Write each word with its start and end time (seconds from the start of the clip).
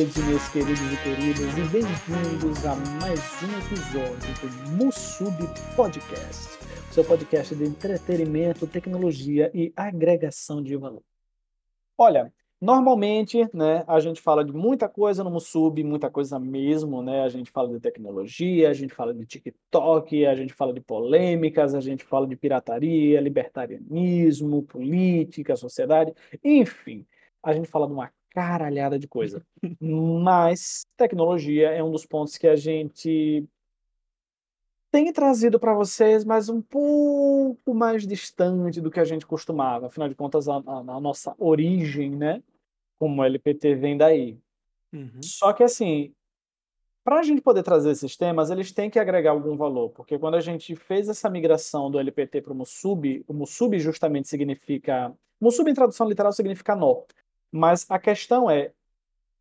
noite, 0.00 0.20
meus 0.20 0.48
queridos 0.48 0.80
e 0.80 0.96
queridas, 1.02 1.58
e 1.58 1.68
bem-vindos 1.68 2.64
a 2.64 2.74
mais 2.74 3.20
um 3.42 3.58
episódio 3.58 4.34
do 4.40 4.70
Musub 4.82 5.36
Podcast, 5.76 6.58
seu 6.90 7.04
podcast 7.04 7.54
de 7.54 7.64
entretenimento, 7.64 8.66
tecnologia 8.66 9.50
e 9.52 9.70
agregação 9.76 10.62
de 10.62 10.74
valor. 10.74 11.02
Olha, 11.98 12.32
normalmente, 12.58 13.46
né, 13.52 13.84
a 13.86 14.00
gente 14.00 14.22
fala 14.22 14.42
de 14.42 14.54
muita 14.54 14.88
coisa 14.88 15.22
no 15.22 15.30
Musub, 15.30 15.84
muita 15.84 16.08
coisa 16.08 16.38
mesmo, 16.38 17.02
né? 17.02 17.22
A 17.22 17.28
gente 17.28 17.50
fala 17.50 17.68
de 17.68 17.78
tecnologia, 17.78 18.70
a 18.70 18.72
gente 18.72 18.94
fala 18.94 19.12
de 19.12 19.26
TikTok, 19.26 20.24
a 20.24 20.34
gente 20.34 20.54
fala 20.54 20.72
de 20.72 20.80
polêmicas, 20.80 21.74
a 21.74 21.80
gente 21.80 22.04
fala 22.04 22.26
de 22.26 22.36
pirataria, 22.36 23.20
libertarianismo, 23.20 24.62
política, 24.62 25.56
sociedade, 25.56 26.14
enfim, 26.42 27.06
a 27.42 27.52
gente 27.52 27.68
fala 27.68 27.86
de 27.86 27.92
uma 27.92 28.10
caralhada 28.30 28.98
de 28.98 29.08
coisa. 29.08 29.44
Mas 29.80 30.86
tecnologia 30.96 31.70
é 31.70 31.82
um 31.82 31.90
dos 31.90 32.06
pontos 32.06 32.36
que 32.36 32.46
a 32.46 32.56
gente 32.56 33.46
tem 34.90 35.12
trazido 35.12 35.58
para 35.60 35.72
vocês, 35.72 36.24
mas 36.24 36.48
um 36.48 36.60
pouco 36.60 37.72
mais 37.72 38.04
distante 38.04 38.80
do 38.80 38.90
que 38.90 38.98
a 38.98 39.04
gente 39.04 39.24
costumava. 39.24 39.86
Afinal 39.86 40.08
de 40.08 40.16
contas, 40.16 40.48
a, 40.48 40.56
a, 40.56 40.78
a 40.78 41.00
nossa 41.00 41.32
origem, 41.38 42.10
né, 42.10 42.42
como 42.98 43.22
LPT 43.22 43.76
vem 43.76 43.96
daí. 43.96 44.36
Uhum. 44.92 45.22
Só 45.22 45.52
que 45.52 45.62
assim, 45.62 46.12
para 47.04 47.20
a 47.20 47.22
gente 47.22 47.40
poder 47.40 47.62
trazer 47.62 47.90
esses 47.90 48.16
temas, 48.16 48.50
eles 48.50 48.72
têm 48.72 48.90
que 48.90 48.98
agregar 48.98 49.30
algum 49.30 49.56
valor, 49.56 49.90
porque 49.90 50.18
quando 50.18 50.34
a 50.34 50.40
gente 50.40 50.74
fez 50.76 51.08
essa 51.08 51.30
migração 51.30 51.90
do 51.90 51.98
LPT 51.98 52.42
para 52.42 52.52
o 52.52 52.56
Musub, 52.56 53.24
o 53.26 53.32
Musub 53.32 53.78
justamente 53.78 54.28
significa. 54.28 55.12
Musub 55.40 55.68
em 55.70 55.74
tradução 55.74 56.08
literal 56.08 56.32
significa 56.32 56.76
nó. 56.76 57.02
Mas 57.52 57.86
a 57.88 57.98
questão 57.98 58.50
é, 58.50 58.72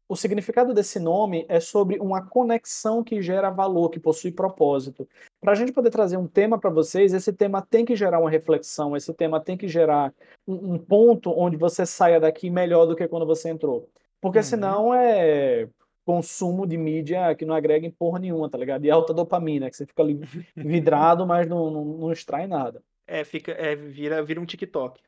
o 0.09 0.15
significado 0.15 0.73
desse 0.73 0.99
nome 0.99 1.45
é 1.47 1.59
sobre 1.59 1.99
uma 1.99 2.25
conexão 2.25 3.03
que 3.03 3.21
gera 3.21 3.51
valor, 3.51 3.89
que 3.89 3.99
possui 3.99 4.31
propósito. 4.31 5.07
Para 5.39 5.51
a 5.51 5.55
gente 5.55 5.71
poder 5.71 5.91
trazer 5.91 6.17
um 6.17 6.27
tema 6.27 6.57
para 6.57 6.71
vocês, 6.71 7.13
esse 7.13 7.31
tema 7.31 7.61
tem 7.61 7.85
que 7.85 7.95
gerar 7.95 8.19
uma 8.19 8.29
reflexão, 8.29 8.97
esse 8.97 9.13
tema 9.13 9.39
tem 9.39 9.55
que 9.55 9.67
gerar 9.67 10.11
um, 10.47 10.73
um, 10.73 10.77
ponto 10.79 11.31
onde 11.37 11.55
você 11.55 11.85
saia 11.85 12.19
daqui 12.19 12.49
melhor 12.49 12.87
do 12.87 12.95
que 12.95 13.07
quando 13.07 13.25
você 13.25 13.49
entrou. 13.49 13.87
Porque 14.19 14.39
uhum. 14.39 14.43
senão 14.43 14.93
é 14.93 15.69
consumo 16.03 16.65
de 16.65 16.75
mídia 16.75 17.35
que 17.35 17.45
não 17.45 17.53
agrega 17.53 17.85
em 17.85 17.91
porra 17.91 18.17
nenhuma, 18.17 18.49
tá 18.49 18.57
ligado? 18.57 18.83
E 18.83 18.89
alta 18.89 19.13
dopamina, 19.13 19.69
que 19.69 19.77
você 19.77 19.85
fica 19.85 20.01
ali 20.01 20.15
vidrado, 20.57 21.23
mas 21.27 21.47
não, 21.47 21.69
não, 21.69 21.85
não 21.85 22.11
extrai 22.11 22.47
nada. 22.47 22.81
É, 23.05 23.23
fica, 23.23 23.51
é, 23.51 23.75
vira, 23.75 24.23
vira 24.23 24.41
um 24.41 24.45
TikTok. 24.45 24.99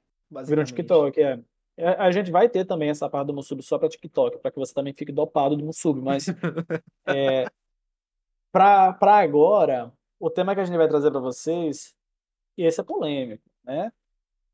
Vira 0.46 0.62
um 0.62 0.64
TikTok, 0.64 1.20
é. 1.20 1.40
É, 1.82 1.96
a 1.98 2.12
gente 2.12 2.30
vai 2.30 2.48
ter 2.48 2.64
também 2.64 2.90
essa 2.90 3.10
parte 3.10 3.28
do 3.28 3.34
Musub 3.34 3.60
só 3.64 3.80
para 3.80 3.90
TikTok, 3.90 4.38
para 4.38 4.52
que 4.52 4.60
você 4.60 4.72
também 4.72 4.94
fique 4.94 5.12
dopado 5.12 5.58
do 5.58 5.66
Musub, 5.66 6.00
mas 6.00 6.28
é, 7.08 7.46
para 8.52 9.16
agora, 9.18 9.92
o 10.20 10.30
tema 10.30 10.54
que 10.54 10.62
a 10.62 10.64
gente 10.64 10.78
vai 10.78 10.88
trazer 10.88 11.10
para 11.10 11.20
vocês, 11.20 11.96
e 12.56 12.64
esse 12.64 12.80
é 12.80 12.84
polêmico, 12.84 13.44
né? 13.64 13.92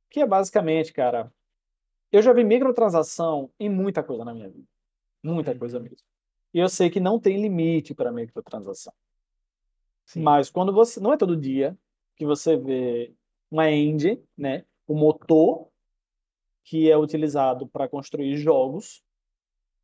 Que 0.09 0.21
é 0.21 0.25
basicamente, 0.25 0.93
cara, 0.93 1.29
eu 2.13 2.21
já 2.21 2.31
vi 2.31 2.45
microtransação 2.45 3.51
em 3.59 3.69
muita 3.69 4.01
coisa 4.01 4.23
na 4.23 4.33
minha 4.33 4.49
vida. 4.49 4.67
Muita 5.21 5.51
uhum. 5.51 5.59
coisa 5.59 5.81
mesmo. 5.81 5.97
E 6.53 6.59
eu 6.59 6.69
sei 6.69 6.89
que 6.89 7.01
não 7.01 7.19
tem 7.19 7.41
limite 7.41 7.93
para 7.93 8.09
microtransação. 8.09 8.93
Sim. 10.05 10.21
Mas 10.21 10.49
quando 10.49 10.71
você. 10.71 11.01
Não 11.01 11.11
é 11.11 11.17
todo 11.17 11.35
dia 11.35 11.77
que 12.15 12.25
você 12.25 12.55
vê 12.55 13.13
uma 13.51 13.69
engine, 13.69 14.23
né? 14.37 14.63
O 14.87 14.95
motor 14.95 15.67
que 16.67 16.91
é 16.91 16.97
utilizado 16.97 17.65
para 17.65 17.87
construir 17.87 18.35
jogos. 18.35 19.01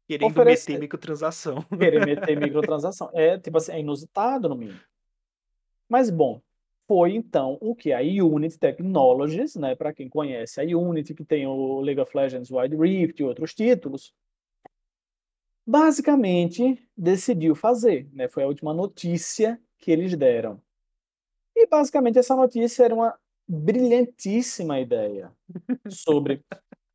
Querendo 0.05 0.31
oferece... 0.31 0.69
meter 0.69 0.81
microtransação. 0.81 1.61
Querer 1.79 2.05
meter 2.05 2.37
microtransação. 2.37 3.09
É, 3.13 3.39
tipo 3.39 3.57
assim, 3.57 3.71
é 3.71 3.79
inusitado 3.79 4.49
no 4.49 4.55
mínimo. 4.55 4.79
Mas, 5.87 6.09
bom, 6.09 6.41
foi 6.85 7.15
então 7.15 7.57
o 7.61 7.73
que 7.73 7.93
a 7.93 8.01
Unity 8.01 8.59
Technologies, 8.59 9.55
né, 9.55 9.75
para 9.75 9.93
quem 9.93 10.09
conhece 10.09 10.59
a 10.59 10.77
Unity, 10.77 11.13
que 11.13 11.23
tem 11.23 11.47
o 11.47 11.79
League 11.79 12.01
of 12.01 12.11
Legends 12.15 12.51
Wild 12.51 12.75
Rift 12.75 13.21
e 13.21 13.23
outros 13.23 13.53
títulos, 13.53 14.13
basicamente 15.65 16.85
decidiu 16.97 17.55
fazer, 17.55 18.09
né? 18.11 18.27
Foi 18.27 18.43
a 18.43 18.47
última 18.47 18.73
notícia 18.73 19.57
que 19.79 19.89
eles 19.89 20.13
deram. 20.17 20.61
E 21.55 21.65
basicamente 21.65 22.19
essa 22.19 22.35
notícia 22.35 22.83
era 22.83 22.93
uma 22.93 23.17
brilhantíssima 23.47 24.79
ideia 24.81 25.31
sobre 25.87 26.43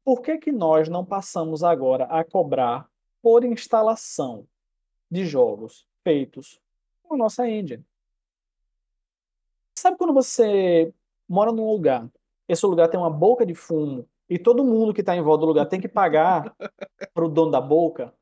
por 0.09 0.23
que, 0.23 0.39
que 0.39 0.51
nós 0.51 0.89
não 0.89 1.05
passamos 1.05 1.63
agora 1.63 2.05
a 2.05 2.25
cobrar 2.25 2.89
por 3.21 3.45
instalação 3.45 4.47
de 5.11 5.27
jogos 5.27 5.87
feitos 6.03 6.59
com 7.03 7.13
a 7.13 7.19
nossa 7.19 7.47
engine. 7.47 7.85
Sabe 9.75 9.99
quando 9.99 10.15
você 10.15 10.95
mora 11.29 11.53
num 11.53 11.71
lugar, 11.71 12.09
esse 12.49 12.65
lugar 12.65 12.89
tem 12.89 12.99
uma 12.99 13.11
boca 13.11 13.45
de 13.45 13.55
fumo 13.55 14.09
e 14.31 14.39
todo 14.39 14.65
mundo 14.65 14.95
que 14.95 15.03
está 15.03 15.15
em 15.15 15.21
volta 15.21 15.43
do 15.43 15.49
lugar 15.49 15.67
tem 15.67 15.79
que 15.79 15.87
pagar 15.89 16.57
para 17.13 17.27
o 17.27 17.29
dono 17.29 17.51
da 17.51 17.61
boca? 17.61 18.15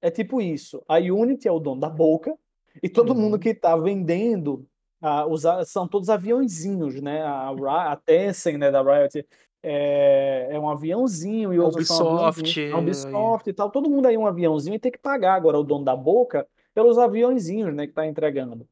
É 0.00 0.10
tipo 0.10 0.40
isso. 0.40 0.82
A 0.88 0.96
Unity 0.96 1.46
é 1.46 1.52
o 1.52 1.60
dono 1.60 1.80
da 1.80 1.88
boca 1.88 2.36
e 2.82 2.88
todo 2.88 3.12
uhum. 3.12 3.20
mundo 3.20 3.38
que 3.38 3.50
está 3.50 3.76
vendendo 3.76 4.66
ah, 5.00 5.24
os, 5.24 5.44
são 5.68 5.86
todos 5.86 6.10
aviãozinhos, 6.10 7.00
né? 7.00 7.22
A, 7.22 7.92
a 7.92 7.96
Tencent, 7.96 8.58
né, 8.58 8.72
da 8.72 8.82
Riot, 8.82 9.24
é, 9.62 10.48
é 10.50 10.58
um 10.58 10.68
aviãozinho 10.68 11.52
e 11.52 11.58
outros 11.58 11.88
Ubisoft, 11.88 12.70
são 12.70 12.80
Ubisoft 12.80 13.48
e 13.48 13.52
tal. 13.52 13.70
Todo 13.70 13.88
mundo 13.88 14.06
aí 14.06 14.16
um 14.16 14.26
aviãozinho 14.26 14.74
e 14.74 14.78
tem 14.78 14.90
que 14.90 14.98
pagar 14.98 15.34
agora 15.34 15.58
o 15.58 15.62
dono 15.62 15.84
da 15.84 15.94
boca 15.94 16.46
pelos 16.74 16.98
aviãozinhos, 16.98 17.72
né, 17.74 17.84
que 17.84 17.92
está 17.92 18.06
entregando. 18.06 18.66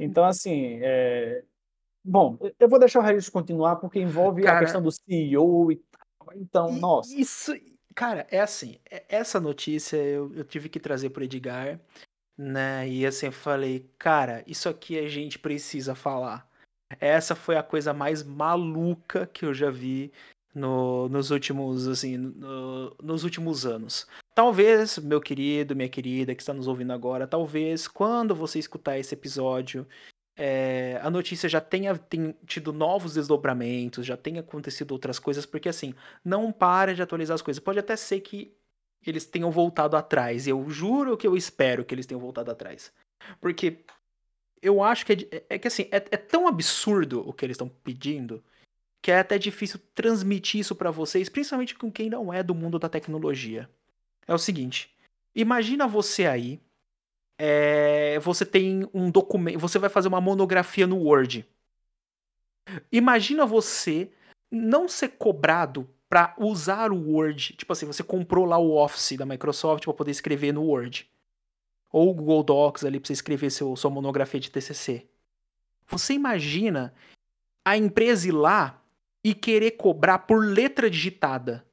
Então, 0.00 0.24
assim, 0.24 0.78
é... 0.82 1.44
bom, 2.02 2.38
eu 2.58 2.68
vou 2.68 2.78
deixar 2.78 3.00
o 3.00 3.02
Regis 3.02 3.28
continuar 3.28 3.76
porque 3.76 4.00
envolve 4.00 4.42
cara, 4.42 4.58
a 4.58 4.60
questão 4.60 4.82
do 4.82 4.90
CEO 4.90 5.70
e 5.70 5.76
tal. 5.76 6.34
Então, 6.34 6.70
e, 6.70 6.80
nossa. 6.80 7.14
Isso, 7.14 7.52
cara, 7.94 8.26
é 8.30 8.40
assim, 8.40 8.78
é, 8.90 9.04
essa 9.08 9.38
notícia 9.38 9.96
eu, 9.96 10.32
eu 10.34 10.44
tive 10.44 10.68
que 10.68 10.80
trazer 10.80 11.10
pro 11.10 11.22
Edgar, 11.22 11.78
né? 12.36 12.88
E 12.88 13.06
assim, 13.06 13.26
eu 13.26 13.32
falei, 13.32 13.88
cara, 13.98 14.42
isso 14.46 14.68
aqui 14.68 14.98
a 14.98 15.08
gente 15.08 15.38
precisa 15.38 15.94
falar. 15.94 16.48
Essa 17.00 17.34
foi 17.34 17.56
a 17.56 17.62
coisa 17.62 17.92
mais 17.92 18.22
maluca 18.22 19.26
que 19.26 19.44
eu 19.44 19.54
já 19.54 19.70
vi 19.70 20.12
no, 20.54 21.08
nos 21.08 21.30
últimos, 21.30 21.88
assim, 21.88 22.16
no, 22.16 22.96
nos 23.02 23.24
últimos 23.24 23.66
anos. 23.66 24.06
Talvez, 24.34 24.98
meu 24.98 25.20
querido, 25.20 25.76
minha 25.76 25.88
querida 25.88 26.34
que 26.34 26.42
está 26.42 26.52
nos 26.52 26.68
ouvindo 26.68 26.92
agora, 26.92 27.26
talvez 27.26 27.88
quando 27.88 28.34
você 28.34 28.58
escutar 28.58 28.98
esse 28.98 29.14
episódio, 29.14 29.86
é, 30.36 30.98
a 31.02 31.10
notícia 31.10 31.48
já 31.48 31.60
tenha 31.60 31.96
tem, 31.96 32.34
tido 32.46 32.72
novos 32.72 33.14
desdobramentos, 33.14 34.04
já 34.04 34.16
tenha 34.16 34.40
acontecido 34.40 34.92
outras 34.92 35.18
coisas, 35.18 35.46
porque 35.46 35.68
assim, 35.68 35.94
não 36.24 36.50
para 36.50 36.94
de 36.94 37.02
atualizar 37.02 37.34
as 37.34 37.42
coisas. 37.42 37.62
Pode 37.62 37.78
até 37.78 37.96
ser 37.96 38.20
que 38.20 38.56
eles 39.06 39.26
tenham 39.26 39.50
voltado 39.50 39.96
atrás. 39.96 40.46
Eu 40.48 40.68
juro 40.70 41.16
que 41.16 41.26
eu 41.26 41.36
espero 41.36 41.84
que 41.84 41.94
eles 41.94 42.06
tenham 42.06 42.20
voltado 42.20 42.50
atrás. 42.50 42.92
Porque 43.40 43.84
eu 44.64 44.82
acho 44.82 45.04
que 45.04 45.28
é, 45.30 45.44
é 45.50 45.58
que 45.58 45.68
assim, 45.68 45.82
é, 45.92 45.96
é, 45.96 46.16
tão 46.16 46.48
absurdo 46.48 47.28
o 47.28 47.32
que 47.32 47.44
eles 47.44 47.54
estão 47.54 47.68
pedindo 47.68 48.42
que 49.02 49.10
é 49.10 49.18
até 49.18 49.38
difícil 49.38 49.78
transmitir 49.94 50.60
isso 50.60 50.74
para 50.74 50.90
vocês, 50.90 51.28
principalmente 51.28 51.74
com 51.74 51.92
quem 51.92 52.08
não 52.08 52.32
é 52.32 52.42
do 52.42 52.54
mundo 52.54 52.78
da 52.78 52.88
tecnologia. 52.88 53.68
É 54.26 54.32
o 54.32 54.38
seguinte: 54.38 54.90
imagina 55.34 55.86
você 55.86 56.24
aí, 56.26 56.58
é, 57.38 58.18
você 58.20 58.46
tem 58.46 58.88
um 58.94 59.10
documento, 59.10 59.58
você 59.58 59.78
vai 59.78 59.90
fazer 59.90 60.08
uma 60.08 60.22
monografia 60.22 60.86
no 60.86 60.96
Word. 60.96 61.46
Imagina 62.90 63.44
você 63.44 64.10
não 64.50 64.88
ser 64.88 65.10
cobrado 65.10 65.86
para 66.08 66.34
usar 66.38 66.90
o 66.90 67.10
Word, 67.10 67.54
tipo 67.56 67.72
assim, 67.74 67.84
você 67.84 68.02
comprou 68.02 68.46
lá 68.46 68.56
o 68.56 68.74
Office 68.74 69.18
da 69.18 69.26
Microsoft 69.26 69.84
para 69.84 69.92
poder 69.92 70.12
escrever 70.12 70.52
no 70.52 70.62
Word 70.62 71.06
ou 71.94 72.10
o 72.10 72.14
Google 72.14 72.42
Docs 72.42 72.84
ali 72.84 72.98
para 72.98 73.06
você 73.06 73.12
escrever 73.12 73.50
seu, 73.50 73.76
sua 73.76 73.88
monografia 73.88 74.40
de 74.40 74.50
TCC. 74.50 75.06
Você 75.86 76.14
imagina 76.14 76.92
a 77.64 77.76
empresa 77.76 78.26
ir 78.26 78.32
lá 78.32 78.82
e 79.22 79.32
querer 79.32 79.70
cobrar 79.72 80.18
por 80.18 80.44
letra 80.44 80.90
digitada. 80.90 81.64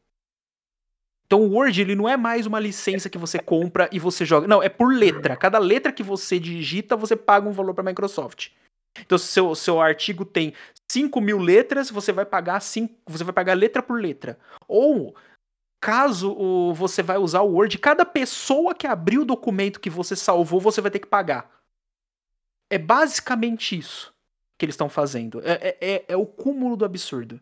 Então 1.25 1.41
o 1.41 1.51
Word 1.51 1.81
ele 1.81 1.95
não 1.95 2.07
é 2.07 2.15
mais 2.15 2.45
uma 2.45 2.59
licença 2.59 3.09
que 3.09 3.17
você 3.17 3.39
compra 3.39 3.89
e 3.91 3.97
você 3.97 4.23
joga. 4.23 4.47
Não, 4.47 4.61
é 4.61 4.69
por 4.69 4.93
letra. 4.93 5.35
Cada 5.35 5.57
letra 5.57 5.91
que 5.91 6.03
você 6.03 6.39
digita, 6.39 6.95
você 6.95 7.15
paga 7.15 7.49
um 7.49 7.53
valor 7.53 7.73
para 7.73 7.81
a 7.81 7.89
Microsoft. 7.89 8.51
Então, 8.99 9.17
se 9.17 9.27
seu, 9.27 9.55
seu 9.55 9.81
artigo 9.81 10.23
tem 10.25 10.53
5 10.91 11.19
mil 11.21 11.39
letras, 11.39 11.89
você 11.89 12.11
vai 12.11 12.25
pagar 12.25 12.59
cinco, 12.59 12.93
você 13.07 13.23
vai 13.23 13.33
pagar 13.33 13.53
letra 13.53 13.81
por 13.81 13.99
letra. 13.99 14.37
Ou 14.67 15.15
caso 15.81 16.31
o, 16.31 16.73
você 16.75 17.01
vai 17.01 17.17
usar 17.17 17.41
o 17.41 17.53
Word, 17.53 17.79
cada 17.79 18.05
pessoa 18.05 18.75
que 18.75 18.85
abrir 18.85 19.17
o 19.17 19.25
documento 19.25 19.79
que 19.79 19.89
você 19.89 20.15
salvou, 20.15 20.61
você 20.61 20.79
vai 20.79 20.91
ter 20.91 20.99
que 20.99 21.07
pagar. 21.07 21.49
É 22.69 22.77
basicamente 22.77 23.77
isso 23.77 24.13
que 24.57 24.63
eles 24.63 24.75
estão 24.75 24.87
fazendo. 24.87 25.41
É, 25.43 25.53
é, 25.53 25.77
é, 25.81 26.05
é 26.09 26.15
o 26.15 26.25
cúmulo 26.25 26.77
do 26.77 26.85
absurdo. 26.85 27.41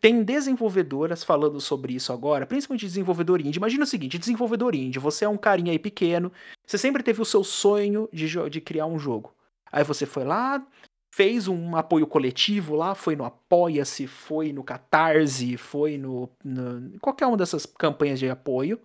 Tem 0.00 0.24
desenvolvedoras 0.24 1.22
falando 1.22 1.60
sobre 1.60 1.94
isso 1.94 2.12
agora, 2.12 2.44
principalmente 2.44 2.86
desenvolvedor 2.86 3.40
indie. 3.40 3.58
Imagina 3.58 3.84
o 3.84 3.86
seguinte: 3.86 4.18
desenvolvedor 4.18 4.74
indie, 4.74 4.98
você 4.98 5.24
é 5.24 5.28
um 5.28 5.36
carinha 5.36 5.70
aí 5.70 5.78
pequeno, 5.78 6.32
você 6.66 6.76
sempre 6.76 7.04
teve 7.04 7.22
o 7.22 7.24
seu 7.24 7.44
sonho 7.44 8.08
de, 8.12 8.26
de 8.50 8.60
criar 8.60 8.86
um 8.86 8.98
jogo. 8.98 9.32
Aí 9.70 9.84
você 9.84 10.04
foi 10.04 10.24
lá, 10.24 10.60
fez 11.10 11.48
um 11.48 11.76
apoio 11.76 12.06
coletivo 12.06 12.74
lá, 12.74 12.94
foi 12.94 13.16
no 13.16 13.24
Apoia-se, 13.24 14.06
foi 14.06 14.52
no 14.52 14.62
Catarse, 14.62 15.56
foi 15.56 15.98
no, 15.98 16.30
no 16.44 16.98
qualquer 17.00 17.26
uma 17.26 17.36
dessas 17.36 17.66
campanhas 17.66 18.18
de 18.18 18.28
apoio 18.28 18.80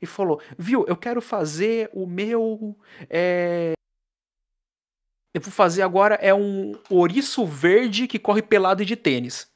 e 0.00 0.06
falou: 0.06 0.40
viu, 0.58 0.84
eu 0.86 0.96
quero 0.96 1.20
fazer 1.20 1.90
o 1.92 2.06
meu. 2.06 2.76
É... 3.08 3.72
Eu 5.34 5.40
vou 5.40 5.52
fazer 5.52 5.82
agora 5.82 6.16
é 6.16 6.34
um 6.34 6.72
ouriço 6.90 7.46
verde 7.46 8.08
que 8.08 8.18
corre 8.18 8.42
pelado 8.42 8.84
de 8.84 8.96
tênis 8.96 9.48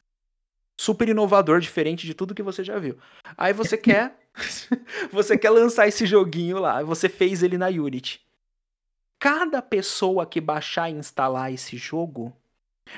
super 0.79 1.09
inovador, 1.09 1.61
diferente 1.61 2.07
de 2.07 2.15
tudo 2.15 2.35
que 2.35 2.43
você 2.43 2.65
já 2.65 2.79
viu. 2.79 2.99
Aí 3.37 3.53
você 3.53 3.77
quer 3.79 4.19
você 5.13 5.37
quer 5.37 5.51
lançar 5.51 5.87
esse 5.87 6.07
joguinho 6.07 6.59
lá, 6.59 6.83
você 6.83 7.09
fez 7.09 7.43
ele 7.43 7.59
na 7.59 7.69
Unity. 7.69 8.21
Cada 9.23 9.63
pessoa 9.63 10.27
que 10.27 10.41
baixar 10.41 10.91
e 10.91 10.95
instalar 10.95 11.53
esse 11.53 11.77
jogo, 11.77 12.37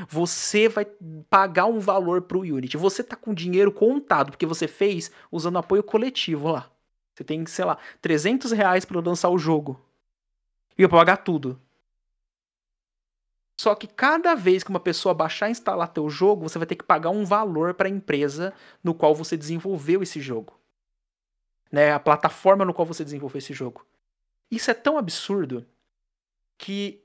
você 0.09 0.71
vai 0.71 0.87
pagar 1.29 1.67
um 1.67 1.79
valor 1.79 2.23
pro 2.23 2.41
Unity. 2.41 2.79
Você 2.79 3.05
tá 3.05 3.15
com 3.15 3.35
dinheiro 3.35 3.71
contado, 3.71 4.31
porque 4.31 4.47
você 4.47 4.67
fez 4.67 5.11
usando 5.31 5.59
apoio 5.59 5.83
coletivo 5.83 6.51
lá. 6.51 6.71
Você 7.13 7.25
tem, 7.25 7.45
sei 7.45 7.67
lá, 7.67 7.77
300 8.01 8.53
reais 8.53 8.87
pra 8.87 9.03
lançar 9.03 9.29
o 9.29 9.37
jogo. 9.37 9.79
E 10.79 10.83
eu 10.83 10.89
pagar 10.89 11.19
tudo. 11.19 11.61
Só 13.61 13.75
que 13.75 13.87
cada 13.87 14.35
vez 14.35 14.65
que 14.65 14.71
uma 14.71 14.81
pessoa 14.81 15.13
baixar 15.13 15.49
e 15.49 15.53
instalar 15.53 15.89
teu 15.89 16.09
jogo, 16.09 16.49
você 16.49 16.57
vai 16.57 16.67
ter 16.67 16.77
que 16.77 16.85
pagar 16.85 17.11
um 17.11 17.27
valor 17.27 17.75
para 17.75 17.87
a 17.87 17.91
empresa 17.91 18.55
no 18.83 18.95
qual 18.95 19.15
você 19.15 19.37
desenvolveu 19.37 20.03
esse 20.03 20.23
jogo. 20.23 20.59
Né? 21.71 21.93
A 21.93 22.01
plataforma 22.01 22.65
no 22.65 22.73
qual 22.73 22.87
você 22.87 23.05
desenvolveu 23.05 23.41
esse 23.41 23.53
jogo. 23.53 23.85
Isso 24.51 24.71
é 24.71 24.75
tão 24.75 24.97
absurdo 24.97 25.67
que 26.59 27.03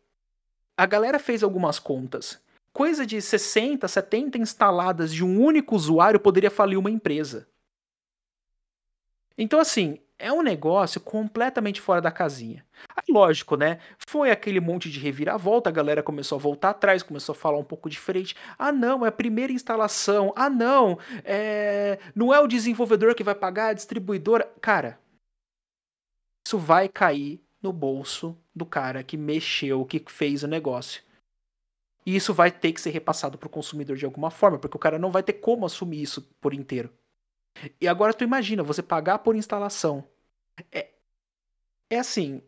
a 0.77 0.85
galera 0.85 1.19
fez 1.19 1.43
algumas 1.43 1.79
contas. 1.79 2.41
Coisa 2.71 3.05
de 3.05 3.21
60, 3.21 3.87
70 3.87 4.37
instaladas 4.37 5.13
de 5.13 5.23
um 5.23 5.41
único 5.41 5.75
usuário 5.75 6.19
poderia 6.19 6.51
falir 6.51 6.77
uma 6.77 6.89
empresa. 6.89 7.47
Então, 9.37 9.59
assim, 9.59 9.99
é 10.19 10.31
um 10.31 10.41
negócio 10.41 10.99
completamente 10.99 11.79
fora 11.79 12.01
da 12.01 12.11
casinha. 12.11 12.65
Aí, 12.89 13.05
lógico, 13.09 13.55
né? 13.55 13.79
Foi 14.07 14.29
aquele 14.29 14.59
monte 14.59 14.89
de 14.89 14.99
reviravolta, 14.99 15.69
a 15.69 15.73
galera 15.73 16.03
começou 16.03 16.37
a 16.37 16.41
voltar 16.41 16.71
atrás, 16.71 17.01
começou 17.01 17.33
a 17.33 17.35
falar 17.37 17.57
um 17.57 17.63
pouco 17.63 17.89
diferente. 17.89 18.35
Ah, 18.57 18.71
não, 18.71 19.05
é 19.05 19.09
a 19.09 19.13
primeira 19.13 19.53
instalação. 19.53 20.33
Ah, 20.35 20.49
não, 20.49 20.99
é... 21.23 21.99
não 22.13 22.33
é 22.33 22.39
o 22.39 22.47
desenvolvedor 22.47 23.15
que 23.15 23.23
vai 23.23 23.33
pagar, 23.33 23.67
é 23.67 23.71
a 23.71 23.73
distribuidora. 23.73 24.51
Cara, 24.61 24.99
isso 26.45 26.57
vai 26.57 26.89
cair 26.89 27.41
no 27.61 27.73
bolso 27.73 28.37
do 28.55 28.65
cara 28.65 29.03
que 29.03 29.17
mexeu, 29.17 29.85
que 29.85 30.03
fez 30.07 30.43
o 30.43 30.47
negócio. 30.47 31.01
E 32.05 32.15
isso 32.15 32.33
vai 32.33 32.51
ter 32.51 32.73
que 32.73 32.81
ser 32.81 32.89
repassado 32.91 33.37
para 33.37 33.47
o 33.47 33.51
consumidor 33.51 33.97
de 33.97 34.05
alguma 34.05 34.31
forma, 34.31 34.57
porque 34.57 34.77
o 34.77 34.79
cara 34.79 34.97
não 34.97 35.11
vai 35.11 35.21
ter 35.21 35.33
como 35.33 35.65
assumir 35.65 36.01
isso 36.01 36.21
por 36.39 36.53
inteiro. 36.53 36.91
E 37.79 37.87
agora 37.87 38.13
tu 38.13 38.23
imagina, 38.23 38.63
você 38.63 38.81
pagar 38.81 39.19
por 39.19 39.35
instalação. 39.35 40.03
É, 40.71 40.89
é 41.89 41.99
assim. 41.99 42.41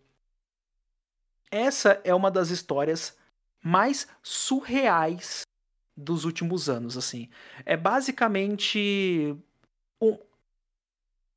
Essa 1.50 2.02
é 2.04 2.16
uma 2.16 2.32
das 2.32 2.50
histórias 2.50 3.18
mais 3.62 4.08
surreais 4.24 5.42
dos 5.96 6.24
últimos 6.24 6.70
anos, 6.70 6.98
assim. 6.98 7.30
É 7.66 7.76
basicamente 7.76 9.36
um... 10.02 10.18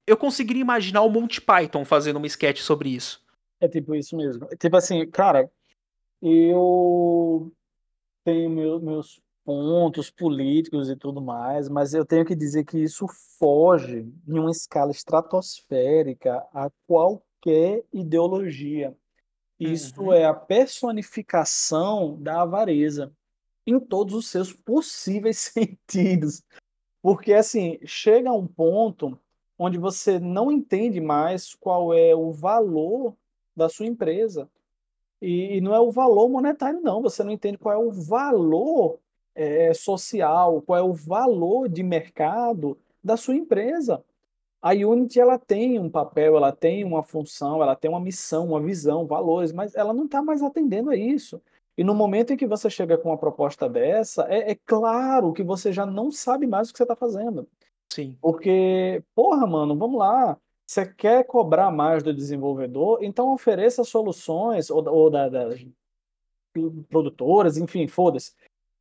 eu 0.07 0.17
conseguiria 0.17 0.63
imaginar 0.63 1.03
o 1.03 1.11
Monty 1.11 1.41
Python 1.41 1.85
fazendo 1.85 2.17
uma 2.17 2.27
sketch 2.27 2.61
sobre 2.61 2.91
isso. 2.91 3.24
É 3.65 3.69
tipo 3.69 3.95
isso 3.95 4.15
mesmo. 4.15 4.47
Tipo 4.59 4.77
assim, 4.77 5.09
cara, 5.11 5.51
eu 6.21 7.51
tenho 8.23 8.51
meu, 8.51 8.79
meus 8.79 9.23
pontos 9.43 10.11
políticos 10.11 10.91
e 10.91 10.97
tudo 10.97 11.23
mais, 11.23 11.67
mas 11.67 11.95
eu 11.95 12.05
tenho 12.05 12.27
que 12.27 12.35
dizer 12.35 12.65
que 12.65 12.79
isso 12.79 13.07
foge 13.39 14.07
em 14.29 14.39
uma 14.39 14.51
escala 14.51 14.91
estratosférica 14.91 16.47
a 16.53 16.71
qualquer 16.87 17.85
ideologia. 17.91 18.95
Isso 19.59 20.03
uhum. 20.03 20.13
é 20.13 20.27
a 20.27 20.35
personificação 20.35 22.21
da 22.21 22.43
avareza 22.43 23.11
em 23.67 23.81
todos 23.81 24.15
os 24.15 24.29
seus 24.29 24.53
possíveis 24.53 25.39
sentidos. 25.55 26.43
Porque 27.01 27.33
assim, 27.33 27.79
chega 27.87 28.29
a 28.29 28.35
um 28.35 28.47
ponto 28.47 29.19
onde 29.59 29.79
você 29.79 30.19
não 30.19 30.53
entende 30.53 31.01
mais 31.01 31.55
qual 31.55 31.95
é 31.95 32.15
o 32.15 32.31
valor 32.31 33.17
da 33.57 33.69
sua 33.69 33.87
empresa. 33.87 34.49
E, 35.21 35.57
e 35.57 35.61
não 35.61 35.75
é 35.75 35.81
o 35.81 35.91
valor 35.91 36.29
monetário, 36.29 36.81
não. 36.81 37.03
Você 37.03 37.23
não 37.23 37.33
entende 37.33 37.59
qual 37.59 37.75
é 37.75 37.79
o 37.79 37.91
valor 37.91 38.99
é, 39.35 39.73
social, 39.75 40.63
qual 40.63 40.79
é 40.79 40.83
o 40.83 40.93
valor 40.93 41.69
de 41.69 41.83
mercado 41.83 42.79
da 43.03 43.17
sua 43.17 43.35
empresa. 43.35 44.05
A 44.61 44.73
Unity 44.73 45.21
ela 45.21 45.39
tem 45.39 45.79
um 45.79 45.91
papel, 45.91 46.37
ela 46.37 46.51
tem 46.51 46.85
uma 46.85 47.03
função, 47.03 47.63
ela 47.63 47.77
tem 47.77 47.91
uma 47.91 48.01
missão, 48.01 48.49
uma 48.49 48.61
visão, 48.63 49.07
valores, 49.07 49.53
mas 49.53 49.75
ela 49.75 49.93
não 49.93 50.07
está 50.07 50.23
mais 50.23 50.43
atendendo 50.43 50.91
a 50.91 50.97
isso. 50.97 51.41
E 51.77 51.85
no 51.85 51.95
momento 51.95 52.33
em 52.33 52.37
que 52.37 52.47
você 52.47 52.71
chega 52.71 52.97
com 52.97 53.11
uma 53.11 53.19
proposta 53.19 53.69
dessa, 53.69 54.27
é, 54.29 54.53
é 54.53 54.55
claro 54.55 55.33
que 55.33 55.43
você 55.43 55.73
já 55.73 55.85
não 55.85 56.11
sabe 56.11 56.47
mais 56.47 56.71
o 56.71 56.73
que 56.73 56.79
você 56.79 56.85
está 56.85 56.97
fazendo. 56.97 57.47
Sim. 57.93 58.17
Porque, 58.21 59.03
porra, 59.15 59.47
mano, 59.47 59.77
vamos 59.77 59.99
lá. 59.99 60.39
Você 60.67 60.87
quer 60.87 61.25
cobrar 61.25 61.71
mais 61.71 62.03
do 62.03 62.13
desenvolvedor, 62.13 62.99
então 63.03 63.33
ofereça 63.33 63.85
soluções, 63.85 64.71
ou, 64.71 64.87
ou 64.89 65.11
da, 65.11 65.29
das 65.29 65.65
produtoras, 66.89 67.59
enfim, 67.59 67.87
foda-se. 67.87 68.33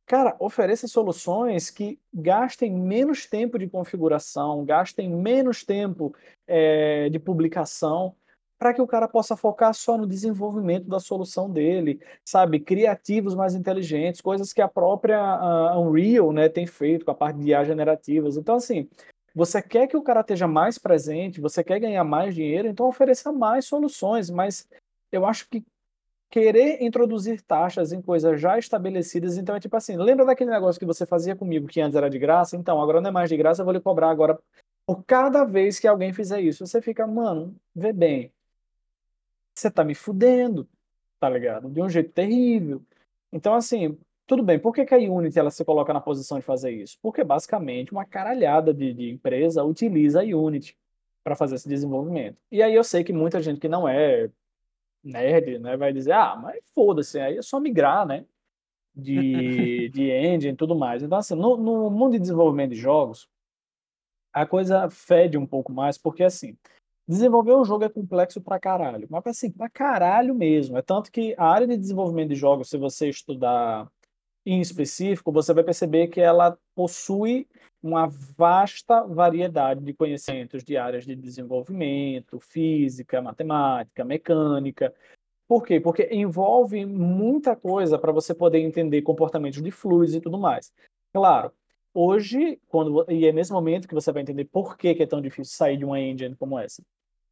Cara, 0.06 0.36
ofereça 0.38 0.86
soluções 0.86 1.70
que 1.70 1.98
gastem 2.12 2.72
menos 2.72 3.26
tempo 3.26 3.58
de 3.58 3.68
configuração, 3.68 4.64
gastem 4.64 5.08
menos 5.08 5.64
tempo 5.64 6.14
é, 6.46 7.08
de 7.08 7.18
publicação, 7.18 8.14
para 8.58 8.72
que 8.72 8.82
o 8.82 8.86
cara 8.86 9.08
possa 9.08 9.36
focar 9.36 9.74
só 9.74 9.98
no 9.98 10.06
desenvolvimento 10.06 10.86
da 10.86 11.00
solução 11.00 11.50
dele, 11.50 12.00
sabe? 12.24 12.60
Criativos 12.60 13.34
mais 13.34 13.54
inteligentes, 13.54 14.20
coisas 14.20 14.52
que 14.52 14.62
a 14.62 14.68
própria 14.68 15.76
Unreal 15.76 16.32
né, 16.32 16.48
tem 16.48 16.66
feito 16.66 17.04
com 17.04 17.10
a 17.10 17.14
parte 17.14 17.38
de 17.40 17.48
IA 17.48 17.64
generativas. 17.64 18.36
Então, 18.36 18.54
assim, 18.56 18.88
você 19.34 19.60
quer 19.60 19.86
que 19.88 19.96
o 19.96 20.02
cara 20.02 20.20
esteja 20.20 20.46
mais 20.46 20.78
presente, 20.78 21.40
você 21.40 21.64
quer 21.64 21.80
ganhar 21.80 22.04
mais 22.04 22.34
dinheiro, 22.34 22.68
então 22.68 22.86
ofereça 22.86 23.32
mais 23.32 23.66
soluções, 23.66 24.30
mas 24.30 24.68
eu 25.10 25.26
acho 25.26 25.48
que 25.48 25.64
querer 26.30 26.82
introduzir 26.82 27.40
taxas 27.42 27.92
em 27.92 28.02
coisas 28.02 28.40
já 28.40 28.58
estabelecidas. 28.58 29.36
Então 29.36 29.54
é 29.54 29.60
tipo 29.60 29.76
assim, 29.76 29.96
lembra 29.96 30.24
daquele 30.24 30.50
negócio 30.50 30.78
que 30.78 30.86
você 30.86 31.06
fazia 31.06 31.36
comigo 31.36 31.68
que 31.68 31.80
antes 31.80 31.96
era 31.96 32.10
de 32.10 32.18
graça? 32.18 32.56
Então, 32.56 32.80
agora 32.80 33.00
não 33.00 33.08
é 33.10 33.12
mais 33.12 33.28
de 33.28 33.36
graça, 33.36 33.62
eu 33.62 33.64
vou 33.64 33.74
lhe 33.74 33.80
cobrar 33.80 34.10
agora 34.10 34.38
por 34.86 35.04
cada 35.04 35.44
vez 35.44 35.78
que 35.78 35.86
alguém 35.86 36.12
fizer 36.12 36.40
isso. 36.40 36.66
Você 36.66 36.82
fica, 36.82 37.06
mano, 37.06 37.54
vê 37.74 37.92
bem. 37.92 38.32
Você 39.54 39.70
tá 39.70 39.84
me 39.84 39.94
fudendo, 39.94 40.68
tá 41.20 41.28
ligado? 41.28 41.70
De 41.70 41.80
um 41.80 41.88
jeito 41.88 42.12
terrível. 42.12 42.82
Então, 43.32 43.54
assim, 43.54 43.96
tudo 44.26 44.42
bem, 44.42 44.58
por 44.58 44.74
que, 44.74 44.84
que 44.84 44.94
a 44.94 44.98
Unity 44.98 45.38
ela 45.38 45.50
se 45.50 45.64
coloca 45.64 45.92
na 45.92 46.00
posição 46.00 46.38
de 46.38 46.44
fazer 46.44 46.70
isso? 46.70 46.98
Porque 47.02 47.22
basicamente 47.22 47.92
uma 47.92 48.04
caralhada 48.04 48.72
de, 48.72 48.94
de 48.94 49.10
empresa 49.10 49.62
utiliza 49.64 50.20
a 50.20 50.24
Unity 50.24 50.76
para 51.22 51.36
fazer 51.36 51.56
esse 51.56 51.68
desenvolvimento. 51.68 52.38
E 52.50 52.62
aí 52.62 52.74
eu 52.74 52.84
sei 52.84 53.04
que 53.04 53.12
muita 53.12 53.40
gente 53.42 53.60
que 53.60 53.68
não 53.68 53.88
é 53.88 54.30
nerd, 55.02 55.58
né, 55.58 55.76
vai 55.76 55.92
dizer, 55.92 56.12
ah, 56.12 56.36
mas 56.36 56.58
foda-se, 56.74 57.20
aí 57.20 57.36
é 57.36 57.42
só 57.42 57.60
migrar, 57.60 58.06
né, 58.06 58.24
de, 58.94 59.90
de 59.92 60.10
engine 60.10 60.52
e 60.52 60.56
tudo 60.56 60.74
mais. 60.74 61.02
Então, 61.02 61.18
assim, 61.18 61.34
no, 61.34 61.56
no 61.56 61.90
mundo 61.90 62.12
de 62.12 62.20
desenvolvimento 62.20 62.70
de 62.70 62.76
jogos, 62.76 63.28
a 64.32 64.46
coisa 64.46 64.88
fede 64.88 65.36
um 65.36 65.46
pouco 65.46 65.72
mais, 65.72 65.98
porque, 65.98 66.24
assim, 66.24 66.56
desenvolver 67.06 67.54
um 67.54 67.64
jogo 67.64 67.84
é 67.84 67.88
complexo 67.88 68.40
pra 68.40 68.58
caralho, 68.58 69.06
mas, 69.10 69.26
assim, 69.26 69.50
pra 69.50 69.68
caralho 69.68 70.34
mesmo. 70.34 70.78
É 70.78 70.82
tanto 70.82 71.12
que 71.12 71.34
a 71.36 71.46
área 71.46 71.66
de 71.66 71.76
desenvolvimento 71.76 72.30
de 72.30 72.34
jogos, 72.34 72.68
se 72.70 72.78
você 72.78 73.08
estudar 73.08 73.88
em 74.44 74.60
específico, 74.60 75.32
você 75.32 75.54
vai 75.54 75.64
perceber 75.64 76.08
que 76.08 76.20
ela 76.20 76.58
possui 76.74 77.48
uma 77.82 78.06
vasta 78.06 79.02
variedade 79.02 79.82
de 79.82 79.92
conhecimentos 79.94 80.62
de 80.62 80.76
áreas 80.76 81.04
de 81.04 81.14
desenvolvimento, 81.14 82.38
física, 82.40 83.22
matemática, 83.22 84.04
mecânica. 84.04 84.94
Por 85.46 85.64
quê? 85.64 85.80
Porque 85.80 86.08
envolve 86.12 86.84
muita 86.86 87.54
coisa 87.54 87.98
para 87.98 88.12
você 88.12 88.34
poder 88.34 88.58
entender 88.60 89.02
comportamentos 89.02 89.62
de 89.62 89.70
fluidos 89.70 90.14
e 90.14 90.20
tudo 90.20 90.38
mais. 90.38 90.72
Claro, 91.12 91.52
hoje, 91.92 92.60
quando 92.68 93.04
e 93.10 93.26
é 93.26 93.32
nesse 93.32 93.52
momento 93.52 93.88
que 93.88 93.94
você 93.94 94.12
vai 94.12 94.22
entender 94.22 94.44
por 94.46 94.76
que, 94.76 94.94
que 94.94 95.02
é 95.02 95.06
tão 95.06 95.20
difícil 95.20 95.54
sair 95.54 95.76
de 95.76 95.84
uma 95.84 96.00
engine 96.00 96.36
como 96.36 96.58
essa. 96.58 96.82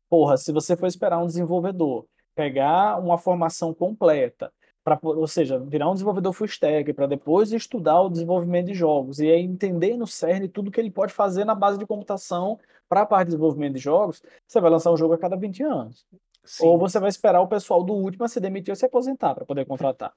Porra, 0.08 0.36
se 0.36 0.52
você 0.52 0.76
for 0.76 0.86
esperar 0.86 1.18
um 1.18 1.26
desenvolvedor 1.26 2.06
pegar 2.34 2.98
uma 2.98 3.18
formação 3.18 3.74
completa, 3.74 4.52
para, 4.84 4.98
ou 5.02 5.26
seja, 5.26 5.58
virar 5.58 5.88
um 5.88 5.92
desenvolvedor 5.92 6.32
full 6.32 6.46
stack, 6.46 6.92
para 6.92 7.06
depois 7.06 7.52
estudar 7.52 8.00
o 8.00 8.08
desenvolvimento 8.08 8.66
de 8.66 8.74
jogos 8.74 9.20
e 9.20 9.30
aí 9.30 9.42
entender 9.42 9.96
no 9.96 10.06
CERN 10.06 10.48
tudo 10.48 10.70
que 10.70 10.80
ele 10.80 10.90
pode 10.90 11.12
fazer 11.12 11.44
na 11.44 11.54
base 11.54 11.78
de 11.78 11.86
computação 11.86 12.58
para 12.88 13.02
a 13.02 13.06
parte 13.06 13.26
de 13.26 13.30
desenvolvimento 13.30 13.74
de 13.74 13.80
jogos, 13.80 14.22
você 14.46 14.60
vai 14.60 14.70
lançar 14.70 14.92
um 14.92 14.96
jogo 14.96 15.14
a 15.14 15.18
cada 15.18 15.36
20 15.36 15.62
anos. 15.62 16.04
Sim. 16.44 16.66
Ou 16.66 16.78
você 16.78 16.98
vai 16.98 17.08
esperar 17.08 17.40
o 17.40 17.48
pessoal 17.48 17.82
do 17.82 17.92
último 17.92 18.24
a 18.24 18.28
se 18.28 18.40
demitir 18.40 18.72
ou 18.72 18.76
se 18.76 18.84
aposentar 18.84 19.34
para 19.34 19.46
poder 19.46 19.64
contratar. 19.64 20.12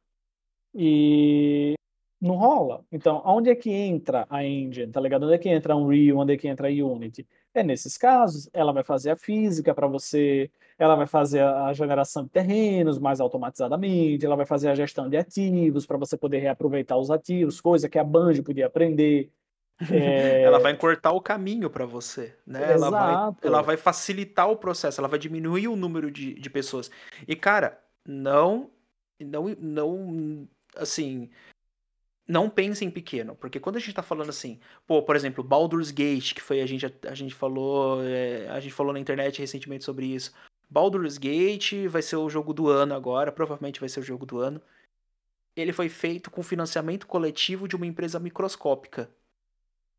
E 0.73 1.75
não 2.25 2.35
rola. 2.35 2.83
Então, 2.91 3.21
onde 3.25 3.49
é 3.49 3.55
que 3.55 3.71
entra 3.71 4.25
a 4.29 4.43
engine, 4.43 4.91
tá 4.91 4.99
ligado? 4.99 5.23
Onde 5.23 5.35
é 5.35 5.37
que 5.37 5.49
entra 5.49 5.73
a 5.73 5.77
Unreal, 5.77 6.17
onde 6.17 6.33
é 6.33 6.37
que 6.37 6.47
entra 6.47 6.67
a 6.67 6.71
Unity? 6.71 7.27
É 7.53 7.63
nesses 7.63 7.97
casos, 7.97 8.49
ela 8.51 8.73
vai 8.73 8.83
fazer 8.83 9.11
a 9.11 9.15
física 9.15 9.73
para 9.73 9.87
você, 9.87 10.51
ela 10.77 10.95
vai 10.95 11.07
fazer 11.07 11.41
a 11.41 11.71
geração 11.71 12.23
de 12.23 12.29
terrenos 12.29 12.99
mais 12.99 13.21
automatizadamente, 13.21 14.25
ela 14.25 14.35
vai 14.35 14.45
fazer 14.45 14.69
a 14.69 14.75
gestão 14.75 15.09
de 15.09 15.15
ativos 15.15 15.85
para 15.85 15.97
você 15.97 16.17
poder 16.17 16.39
reaproveitar 16.39 16.97
os 16.97 17.09
ativos, 17.09 17.61
coisa 17.61 17.87
que 17.87 17.97
a 17.97 18.03
Banjo 18.03 18.43
podia 18.43 18.65
aprender. 18.65 19.31
É... 19.89 20.41
ela 20.43 20.59
vai 20.59 20.73
encurtar 20.73 21.11
o 21.11 21.21
caminho 21.21 21.69
para 21.69 21.85
você, 21.85 22.35
né? 22.45 22.73
Ela 22.73 22.89
vai, 22.89 23.35
ela 23.41 23.61
vai 23.61 23.77
facilitar 23.77 24.49
o 24.49 24.57
processo, 24.57 24.99
ela 24.99 25.07
vai 25.07 25.19
diminuir 25.19 25.67
o 25.69 25.75
número 25.77 26.11
de, 26.11 26.33
de 26.33 26.49
pessoas. 26.49 26.91
E, 27.25 27.35
cara, 27.35 27.79
não, 28.05 28.69
não, 29.19 29.55
não, 29.59 30.47
assim, 30.75 31.29
não 32.27 32.49
pensem 32.49 32.89
pequeno, 32.89 33.35
porque 33.35 33.59
quando 33.59 33.75
a 33.75 33.79
gente 33.79 33.93
tá 33.93 34.01
falando 34.01 34.29
assim, 34.29 34.59
pô, 34.87 35.03
por 35.03 35.15
exemplo, 35.15 35.43
Baldur's 35.43 35.91
Gate, 35.91 36.33
que 36.33 36.41
foi 36.41 36.61
a 36.61 36.65
gente 36.65 36.85
a, 37.07 37.13
gente 37.13 37.35
falou, 37.35 38.03
é, 38.03 38.47
a 38.49 38.59
gente 38.59 38.73
falou 38.73 38.91
na 38.91 38.99
internet 38.99 39.39
recentemente 39.39 39.83
sobre 39.83 40.07
isso. 40.07 40.33
Baldur's 40.69 41.17
Gate 41.17 41.87
vai 41.87 42.01
ser 42.01 42.15
o 42.15 42.29
jogo 42.29 42.53
do 42.53 42.67
ano 42.67 42.95
agora, 42.95 43.31
provavelmente 43.31 43.79
vai 43.79 43.89
ser 43.89 43.99
o 43.99 44.03
jogo 44.03 44.25
do 44.25 44.39
ano. 44.39 44.59
Ele 45.55 45.71
foi 45.71 45.87
feito 45.87 46.31
com 46.31 46.41
financiamento 46.41 47.05
coletivo 47.07 47.67
de 47.67 47.75
uma 47.75 47.85
empresa 47.85 48.19
microscópica. 48.19 49.09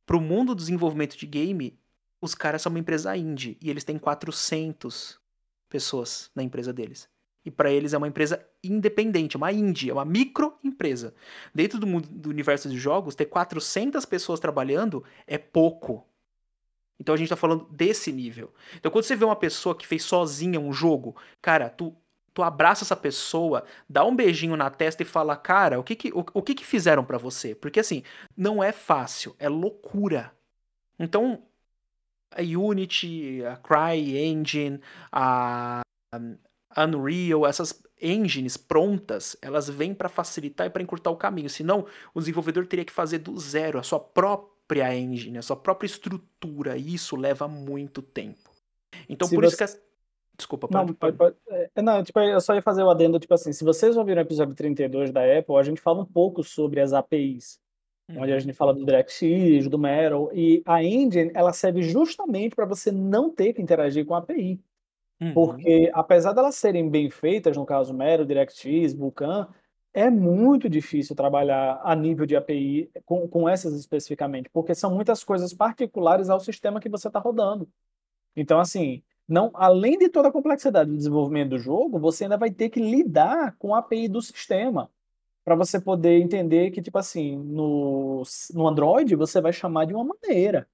Pro 0.04 0.20
mundo 0.20 0.54
do 0.54 0.58
desenvolvimento 0.58 1.16
de 1.16 1.26
game, 1.26 1.78
os 2.20 2.34
caras 2.34 2.62
são 2.62 2.70
uma 2.70 2.78
empresa 2.78 3.16
indie 3.16 3.56
e 3.62 3.70
eles 3.70 3.84
têm 3.84 3.98
400 3.98 5.18
pessoas 5.68 6.30
na 6.34 6.42
empresa 6.42 6.72
deles. 6.72 7.08
E 7.46 7.50
para 7.50 7.70
eles 7.70 7.94
é 7.94 7.96
uma 7.96 8.08
empresa 8.08 8.44
independente, 8.62 9.36
uma 9.36 9.52
indie, 9.52 9.88
é 9.88 9.92
uma 9.92 10.04
microempresa. 10.04 11.14
Dentro 11.54 11.78
do, 11.78 11.86
mundo, 11.86 12.08
do 12.10 12.28
universo 12.28 12.68
de 12.68 12.76
jogos, 12.76 13.14
ter 13.14 13.26
400 13.26 14.04
pessoas 14.04 14.40
trabalhando 14.40 15.04
é 15.28 15.38
pouco. 15.38 16.04
Então 16.98 17.14
a 17.14 17.18
gente 17.18 17.28
tá 17.28 17.36
falando 17.36 17.68
desse 17.70 18.10
nível. 18.10 18.52
Então 18.76 18.90
quando 18.90 19.04
você 19.04 19.14
vê 19.14 19.24
uma 19.24 19.36
pessoa 19.36 19.76
que 19.76 19.86
fez 19.86 20.02
sozinha 20.02 20.58
um 20.58 20.72
jogo, 20.72 21.14
cara, 21.40 21.70
tu, 21.70 21.94
tu 22.34 22.42
abraça 22.42 22.82
essa 22.82 22.96
pessoa, 22.96 23.64
dá 23.88 24.04
um 24.04 24.16
beijinho 24.16 24.56
na 24.56 24.68
testa 24.68 25.04
e 25.04 25.06
fala, 25.06 25.36
cara, 25.36 25.78
o 25.78 25.84
que 25.84 25.94
que, 25.94 26.08
o, 26.12 26.26
o 26.34 26.42
que, 26.42 26.52
que 26.52 26.66
fizeram 26.66 27.04
para 27.04 27.16
você? 27.16 27.54
Porque 27.54 27.78
assim, 27.78 28.02
não 28.36 28.60
é 28.60 28.72
fácil, 28.72 29.36
é 29.38 29.48
loucura. 29.48 30.32
Então, 30.98 31.44
a 32.32 32.42
Unity, 32.42 33.44
a 33.44 33.56
CryEngine, 33.56 34.80
a, 35.12 35.82
Unreal, 36.76 37.46
essas 37.46 37.82
engines 38.00 38.56
prontas, 38.56 39.36
elas 39.40 39.68
vêm 39.68 39.94
para 39.94 40.08
facilitar 40.08 40.66
e 40.66 40.70
para 40.70 40.82
encurtar 40.82 41.10
o 41.10 41.16
caminho. 41.16 41.48
Senão, 41.48 41.86
o 42.14 42.20
desenvolvedor 42.20 42.66
teria 42.66 42.84
que 42.84 42.92
fazer 42.92 43.18
do 43.18 43.38
zero 43.38 43.78
a 43.78 43.82
sua 43.82 43.98
própria 43.98 44.94
engine, 44.94 45.38
a 45.38 45.42
sua 45.42 45.56
própria 45.56 45.86
estrutura. 45.86 46.76
E 46.76 46.94
isso 46.94 47.16
leva 47.16 47.48
muito 47.48 48.02
tempo. 48.02 48.50
Então, 49.08 49.26
se 49.26 49.34
por 49.34 49.44
você... 49.44 49.64
isso 49.64 49.78
que. 49.78 49.86
Desculpa, 50.36 50.68
pode, 50.68 50.88
não, 50.88 50.94
pode, 50.94 51.16
pode. 51.16 51.34
É, 51.48 51.80
não, 51.80 52.04
tipo, 52.04 52.20
eu 52.20 52.40
só 52.42 52.54
ia 52.54 52.60
fazer 52.60 52.82
o 52.82 52.90
adendo, 52.90 53.18
tipo 53.18 53.32
assim, 53.32 53.54
se 53.54 53.64
vocês 53.64 53.96
ouviram 53.96 54.20
o 54.20 54.24
episódio 54.24 54.54
32 54.54 55.10
da 55.10 55.22
Apple, 55.22 55.56
a 55.56 55.62
gente 55.62 55.80
fala 55.80 56.02
um 56.02 56.04
pouco 56.04 56.44
sobre 56.44 56.78
as 56.78 56.92
APIs, 56.92 57.58
uhum. 58.06 58.20
onde 58.20 58.34
a 58.34 58.38
gente 58.38 58.52
fala 58.52 58.74
do 58.74 58.84
DirectX, 58.84 59.66
do 59.66 59.78
Metal, 59.78 60.30
e 60.34 60.62
a 60.66 60.84
engine, 60.84 61.30
ela 61.32 61.54
serve 61.54 61.80
justamente 61.80 62.54
para 62.54 62.66
você 62.66 62.92
não 62.92 63.30
ter 63.30 63.54
que 63.54 63.62
interagir 63.62 64.04
com 64.04 64.14
a 64.14 64.18
API. 64.18 64.60
Uhum. 65.20 65.32
Porque, 65.32 65.90
apesar 65.94 66.32
delas 66.32 66.56
serem 66.56 66.88
bem 66.90 67.08
feitas, 67.10 67.56
no 67.56 67.64
caso 67.64 67.94
Mero, 67.94 68.26
DirectX, 68.26 68.94
Vulkan, 68.94 69.48
é 69.94 70.10
muito 70.10 70.68
difícil 70.68 71.16
trabalhar 71.16 71.80
a 71.82 71.96
nível 71.96 72.26
de 72.26 72.36
API 72.36 72.90
com, 73.06 73.26
com 73.26 73.48
essas 73.48 73.72
especificamente, 73.74 74.50
porque 74.50 74.74
são 74.74 74.94
muitas 74.94 75.24
coisas 75.24 75.54
particulares 75.54 76.28
ao 76.28 76.38
sistema 76.38 76.80
que 76.80 76.88
você 76.88 77.08
está 77.08 77.18
rodando. 77.18 77.66
Então, 78.36 78.60
assim, 78.60 79.02
não, 79.26 79.50
além 79.54 79.98
de 79.98 80.10
toda 80.10 80.28
a 80.28 80.32
complexidade 80.32 80.90
do 80.90 80.96
desenvolvimento 80.96 81.50
do 81.50 81.58
jogo, 81.58 81.98
você 81.98 82.24
ainda 82.24 82.36
vai 82.36 82.50
ter 82.50 82.68
que 82.68 82.78
lidar 82.78 83.56
com 83.58 83.74
a 83.74 83.78
API 83.78 84.08
do 84.08 84.20
sistema 84.20 84.90
para 85.42 85.54
você 85.54 85.80
poder 85.80 86.20
entender 86.20 86.70
que, 86.70 86.82
tipo 86.82 86.98
assim, 86.98 87.36
no, 87.38 88.22
no 88.52 88.68
Android 88.68 89.14
você 89.16 89.40
vai 89.40 89.52
chamar 89.52 89.86
de 89.86 89.94
uma 89.94 90.04
maneira. 90.04 90.68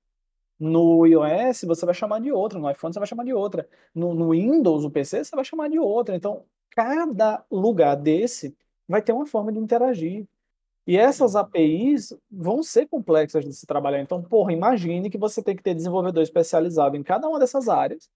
No 0.64 1.04
iOS 1.04 1.64
você 1.64 1.84
vai 1.84 1.92
chamar 1.92 2.20
de 2.20 2.30
outra, 2.30 2.56
no 2.56 2.70
iPhone 2.70 2.94
você 2.94 3.00
vai 3.00 3.08
chamar 3.08 3.24
de 3.24 3.34
outra, 3.34 3.68
no, 3.92 4.14
no 4.14 4.30
Windows, 4.30 4.84
no 4.84 4.92
PC 4.92 5.24
você 5.24 5.34
vai 5.34 5.44
chamar 5.44 5.68
de 5.68 5.78
outra. 5.78 6.14
Então, 6.14 6.44
cada 6.70 7.44
lugar 7.50 7.96
desse 7.96 8.56
vai 8.88 9.02
ter 9.02 9.12
uma 9.12 9.26
forma 9.26 9.50
de 9.50 9.58
interagir. 9.58 10.24
E 10.86 10.96
essas 10.96 11.34
APIs 11.34 12.14
vão 12.30 12.62
ser 12.62 12.86
complexas 12.86 13.44
de 13.44 13.52
se 13.52 13.66
trabalhar. 13.66 14.00
Então, 14.00 14.22
porra, 14.22 14.52
imagine 14.52 15.10
que 15.10 15.18
você 15.18 15.42
tem 15.42 15.56
que 15.56 15.64
ter 15.64 15.74
desenvolvedor 15.74 16.22
especializado 16.22 16.96
em 16.96 17.02
cada 17.02 17.28
uma 17.28 17.40
dessas 17.40 17.68
áreas 17.68 18.08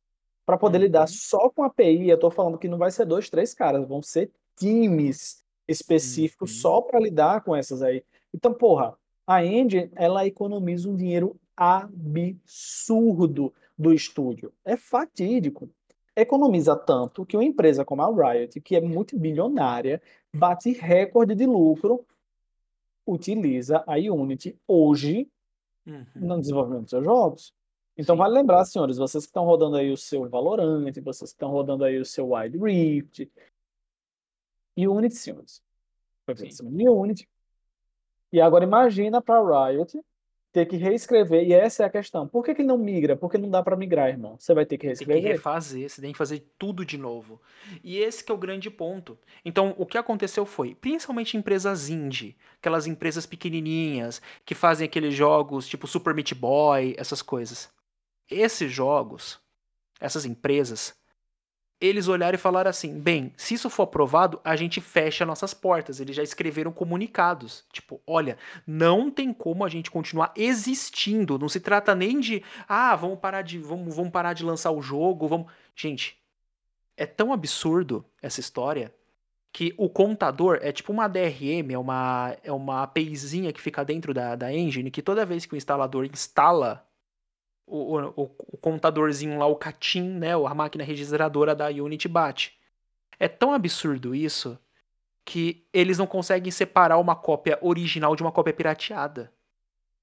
para 0.45 0.57
poder 0.57 0.79
uhum. 0.79 0.85
lidar 0.85 1.09
só 1.09 1.51
com 1.51 1.65
API. 1.65 2.09
Eu 2.09 2.15
estou 2.15 2.31
falando 2.31 2.59
que 2.59 2.69
não 2.69 2.79
vai 2.79 2.93
ser 2.93 3.07
dois, 3.07 3.29
três 3.29 3.55
caras, 3.55 3.89
vão 3.89 4.01
ser 4.01 4.31
times 4.57 5.45
específicos 5.67 6.55
uhum. 6.55 6.61
só 6.61 6.81
para 6.81 7.01
lidar 7.01 7.43
com 7.43 7.57
essas 7.57 7.83
aí. 7.83 8.05
Então, 8.33 8.55
porra, 8.55 8.97
a 9.27 9.45
Engine, 9.45 9.91
ela 9.97 10.25
economiza 10.25 10.89
um 10.89 10.95
dinheiro 10.95 11.37
absurdo 11.57 13.53
do 13.77 13.93
estúdio. 13.93 14.53
É 14.65 14.77
fatídico. 14.77 15.69
Economiza 16.15 16.75
tanto 16.77 17.27
que 17.27 17.37
uma 17.37 17.45
empresa 17.45 17.85
como 17.85 18.03
a 18.03 18.33
Riot, 18.33 18.61
que 18.61 18.75
é 18.75 18.81
multibilionária, 18.81 20.01
bate 20.35 20.73
recorde 20.73 21.35
de 21.35 21.47
lucro, 21.47 22.07
utiliza 23.07 23.85
a 23.87 23.97
Unity 23.97 24.59
hoje 24.67 25.29
uhum. 25.87 26.07
no 26.17 26.41
desenvolvimento 26.41 26.83
dos 26.83 26.91
seus 26.91 27.05
jogos. 27.05 27.55
Então 27.97 28.15
Sim. 28.15 28.19
vale 28.19 28.35
lembrar, 28.35 28.65
senhores, 28.65 28.99
vocês 28.99 29.25
que 29.25 29.31
estão 29.31 29.45
rodando 29.45 29.77
aí 29.77 29.91
o 29.91 29.97
seu 29.97 30.29
Valorant, 30.29 30.93
vocês 31.03 31.31
que 31.31 31.37
estão 31.37 31.51
rodando 31.51 31.85
aí 31.85 31.99
o 31.99 32.05
seu 32.05 32.31
Wild 32.31 32.59
Rift, 32.59 33.31
Unity, 34.77 35.15
senhores. 35.15 35.63
Foi 36.25 36.35
de 36.35 36.89
Unity. 36.89 37.29
E 38.33 38.41
agora 38.41 38.65
imagina 38.65 39.23
para 39.23 39.39
a 39.39 39.69
Riot 39.69 39.99
ter 40.57 40.65
que 40.65 40.77
reescrever. 40.77 41.47
E 41.47 41.53
essa 41.53 41.83
é 41.83 41.87
a 41.87 41.91
questão. 41.91 42.27
Por 42.27 42.43
que, 42.43 42.55
que 42.55 42.63
não 42.63 42.79
migra? 42.79 43.15
Porque 43.15 43.37
não 43.37 43.51
dá 43.51 43.63
para 43.63 43.77
migrar, 43.77 44.09
irmão. 44.09 44.37
Você 44.39 44.55
vai 44.55 44.65
ter 44.65 44.79
que 44.79 44.87
reescrever. 44.87 45.17
Tem 45.17 45.23
que 45.23 45.37
refazer, 45.37 45.91
você 45.91 46.01
tem 46.01 46.13
que 46.13 46.19
fazer 46.19 46.47
tudo 46.59 46.83
de 46.83 46.97
novo. 46.97 47.39
E 47.85 47.99
esse 47.99 48.25
que 48.25 48.33
é 48.33 48.35
o 48.35 48.39
grande 48.39 48.71
ponto. 48.71 49.19
Então, 49.45 49.75
o 49.77 49.85
que 49.85 49.99
aconteceu 49.99 50.47
foi, 50.47 50.75
principalmente 50.75 51.37
empresas 51.37 51.91
indie, 51.91 52.35
aquelas 52.59 52.87
empresas 52.87 53.27
pequenininhas 53.27 54.23
que 54.47 54.55
fazem 54.55 54.87
aqueles 54.87 55.15
jogos 55.15 55.69
tipo 55.69 55.87
Super 55.87 56.15
Meat 56.15 56.35
Boy, 56.35 56.95
essas 56.97 57.21
coisas. 57.21 57.69
Esses 58.31 58.73
jogos, 58.73 59.39
essas 60.01 60.25
empresas, 60.25 60.95
eles 61.81 62.09
olharam 62.09 62.35
e 62.35 62.39
falaram 62.39 62.71
assim: 62.71 62.99
bem, 62.99 63.33
se 63.37 63.55
isso 63.55 63.69
for 63.69 63.85
aprovado, 63.85 64.41
a 64.43 64.57
gente 64.57 64.81
fecha 64.81 65.27
nossas 65.27 65.53
portas. 65.53 66.01
Eles 66.01 66.17
já 66.17 66.23
escreveram 66.23 66.73
comunicados. 66.73 67.65
Tipo, 67.73 68.01
olha, 68.07 68.39
não 68.67 69.11
tem 69.11 69.33
como 69.33 69.65
a 69.65 69.69
gente 69.69 69.91
continuar 69.91 70.33
existindo. 70.37 71.39
Não 71.39 71.49
se 71.49 71.61
trata 71.61 71.95
nem 71.95 72.19
de, 72.21 72.43
ah, 72.69 72.97
vamos 72.97 73.19
parar 73.19 73.43
de, 73.43 73.59
vamos, 73.59 73.95
vamos 73.95 74.11
parar 74.11 74.33
de 74.33 74.45
lançar 74.45 74.71
o 74.71 74.81
jogo, 74.81 75.29
vamos. 75.29 75.53
Gente, 75.75 76.19
é 76.97 77.05
tão 77.05 77.33
absurdo 77.33 78.05
essa 78.23 78.41
história 78.41 78.93
que 79.53 79.75
o 79.79 79.89
contador 79.89 80.59
é 80.61 80.71
tipo 80.71 80.93
uma 80.93 81.09
DRM, 81.09 81.73
é 81.73 81.79
uma, 81.79 82.37
é 82.43 82.53
uma 82.53 82.83
APIzinha 82.83 83.53
que 83.53 83.61
fica 83.61 83.83
dentro 83.85 84.13
da, 84.13 84.37
da 84.37 84.53
engine, 84.53 84.91
que 84.91 85.01
toda 85.01 85.25
vez 85.25 85.47
que 85.47 85.55
o 85.55 85.57
instalador 85.57 86.05
instala 86.05 86.86
o, 87.67 87.99
o, 87.99 88.23
o 88.39 88.57
contadorzinho 88.57 89.39
lá, 89.39 89.47
o 89.47 89.57
CATIM, 89.57 90.09
né, 90.11 90.33
a 90.33 90.55
máquina 90.55 90.85
registradora 90.85 91.55
da 91.55 91.67
Unity 91.69 92.09
bate. 92.09 92.59
É 93.19 93.29
tão 93.29 93.53
absurdo 93.53 94.15
isso 94.15 94.59
que 95.25 95.67
eles 95.73 95.99
não 95.99 96.07
conseguem 96.07 96.53
separar 96.53 96.99
uma 96.99 97.17
cópia 97.17 97.59
original 97.61 98.15
de 98.15 98.23
uma 98.23 98.31
cópia 98.31 98.55
pirateada. 98.55 99.33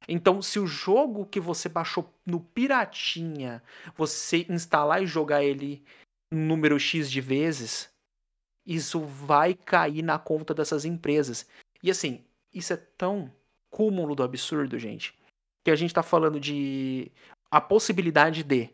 Então, 0.07 0.41
se 0.41 0.59
o 0.59 0.67
jogo 0.67 1.25
que 1.25 1.39
você 1.39 1.69
baixou 1.69 2.13
no 2.25 2.41
Piratinha, 2.41 3.63
você 3.95 4.45
instalar 4.49 5.01
e 5.01 5.07
jogar 5.07 5.43
ele 5.43 5.81
um 6.29 6.45
número 6.45 6.77
X 6.77 7.09
de 7.09 7.21
vezes, 7.21 7.89
isso 8.65 8.99
vai 8.99 9.53
cair 9.53 10.01
na 10.01 10.19
conta 10.19 10.53
dessas 10.53 10.83
empresas. 10.83 11.47
E 11.81 11.89
assim, 11.89 12.23
isso 12.53 12.73
é 12.73 12.77
tão 12.77 13.31
cúmulo 13.69 14.15
do 14.15 14.23
absurdo, 14.23 14.77
gente, 14.77 15.17
que 15.63 15.71
a 15.71 15.75
gente 15.75 15.93
tá 15.93 16.03
falando 16.03 16.39
de 16.39 17.11
a 17.53 17.61
possibilidade 17.61 18.41
de 18.41 18.67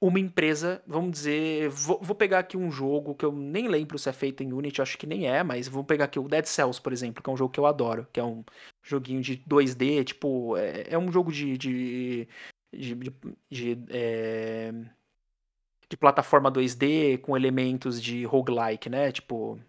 uma 0.00 0.18
empresa, 0.18 0.82
vamos 0.84 1.12
dizer, 1.12 1.68
vou, 1.68 2.00
vou, 2.02 2.16
pegar 2.16 2.40
aqui 2.40 2.56
um 2.56 2.68
jogo 2.68 3.14
que 3.14 3.24
eu 3.24 3.30
nem 3.30 3.68
lembro 3.68 3.96
se 4.00 4.08
é 4.08 4.12
feito 4.12 4.42
em 4.42 4.52
Unity, 4.52 4.82
acho 4.82 4.98
que 4.98 5.06
nem 5.06 5.28
é, 5.28 5.44
mas 5.44 5.68
vou 5.68 5.84
pegar 5.84 6.06
aqui 6.06 6.18
o 6.18 6.26
Dead 6.26 6.44
Cells, 6.44 6.80
por 6.80 6.92
exemplo, 6.92 7.22
que 7.22 7.30
é 7.30 7.32
um 7.32 7.36
jogo 7.36 7.52
que 7.52 7.60
eu 7.60 7.66
adoro, 7.66 8.08
que 8.12 8.18
é 8.18 8.24
um 8.24 8.44
joguinho 8.82 9.20
de 9.22 9.36
2D, 9.48 10.02
tipo, 10.02 10.56
é, 10.56 10.86
é 10.88 10.98
um 10.98 11.12
jogo 11.12 11.30
de, 11.30 11.56
de, 11.56 12.28
de, 12.72 12.94
de, 12.96 13.12
de 13.48 13.78
é, 13.90 14.72
de 15.88 15.96
plataforma 15.96 16.50
2D 16.50 17.18
com 17.18 17.36
elementos 17.36 18.02
de 18.02 18.24
roguelike, 18.24 18.90
né? 18.90 19.12
Tipo, 19.12 19.60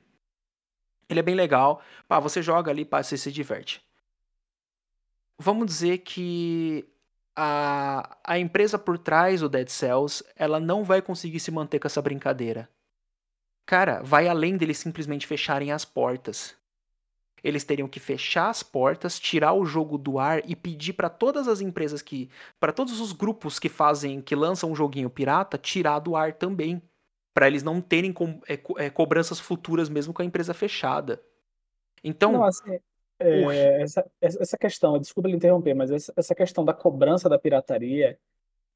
ele 1.07 1.19
é 1.19 1.23
bem 1.23 1.35
legal. 1.35 1.79
Pá, 2.07 2.19
você 2.19 2.41
joga 2.41 2.71
ali, 2.71 2.83
pá, 2.83 3.03
você 3.03 3.17
se 3.17 3.31
diverte. 3.31 3.83
Vamos 5.37 5.67
dizer 5.67 5.99
que 5.99 6.89
a, 7.35 8.17
a 8.23 8.39
empresa 8.39 8.77
por 8.77 8.97
trás 8.97 9.41
do 9.41 9.49
Dead 9.49 9.67
Cells, 9.67 10.23
ela 10.35 10.59
não 10.59 10.83
vai 10.83 11.01
conseguir 11.01 11.39
se 11.39 11.51
manter 11.51 11.79
com 11.79 11.87
essa 11.87 12.01
brincadeira. 12.01 12.69
Cara, 13.65 14.01
vai 14.03 14.27
além 14.27 14.57
deles 14.57 14.77
simplesmente 14.77 15.27
fecharem 15.27 15.71
as 15.71 15.83
portas 15.83 16.55
eles 17.45 17.63
teriam 17.63 17.87
que 17.87 17.99
fechar 17.99 18.49
as 18.49 18.63
portas, 18.63 19.19
tirar 19.19 19.53
o 19.53 19.67
jogo 19.67 19.99
do 19.99 20.17
ar 20.17 20.41
e 20.49 20.55
pedir 20.55 20.93
para 20.93 21.11
todas 21.11 21.47
as 21.47 21.61
empresas 21.61 22.01
que, 22.01 22.27
para 22.59 22.73
todos 22.73 22.99
os 22.99 23.11
grupos 23.11 23.59
que 23.59 23.69
fazem, 23.69 24.19
que 24.19 24.35
lançam 24.35 24.71
um 24.71 24.75
joguinho 24.75 25.11
pirata, 25.11 25.55
tirar 25.55 25.99
do 25.99 26.15
ar 26.15 26.33
também, 26.33 26.81
para 27.35 27.45
eles 27.45 27.61
não 27.61 27.79
terem 27.79 28.11
co 28.11 28.41
é, 28.47 28.57
co 28.57 28.79
é, 28.79 28.89
cobranças 28.89 29.39
futuras 29.39 29.89
mesmo 29.89 30.11
com 30.11 30.23
a 30.23 30.25
empresa 30.25 30.55
fechada. 30.55 31.21
Então, 32.03 32.31
não, 32.31 32.43
assim, 32.43 32.79
é, 33.19 33.81
essa, 33.81 34.05
essa 34.21 34.57
questão, 34.57 34.99
desculpa 34.99 35.29
lhe 35.29 35.35
interromper, 35.35 35.73
mas 35.73 35.91
essa, 35.91 36.13
essa 36.15 36.35
questão 36.35 36.65
da 36.65 36.73
cobrança 36.73 37.29
da 37.29 37.39
pirataria, 37.39 38.17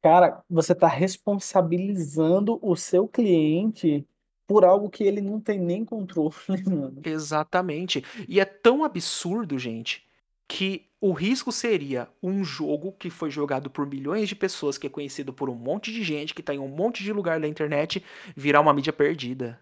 cara, 0.01 0.43
você 0.49 0.73
está 0.73 0.87
responsabilizando 0.87 2.59
o 2.61 2.75
seu 2.75 3.07
cliente 3.07 4.07
por 4.47 4.65
algo 4.65 4.89
que 4.89 5.03
ele 5.03 5.21
não 5.21 5.39
tem 5.39 5.59
nem 5.59 5.85
controle, 5.85 6.33
mano. 6.65 7.01
Exatamente. 7.03 8.03
E 8.27 8.39
é 8.39 8.45
tão 8.45 8.83
absurdo, 8.83 9.59
gente, 9.59 10.07
que 10.47 10.87
o 10.99 11.13
risco 11.13 11.51
seria 11.51 12.09
um 12.21 12.43
jogo 12.43 12.91
que 12.93 13.09
foi 13.09 13.29
jogado 13.29 13.69
por 13.69 13.85
milhões 13.85 14.27
de 14.27 14.35
pessoas, 14.35 14.77
que 14.77 14.87
é 14.87 14.89
conhecido 14.89 15.31
por 15.31 15.49
um 15.49 15.55
monte 15.55 15.93
de 15.93 16.03
gente, 16.03 16.33
que 16.33 16.43
tá 16.43 16.53
em 16.53 16.59
um 16.59 16.67
monte 16.67 17.03
de 17.03 17.13
lugar 17.13 17.39
da 17.39 17.47
internet, 17.47 18.03
virar 18.35 18.59
uma 18.59 18.73
mídia 18.73 18.91
perdida. 18.91 19.59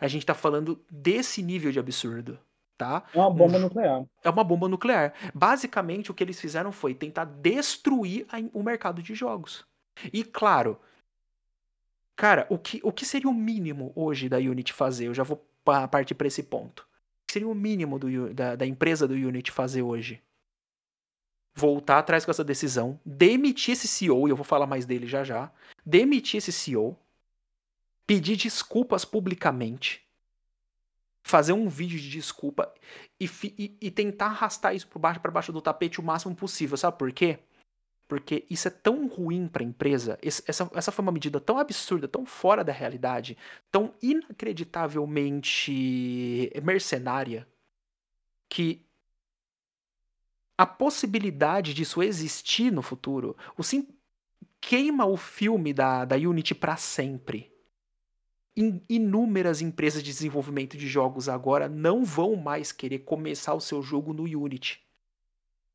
A 0.00 0.08
gente 0.08 0.26
tá 0.26 0.34
falando 0.34 0.84
desse 0.90 1.42
nível 1.42 1.72
de 1.72 1.78
absurdo. 1.78 2.38
Tá? 2.78 3.02
É 3.12 3.18
uma 3.18 3.30
bomba 3.30 3.58
um, 3.58 3.60
nuclear. 3.60 4.04
É 4.22 4.30
uma 4.30 4.44
bomba 4.44 4.68
nuclear. 4.68 5.12
Basicamente, 5.34 6.10
o 6.10 6.14
que 6.14 6.22
eles 6.22 6.40
fizeram 6.40 6.70
foi 6.70 6.94
tentar 6.94 7.24
destruir 7.24 8.24
a, 8.30 8.36
o 8.54 8.62
mercado 8.62 9.02
de 9.02 9.16
jogos. 9.16 9.66
E 10.12 10.22
claro, 10.22 10.78
Cara, 12.18 12.48
o 12.50 12.58
que, 12.58 12.80
o 12.82 12.90
que 12.90 13.06
seria 13.06 13.30
o 13.30 13.32
mínimo 13.32 13.92
hoje 13.94 14.28
da 14.28 14.38
Unity 14.38 14.72
fazer? 14.72 15.06
Eu 15.06 15.14
já 15.14 15.22
vou 15.22 15.36
partir 15.64 16.16
para 16.16 16.26
esse 16.26 16.42
ponto. 16.42 16.80
O 16.80 17.26
que 17.28 17.34
seria 17.34 17.46
o 17.46 17.54
mínimo 17.54 17.96
do, 17.96 18.34
da, 18.34 18.56
da 18.56 18.66
empresa 18.66 19.06
do 19.06 19.14
Unity 19.14 19.52
fazer 19.52 19.82
hoje? 19.82 20.20
Voltar 21.54 22.00
atrás 22.00 22.24
com 22.24 22.32
essa 22.32 22.42
decisão, 22.42 22.98
demitir 23.06 23.74
esse 23.74 23.86
CEO, 23.86 24.26
e 24.26 24.32
eu 24.32 24.36
vou 24.36 24.44
falar 24.44 24.66
mais 24.66 24.84
dele 24.84 25.06
já 25.06 25.22
já, 25.22 25.48
demitir 25.86 26.38
esse 26.38 26.50
CEO, 26.50 26.98
pedir 28.04 28.34
desculpas 28.34 29.04
publicamente, 29.04 30.04
fazer 31.28 31.52
um 31.52 31.68
vídeo 31.68 31.98
de 31.98 32.08
desculpa 32.08 32.72
e, 33.20 33.28
e, 33.58 33.76
e 33.82 33.90
tentar 33.90 34.26
arrastar 34.26 34.74
isso 34.74 34.88
por 34.88 34.98
baixo 34.98 35.20
para 35.20 35.30
baixo 35.30 35.52
do 35.52 35.60
tapete 35.60 36.00
o 36.00 36.02
máximo 36.02 36.34
possível. 36.34 36.74
Sabe 36.76 36.96
por 36.96 37.12
quê? 37.12 37.38
Porque 38.08 38.46
isso 38.48 38.66
é 38.66 38.70
tão 38.70 39.06
ruim 39.06 39.46
para 39.46 39.62
a 39.62 39.66
empresa, 39.66 40.18
essa, 40.22 40.70
essa 40.74 40.90
foi 40.90 41.02
uma 41.02 41.12
medida 41.12 41.38
tão 41.38 41.58
absurda, 41.58 42.08
tão 42.08 42.24
fora 42.24 42.64
da 42.64 42.72
realidade, 42.72 43.36
tão 43.70 43.92
inacreditavelmente 44.02 46.50
mercenária, 46.62 47.46
que 48.48 48.82
a 50.56 50.66
possibilidade 50.66 51.74
disso 51.74 52.02
existir 52.02 52.72
no 52.72 52.80
futuro, 52.80 53.36
o 53.58 53.62
sim, 53.62 53.86
queima 54.58 55.04
o 55.04 55.18
filme 55.18 55.74
da, 55.74 56.06
da 56.06 56.16
Unity 56.16 56.54
para 56.54 56.78
sempre. 56.78 57.52
In, 58.58 58.82
inúmeras 58.88 59.62
empresas 59.62 60.02
de 60.02 60.10
desenvolvimento 60.10 60.76
de 60.76 60.88
jogos 60.88 61.28
agora 61.28 61.68
não 61.68 62.04
vão 62.04 62.34
mais 62.34 62.72
querer 62.72 62.98
começar 62.98 63.54
o 63.54 63.60
seu 63.60 63.80
jogo 63.80 64.12
no 64.12 64.24
Unity 64.24 64.86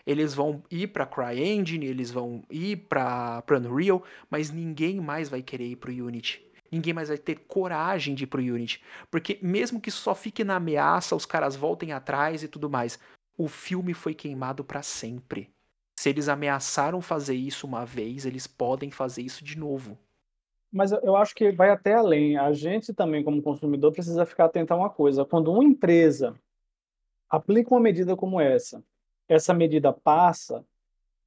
eles 0.05 0.33
vão 0.33 0.63
ir 0.69 0.87
para 0.87 1.05
CryEngine, 1.05 1.85
eles 1.85 2.11
vão 2.11 2.43
ir 2.49 2.77
para 2.87 3.43
Unreal, 3.51 4.03
mas 4.29 4.51
ninguém 4.51 4.99
mais 4.99 5.29
vai 5.29 5.41
querer 5.41 5.67
ir 5.67 5.75
para 5.77 5.91
o 5.91 6.05
Unity. 6.05 6.43
Ninguém 6.71 6.93
mais 6.93 7.07
vai 7.07 7.17
ter 7.17 7.39
coragem 7.47 8.15
de 8.15 8.23
ir 8.23 8.27
para 8.27 8.41
o 8.41 8.43
Unity, 8.43 8.81
porque 9.09 9.39
mesmo 9.41 9.79
que 9.79 9.91
só 9.91 10.13
fique 10.13 10.43
na 10.43 10.55
ameaça, 10.55 11.15
os 11.15 11.25
caras 11.25 11.55
voltem 11.55 11.91
atrás 11.91 12.43
e 12.43 12.47
tudo 12.47 12.69
mais, 12.69 12.99
o 13.37 13.47
filme 13.47 13.93
foi 13.93 14.13
queimado 14.13 14.63
para 14.63 14.81
sempre. 14.81 15.49
Se 15.95 16.09
eles 16.09 16.27
ameaçaram 16.27 17.01
fazer 17.01 17.35
isso 17.35 17.65
uma 17.65 17.85
vez, 17.85 18.25
eles 18.25 18.47
podem 18.47 18.91
fazer 18.91 19.21
isso 19.21 19.43
de 19.43 19.57
novo. 19.57 19.97
Mas 20.73 20.91
eu 20.91 21.15
acho 21.15 21.35
que 21.35 21.51
vai 21.51 21.69
até 21.69 21.93
além. 21.93 22.35
A 22.35 22.51
gente 22.51 22.91
também, 22.91 23.23
como 23.23 23.43
consumidor, 23.43 23.91
precisa 23.91 24.25
ficar 24.25 24.45
atento 24.45 24.73
a 24.73 24.75
uma 24.75 24.89
coisa. 24.89 25.23
Quando 25.23 25.51
uma 25.51 25.63
empresa 25.63 26.35
aplica 27.29 27.73
uma 27.73 27.79
medida 27.79 28.15
como 28.15 28.41
essa, 28.41 28.83
essa 29.29 29.53
medida 29.53 29.93
passa 29.93 30.65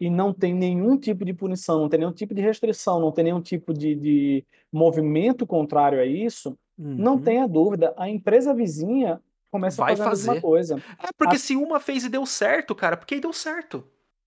e 0.01 0.11
não 0.11 0.33
tem 0.33 0.53
nenhum 0.53 0.99
tipo 0.99 1.25
de 1.25 1.33
punição, 1.33 1.81
não 1.81 1.89
tem 1.89 2.01
nenhum 2.01 2.13
tipo 2.13 2.35
de 2.35 2.43
restrição, 2.43 3.01
não 3.01 3.13
tem 3.13 3.25
nenhum 3.25 3.41
tipo 3.41 3.73
de, 3.73 3.95
de 3.95 4.45
movimento 4.73 5.47
contrário 5.47 6.01
a 6.01 6.05
isso, 6.05 6.51
uhum. 6.77 6.97
não 6.97 7.21
tenha 7.21 7.47
dúvida, 7.47 7.95
a 7.97 8.09
empresa 8.09 8.53
vizinha 8.53 9.23
começa 9.51 9.81
Vai 9.81 9.95
a 9.95 9.97
fazer, 9.97 10.11
fazer 10.11 10.31
a 10.31 10.33
mesma 10.35 10.49
coisa. 10.49 10.83
É 10.99 11.09
porque 11.17 11.37
a... 11.37 11.39
se 11.39 11.57
uma 11.57 11.79
fez 11.79 12.05
e 12.05 12.09
deu 12.09 12.27
certo, 12.27 12.75
cara, 12.75 12.97
porque 12.97 13.15
aí 13.15 13.21
deu 13.21 13.33
certo. 13.33 13.85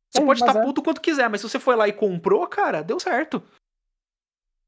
Você 0.09 0.21
é, 0.21 0.25
pode 0.25 0.39
estar 0.39 0.53
tá 0.53 0.61
é... 0.61 0.63
puto 0.63 0.81
quanto 0.81 1.01
quiser, 1.01 1.29
mas 1.29 1.41
se 1.41 1.49
você 1.49 1.59
foi 1.59 1.75
lá 1.75 1.87
e 1.87 1.93
comprou, 1.93 2.47
cara, 2.47 2.81
deu 2.81 2.99
certo. 2.99 3.43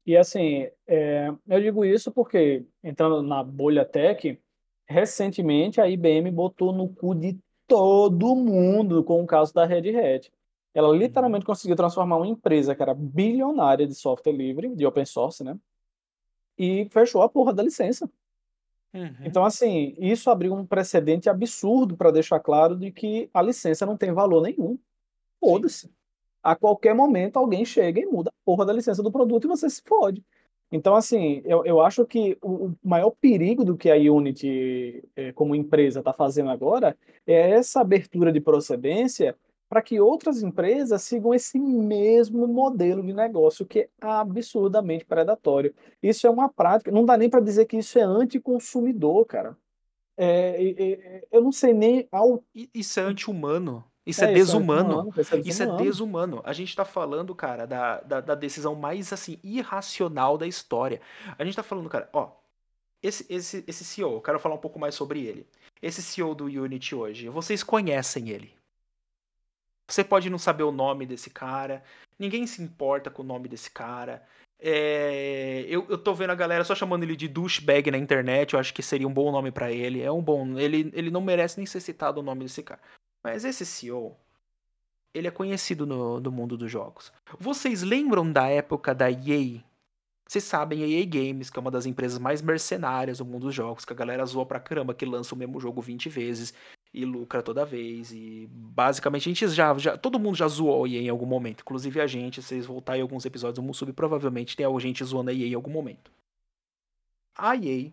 E 0.04 0.16
assim, 0.16 0.68
é, 0.86 1.32
eu 1.48 1.60
digo 1.60 1.84
isso 1.84 2.10
porque, 2.10 2.64
entrando 2.82 3.22
na 3.22 3.42
bolha 3.42 3.84
tech, 3.84 4.38
recentemente 4.86 5.80
a 5.80 5.88
IBM 5.88 6.30
botou 6.30 6.72
no 6.72 6.88
cu 6.88 7.14
de 7.14 7.38
todo 7.66 8.34
mundo 8.34 9.04
com 9.04 9.22
o 9.22 9.26
caso 9.26 9.54
da 9.54 9.64
Red 9.64 9.96
Hat. 9.96 10.32
Ela 10.74 10.88
uhum. 10.88 10.94
literalmente 10.94 11.44
conseguiu 11.44 11.76
transformar 11.76 12.16
uma 12.16 12.26
empresa 12.26 12.74
que 12.74 12.82
era 12.82 12.94
bilionária 12.94 13.86
de 13.86 13.94
software 13.94 14.32
livre, 14.32 14.74
de 14.74 14.86
open 14.86 15.04
source, 15.04 15.44
né? 15.44 15.56
E 16.58 16.88
fechou 16.90 17.22
a 17.22 17.28
porra 17.28 17.52
da 17.52 17.62
licença. 17.62 18.10
Uhum. 18.92 19.16
Então, 19.24 19.44
assim, 19.44 19.94
isso 19.98 20.30
abriu 20.30 20.52
um 20.54 20.66
precedente 20.66 21.28
absurdo 21.30 21.96
para 21.96 22.10
deixar 22.10 22.40
claro 22.40 22.76
de 22.76 22.90
que 22.90 23.30
a 23.32 23.40
licença 23.40 23.86
não 23.86 23.96
tem 23.96 24.12
valor 24.12 24.42
nenhum. 24.42 24.78
Foda-se. 25.40 25.90
A 26.42 26.56
qualquer 26.56 26.94
momento 26.94 27.36
alguém 27.38 27.64
chega 27.64 28.00
e 28.00 28.06
muda 28.06 28.30
a 28.30 28.44
porra 28.44 28.66
da 28.66 28.72
licença 28.72 29.02
do 29.02 29.12
produto 29.12 29.44
e 29.44 29.48
você 29.48 29.70
se 29.70 29.82
fode. 29.84 30.24
Então, 30.72 30.94
assim, 30.94 31.42
eu, 31.44 31.64
eu 31.66 31.80
acho 31.82 32.04
que 32.06 32.38
o, 32.42 32.72
maior 32.82 33.10
perigo 33.10 33.62
do 33.62 33.76
que 33.76 33.90
a 33.90 33.94
Unity, 33.94 35.04
é, 35.14 35.30
como 35.32 35.54
empresa, 35.54 35.98
está 35.98 36.14
fazendo 36.14 36.50
agora 36.50 36.96
é 37.26 37.50
essa 37.50 37.82
abertura 37.82 38.32
de 38.32 38.40
procedência 38.40 39.36
para 39.68 39.82
que 39.82 40.00
outras 40.00 40.42
empresas 40.42 41.02
sigam 41.02 41.34
esse 41.34 41.58
mesmo 41.58 42.46
modelo 42.46 43.02
de 43.02 43.12
negócio 43.12 43.66
que 43.66 43.80
é 43.80 43.88
absurdamente 44.00 45.04
predatório. 45.04 45.74
Isso 46.02 46.26
é 46.26 46.30
uma 46.30 46.48
prática, 46.48 46.90
não 46.90 47.04
dá 47.04 47.16
nem 47.16 47.28
para 47.28 47.40
dizer 47.40 47.66
que 47.66 47.76
isso 47.78 47.98
é 47.98 48.02
anticonsumidor, 48.02 49.24
cara. 49.26 49.56
É, 50.16 50.74
é, 50.78 51.24
eu 51.32 51.42
não 51.42 51.52
sei 51.52 51.72
nem. 51.72 52.06
Ao... 52.12 52.42
Isso 52.74 53.00
é 53.00 53.02
anti-humano. 53.02 53.84
Isso 54.04 54.24
é, 54.24 54.30
é 54.30 54.34
desumano. 54.34 55.12
Isso 55.16 55.34
é 55.34 55.38
desumano. 55.38 55.48
Isso 55.48 55.62
é 55.62 55.84
desumano. 55.84 56.42
A 56.44 56.52
gente 56.52 56.74
tá 56.74 56.84
falando, 56.84 57.34
cara, 57.34 57.66
da, 57.66 58.00
da, 58.00 58.20
da, 58.20 58.34
decisão 58.34 58.74
mais, 58.74 59.12
assim, 59.12 59.38
irracional 59.44 60.36
da 60.36 60.46
história. 60.46 61.00
A 61.38 61.44
gente 61.44 61.54
tá 61.54 61.62
falando, 61.62 61.88
cara, 61.88 62.08
ó, 62.12 62.32
esse, 63.02 63.26
esse, 63.28 63.64
esse 63.66 63.84
CEO, 63.84 64.14
eu 64.14 64.20
quero 64.20 64.40
falar 64.40 64.56
um 64.56 64.60
pouco 64.60 64.78
mais 64.78 64.94
sobre 64.94 65.24
ele. 65.24 65.46
Esse 65.80 66.02
CEO 66.02 66.34
do 66.34 66.44
Unity 66.44 66.94
hoje, 66.94 67.28
vocês 67.28 67.62
conhecem 67.62 68.28
ele. 68.28 68.52
Você 69.88 70.02
pode 70.02 70.30
não 70.30 70.38
saber 70.38 70.62
o 70.62 70.72
nome 70.72 71.04
desse 71.06 71.28
cara, 71.28 71.82
ninguém 72.18 72.46
se 72.46 72.62
importa 72.62 73.10
com 73.10 73.22
o 73.22 73.26
nome 73.26 73.48
desse 73.48 73.70
cara. 73.70 74.22
É, 74.58 75.64
eu, 75.68 75.84
eu 75.88 75.98
tô 75.98 76.14
vendo 76.14 76.30
a 76.30 76.36
galera 76.36 76.62
só 76.62 76.74
chamando 76.74 77.02
ele 77.02 77.16
de 77.16 77.26
douchebag 77.26 77.90
na 77.90 77.98
internet, 77.98 78.54
eu 78.54 78.60
acho 78.60 78.72
que 78.72 78.82
seria 78.82 79.08
um 79.08 79.12
bom 79.12 79.30
nome 79.32 79.50
para 79.50 79.72
ele. 79.72 80.00
É 80.00 80.10
um 80.10 80.22
bom. 80.22 80.58
Ele, 80.58 80.90
ele 80.94 81.10
não 81.10 81.20
merece 81.20 81.58
nem 81.58 81.66
ser 81.66 81.80
citado 81.80 82.20
o 82.20 82.22
nome 82.22 82.44
desse 82.44 82.62
cara. 82.62 82.80
Mas 83.22 83.44
esse 83.44 83.64
CEO, 83.64 84.16
ele 85.14 85.28
é 85.28 85.30
conhecido 85.30 85.86
no, 85.86 86.20
no 86.20 86.32
mundo 86.32 86.56
dos 86.56 86.70
jogos. 86.70 87.12
Vocês 87.38 87.82
lembram 87.82 88.30
da 88.30 88.48
época 88.48 88.94
da 88.94 89.10
EA? 89.10 89.62
Vocês 90.26 90.44
sabem, 90.44 90.82
a 90.82 90.86
EA 90.86 91.04
Games, 91.04 91.50
que 91.50 91.58
é 91.58 91.60
uma 91.60 91.70
das 91.70 91.84
empresas 91.84 92.18
mais 92.18 92.40
mercenárias 92.40 93.18
do 93.18 93.24
mundo 93.24 93.46
dos 93.46 93.54
jogos, 93.54 93.84
que 93.84 93.92
a 93.92 93.96
galera 93.96 94.24
zoa 94.24 94.46
pra 94.46 94.58
caramba, 94.58 94.94
que 94.94 95.04
lança 95.04 95.34
o 95.34 95.38
mesmo 95.38 95.60
jogo 95.60 95.82
20 95.82 96.08
vezes, 96.08 96.54
e 96.92 97.04
lucra 97.04 97.42
toda 97.42 97.66
vez. 97.66 98.12
E 98.12 98.48
basicamente 98.50 99.28
a 99.28 99.30
gente 99.30 99.48
já, 99.48 99.76
já. 99.76 99.96
Todo 99.98 100.18
mundo 100.18 100.36
já 100.36 100.48
zoou 100.48 100.84
a 100.84 100.88
EA 100.88 101.02
em 101.02 101.08
algum 101.10 101.26
momento. 101.26 101.60
Inclusive 101.60 102.00
a 102.00 102.06
gente, 102.06 102.40
se 102.40 102.48
vocês 102.48 102.66
voltarem 102.66 103.00
em 103.00 103.02
alguns 103.02 103.26
episódios 103.26 103.56
do 103.56 103.62
Musub, 103.62 103.92
provavelmente 103.92 104.56
tem 104.56 104.64
a 104.64 104.78
gente 104.78 105.04
zoando 105.04 105.30
a 105.30 105.34
EA 105.34 105.48
em 105.48 105.54
algum 105.54 105.70
momento. 105.70 106.10
A 107.36 107.54
EA 107.54 107.92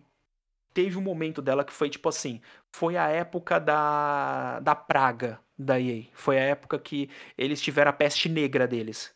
teve 0.73 0.97
um 0.97 1.01
momento 1.01 1.41
dela 1.41 1.63
que 1.63 1.73
foi 1.73 1.89
tipo 1.89 2.09
assim: 2.09 2.41
foi 2.71 2.97
a 2.97 3.07
época 3.07 3.59
da, 3.59 4.59
da 4.59 4.75
praga 4.75 5.39
da 5.57 5.79
EA. 5.79 6.05
Foi 6.13 6.37
a 6.37 6.43
época 6.43 6.79
que 6.79 7.09
eles 7.37 7.61
tiveram 7.61 7.89
a 7.89 7.93
peste 7.93 8.29
negra 8.29 8.67
deles. 8.67 9.13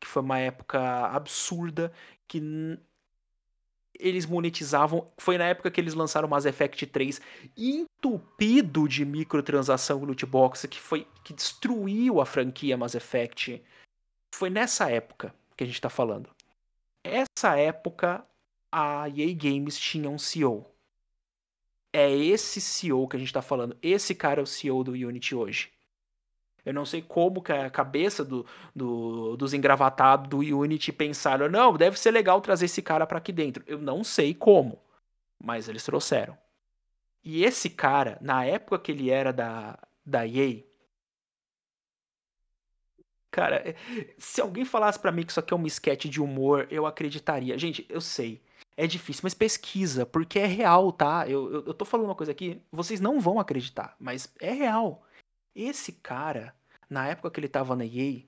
Que 0.00 0.06
foi 0.06 0.22
uma 0.22 0.38
época 0.38 0.80
absurda 1.06 1.92
que 2.26 2.42
eles 3.98 4.26
monetizavam. 4.26 5.06
Foi 5.16 5.38
na 5.38 5.44
época 5.44 5.70
que 5.70 5.80
eles 5.80 5.94
lançaram 5.94 6.26
o 6.26 6.30
Mass 6.30 6.44
Effect 6.44 6.86
3 6.86 7.20
entupido 7.56 8.88
de 8.88 9.04
microtransação 9.04 10.02
e 10.02 10.06
loot 10.06 10.26
box, 10.26 10.66
que 10.66 10.80
foi 10.80 11.06
que 11.22 11.32
destruiu 11.32 12.20
a 12.20 12.26
franquia 12.26 12.76
Mass 12.76 12.94
Effect. 12.94 13.62
Foi 14.34 14.50
nessa 14.50 14.90
época 14.90 15.34
que 15.56 15.62
a 15.62 15.66
gente 15.66 15.80
tá 15.80 15.88
falando. 15.88 16.28
Essa 17.04 17.56
época 17.56 18.26
a 18.72 19.08
EA 19.08 19.32
Games 19.32 19.78
tinha 19.78 20.10
um 20.10 20.18
CEO. 20.18 20.73
É 21.96 22.10
esse 22.10 22.60
CEO 22.60 23.06
que 23.06 23.14
a 23.14 23.20
gente 23.20 23.32
tá 23.32 23.40
falando. 23.40 23.76
Esse 23.80 24.16
cara 24.16 24.40
é 24.40 24.42
o 24.42 24.46
CEO 24.46 24.82
do 24.82 24.90
Unity 24.90 25.32
hoje. 25.32 25.70
Eu 26.64 26.74
não 26.74 26.84
sei 26.84 27.00
como 27.00 27.40
que 27.40 27.52
a 27.52 27.70
cabeça 27.70 28.24
do, 28.24 28.44
do, 28.74 29.36
dos 29.36 29.54
engravatados 29.54 30.28
do 30.28 30.38
Unity 30.38 30.92
pensaram, 30.92 31.48
não, 31.48 31.76
deve 31.76 31.96
ser 31.96 32.10
legal 32.10 32.40
trazer 32.40 32.64
esse 32.64 32.82
cara 32.82 33.06
para 33.06 33.18
aqui 33.18 33.30
dentro. 33.30 33.62
Eu 33.64 33.78
não 33.78 34.02
sei 34.02 34.34
como, 34.34 34.76
mas 35.38 35.68
eles 35.68 35.84
trouxeram. 35.84 36.36
E 37.22 37.44
esse 37.44 37.70
cara, 37.70 38.18
na 38.20 38.44
época 38.44 38.80
que 38.80 38.90
ele 38.90 39.08
era 39.08 39.32
da, 39.32 39.78
da 40.04 40.26
EA, 40.26 40.64
cara, 43.34 43.56
é, 43.68 43.74
se 44.16 44.40
alguém 44.40 44.64
falasse 44.64 44.96
para 44.96 45.10
mim 45.10 45.24
que 45.24 45.32
isso 45.32 45.40
aqui 45.40 45.52
é 45.52 45.56
um 45.56 45.66
sketch 45.66 46.04
de 46.04 46.22
humor, 46.22 46.68
eu 46.70 46.86
acreditaria. 46.86 47.58
Gente, 47.58 47.84
eu 47.88 48.00
sei. 48.00 48.40
É 48.76 48.86
difícil, 48.86 49.22
mas 49.24 49.34
pesquisa, 49.34 50.06
porque 50.06 50.38
é 50.38 50.46
real, 50.46 50.92
tá? 50.92 51.28
Eu, 51.28 51.52
eu, 51.52 51.64
eu 51.66 51.74
tô 51.74 51.84
falando 51.84 52.06
uma 52.06 52.14
coisa 52.14 52.30
aqui, 52.30 52.62
vocês 52.70 53.00
não 53.00 53.20
vão 53.20 53.40
acreditar, 53.40 53.96
mas 53.98 54.32
é 54.40 54.52
real. 54.52 55.04
Esse 55.54 55.92
cara, 55.92 56.54
na 56.88 57.06
época 57.08 57.30
que 57.30 57.40
ele 57.40 57.48
tava 57.48 57.74
na 57.74 57.84
EA, 57.84 58.22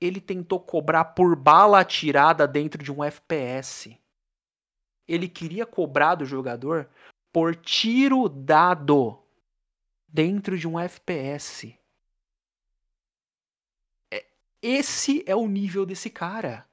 ele 0.00 0.20
tentou 0.20 0.60
cobrar 0.60 1.06
por 1.06 1.34
bala 1.34 1.80
atirada 1.80 2.46
dentro 2.46 2.82
de 2.82 2.92
um 2.92 3.02
FPS. 3.02 3.98
Ele 5.06 5.28
queria 5.28 5.64
cobrar 5.64 6.16
do 6.16 6.24
jogador 6.26 6.88
por 7.32 7.56
tiro 7.56 8.28
dado 8.28 9.18
dentro 10.06 10.58
de 10.58 10.68
um 10.68 10.78
FPS. 10.78 11.77
Esse 14.62 15.22
é 15.26 15.36
o 15.36 15.46
nível 15.46 15.86
desse 15.86 16.10
cara. 16.10 16.66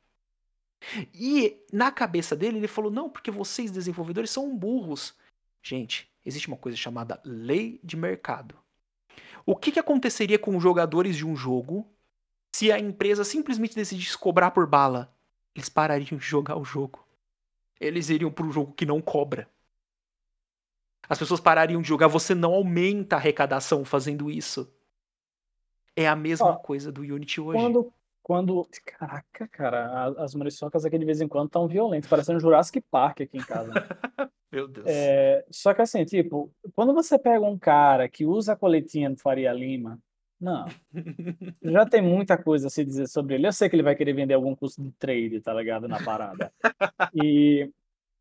E 1.13 1.57
na 1.71 1.91
cabeça 1.91 2.35
dele 2.35 2.57
ele 2.57 2.67
falou: 2.67 2.91
não, 2.91 3.09
porque 3.09 3.31
vocês 3.31 3.71
desenvolvedores 3.71 4.29
são 4.29 4.55
burros. 4.55 5.15
Gente, 5.61 6.09
existe 6.25 6.47
uma 6.47 6.57
coisa 6.57 6.77
chamada 6.77 7.19
lei 7.23 7.79
de 7.83 7.97
mercado. 7.97 8.55
O 9.45 9.55
que, 9.55 9.71
que 9.71 9.79
aconteceria 9.79 10.39
com 10.39 10.55
os 10.55 10.63
jogadores 10.63 11.15
de 11.15 11.25
um 11.25 11.35
jogo 11.35 11.87
se 12.55 12.71
a 12.71 12.79
empresa 12.79 13.23
simplesmente 13.23 13.75
decidisse 13.75 14.17
cobrar 14.17 14.51
por 14.51 14.65
bala? 14.65 15.13
Eles 15.55 15.69
parariam 15.69 16.17
de 16.17 16.25
jogar 16.25 16.57
o 16.57 16.65
jogo. 16.65 17.05
Eles 17.79 18.09
iriam 18.09 18.31
para 18.31 18.45
um 18.45 18.51
jogo 18.51 18.73
que 18.73 18.85
não 18.85 19.01
cobra. 19.01 19.49
As 21.07 21.19
pessoas 21.19 21.39
parariam 21.39 21.81
de 21.81 21.87
jogar, 21.87 22.07
você 22.07 22.33
não 22.33 22.53
aumenta 22.53 23.15
a 23.15 23.19
arrecadação 23.19 23.85
fazendo 23.85 24.31
isso. 24.31 24.71
É 25.95 26.07
a 26.07 26.15
mesma 26.15 26.51
Ó, 26.51 26.55
coisa 26.55 26.91
do 26.91 27.01
Unity 27.01 27.39
hoje. 27.39 27.59
Quando, 27.59 27.93
quando. 28.21 28.67
Caraca, 28.85 29.47
cara, 29.47 30.13
as 30.17 30.35
muriçocas 30.35 30.83
aqui 30.83 30.97
de 30.97 31.05
vez 31.05 31.21
em 31.21 31.27
quando 31.27 31.47
estão 31.47 31.67
violentas, 31.67 32.09
parecendo 32.09 32.39
Jurassic 32.39 32.81
Park 32.91 33.21
aqui 33.21 33.37
em 33.37 33.43
casa. 33.43 33.71
Meu 34.51 34.67
Deus. 34.67 34.85
É, 34.87 35.45
só 35.51 35.73
que 35.73 35.81
assim, 35.81 36.05
tipo, 36.05 36.51
quando 36.73 36.93
você 36.93 37.19
pega 37.19 37.45
um 37.45 37.57
cara 37.57 38.07
que 38.07 38.25
usa 38.25 38.53
a 38.53 38.55
coletinha 38.55 39.09
do 39.09 39.17
Faria 39.17 39.51
Lima, 39.51 39.99
não. 40.39 40.65
Já 41.61 41.85
tem 41.85 42.01
muita 42.01 42.37
coisa 42.37 42.67
a 42.67 42.69
se 42.69 42.83
dizer 42.83 43.07
sobre 43.07 43.35
ele. 43.35 43.47
Eu 43.47 43.53
sei 43.53 43.69
que 43.69 43.75
ele 43.75 43.83
vai 43.83 43.95
querer 43.95 44.13
vender 44.13 44.33
algum 44.33 44.55
curso 44.55 44.81
de 44.81 44.91
trade, 44.93 45.41
tá 45.41 45.53
ligado? 45.53 45.87
Na 45.87 46.01
parada. 46.03 46.51
E 47.13 47.69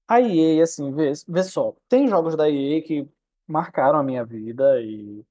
a 0.06 0.20
EA, 0.20 0.62
assim, 0.62 0.92
vê, 0.92 1.12
vê 1.26 1.42
só, 1.42 1.74
tem 1.88 2.06
jogos 2.08 2.36
da 2.36 2.48
EA 2.48 2.82
que 2.82 3.08
marcaram 3.46 3.98
a 3.98 4.02
minha 4.02 4.24
vida 4.24 4.80
e 4.80 5.24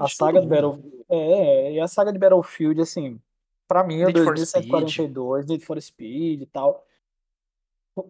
a 0.00 0.08
saga 0.08 0.40
de 0.40 0.46
Battlefield. 0.46 1.04
É, 1.08 1.72
e 1.72 1.80
a 1.80 1.88
saga 1.88 2.12
de 2.12 2.18
Battlefield, 2.18 2.80
assim, 2.80 3.20
pra 3.68 3.84
mim, 3.84 4.02
é 4.02 4.12
2742, 4.12 5.46
Need 5.46 5.64
for 5.64 5.80
Speed 5.80 6.42
e 6.42 6.46
tal. 6.46 6.84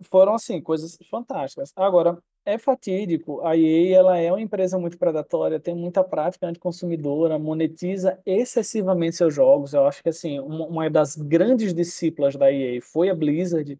Foram, 0.03 0.35
assim, 0.35 0.61
coisas 0.61 0.99
fantásticas. 1.11 1.73
Agora, 1.75 2.19
é 2.45 2.59
fatídico. 2.59 3.41
A 3.43 3.57
EA, 3.57 3.99
ela 3.99 4.19
é 4.19 4.31
uma 4.31 4.41
empresa 4.41 4.79
muito 4.79 4.99
predatória, 4.99 5.59
tem 5.59 5.75
muita 5.75 6.05
prática 6.05 6.47
anticonsumidora, 6.47 7.39
monetiza 7.39 8.19
excessivamente 8.25 9.17
seus 9.17 9.35
jogos. 9.35 9.75
Eu 9.75 9.87
acho 9.87 10.03
que, 10.03 10.09
assim, 10.09 10.39
uma, 10.39 10.67
uma 10.67 10.91
das 10.91 11.17
grandes 11.17 11.75
discípulas 11.75 12.37
da 12.37 12.53
EA 12.53 12.81
foi 12.81 13.11
a 13.11 13.15
Blizzard, 13.15 13.79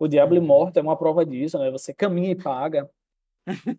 o 0.00 0.08
Diablo 0.08 0.38
uhum. 0.38 0.44
Immortal 0.44 0.82
é 0.82 0.86
uma 0.86 0.96
prova 0.96 1.26
disso, 1.26 1.58
né? 1.58 1.70
Você 1.70 1.92
caminha 1.92 2.30
e 2.30 2.34
paga. 2.34 2.90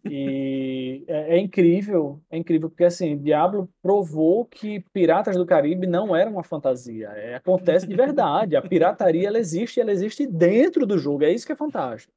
E 0.09 1.03
é, 1.07 1.35
é, 1.35 1.39
incrível, 1.39 2.21
é 2.29 2.37
incrível, 2.37 2.69
porque 2.69 2.83
assim, 2.83 3.17
Diablo 3.17 3.69
provou 3.81 4.45
que 4.45 4.81
Piratas 4.93 5.35
do 5.35 5.45
Caribe 5.45 5.87
não 5.87 6.15
era 6.15 6.29
uma 6.29 6.43
fantasia. 6.43 7.09
É, 7.09 7.35
acontece 7.35 7.87
de 7.87 7.95
verdade. 7.95 8.55
A 8.55 8.61
pirataria 8.61 9.27
ela 9.27 9.39
existe 9.39 9.79
ela 9.79 9.91
existe 9.91 10.25
dentro 10.27 10.85
do 10.85 10.97
jogo. 10.97 11.23
É 11.23 11.31
isso 11.31 11.45
que 11.45 11.53
é 11.53 11.55
fantástico. 11.55 12.13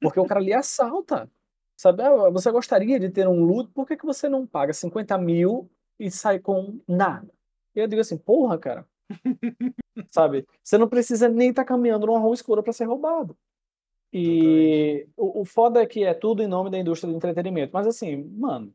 Porque 0.00 0.20
o 0.20 0.26
cara 0.26 0.40
ali 0.40 0.52
assalta. 0.52 1.30
Sabe? 1.76 2.02
Ah, 2.02 2.30
você 2.30 2.50
gostaria 2.50 3.00
de 3.00 3.08
ter 3.10 3.26
um 3.26 3.42
loot, 3.44 3.70
por 3.72 3.86
que, 3.86 3.96
que 3.96 4.04
você 4.04 4.28
não 4.28 4.46
paga 4.46 4.72
50 4.72 5.16
mil 5.18 5.70
e 5.98 6.10
sai 6.10 6.38
com 6.38 6.78
nada? 6.86 7.28
E 7.74 7.80
eu 7.80 7.86
digo 7.86 8.00
assim, 8.02 8.18
porra, 8.18 8.58
cara, 8.58 8.86
Sabe? 10.10 10.46
Você 10.62 10.78
não 10.78 10.88
precisa 10.88 11.28
nem 11.28 11.50
estar 11.50 11.62
tá 11.62 11.68
caminhando 11.68 12.06
numa 12.06 12.18
rua 12.18 12.34
escura 12.34 12.62
para 12.62 12.72
ser 12.72 12.84
roubado. 12.84 13.36
E 14.12 15.06
o, 15.16 15.42
o, 15.42 15.44
foda 15.44 15.80
é 15.80 15.86
que 15.86 16.04
é 16.04 16.12
tudo 16.12 16.42
em 16.42 16.48
nome 16.48 16.70
da 16.70 16.78
indústria 16.78 17.10
do 17.10 17.16
entretenimento. 17.16 17.72
Mas 17.72 17.86
assim, 17.86 18.24
mano, 18.36 18.74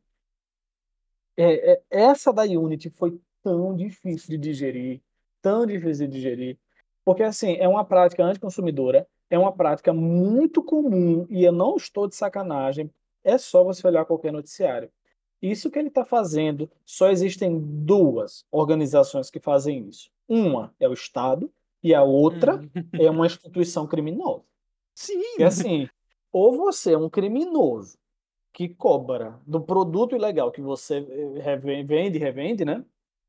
é, 1.36 1.72
é, 1.72 1.82
essa 1.90 2.32
da 2.32 2.42
Unity 2.42 2.88
foi 2.88 3.20
tão 3.42 3.76
difícil 3.76 4.30
de 4.30 4.38
digerir, 4.38 5.02
tão 5.42 5.66
difícil 5.66 6.06
de 6.06 6.12
digerir, 6.14 6.58
porque 7.04 7.22
assim, 7.22 7.56
é 7.56 7.68
uma 7.68 7.84
prática 7.84 8.24
anticonsumidora, 8.24 9.06
é 9.28 9.38
uma 9.38 9.52
prática 9.52 9.92
muito 9.92 10.62
comum, 10.62 11.26
e 11.28 11.44
eu 11.44 11.52
não 11.52 11.76
estou 11.76 12.08
de 12.08 12.16
sacanagem, 12.16 12.90
é 13.22 13.36
só 13.36 13.62
você 13.62 13.86
olhar 13.86 14.04
qualquer 14.04 14.32
noticiário. 14.32 14.90
Isso 15.42 15.70
que 15.70 15.78
ele 15.78 15.88
está 15.88 16.04
fazendo, 16.04 16.70
só 16.84 17.10
existem 17.10 17.58
duas 17.60 18.44
organizações 18.50 19.30
que 19.30 19.38
fazem 19.38 19.86
isso. 19.88 20.10
Uma 20.28 20.74
é 20.80 20.88
o 20.88 20.92
Estado 20.92 21.52
e 21.82 21.94
a 21.94 22.02
outra 22.02 22.56
hum. 22.56 22.68
é 22.94 23.10
uma 23.10 23.26
instituição 23.26 23.86
criminosa. 23.86 24.44
Sim. 24.96 25.20
E 25.38 25.44
assim, 25.44 25.88
ou 26.32 26.56
você 26.56 26.94
é 26.94 26.98
um 26.98 27.10
criminoso 27.10 27.98
que 28.52 28.70
cobra 28.70 29.38
do 29.46 29.60
produto 29.60 30.16
ilegal 30.16 30.50
que 30.50 30.62
você 30.62 31.06
eh, 31.36 31.56
vende 31.84 32.16
e 32.16 32.20
revende, 32.20 32.64
né? 32.64 32.82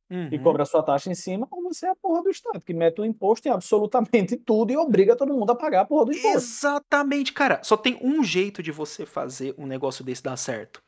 Uhum. 0.10 0.30
E 0.32 0.40
cobra 0.40 0.64
a 0.64 0.66
sua 0.66 0.82
taxa 0.82 1.12
em 1.12 1.16
cima, 1.16 1.46
ou 1.52 1.64
você 1.64 1.86
é 1.86 1.90
a 1.90 1.96
porra 1.96 2.24
do 2.24 2.30
Estado, 2.30 2.64
que 2.64 2.74
mete 2.74 3.02
o 3.02 3.06
imposto 3.06 3.50
em 3.50 3.52
absolutamente 3.52 4.38
tudo 4.48 4.72
e 4.72 4.78
obriga 4.78 5.18
todo 5.18 5.34
mundo 5.34 5.52
a 5.52 5.56
pagar 5.56 5.82
a 5.82 5.86
porra 5.86 6.06
do 6.06 6.14
imposto. 6.14 6.38
Exatamente, 6.38 7.34
cara. 7.34 7.60
Só 7.62 7.76
tem 7.76 8.00
um 8.02 8.24
jeito 8.24 8.64
de 8.64 8.72
você 8.72 9.06
fazer 9.06 9.54
um 9.58 9.66
negócio 9.66 10.06
desse 10.06 10.24
dar 10.24 10.38
certo 10.38 10.82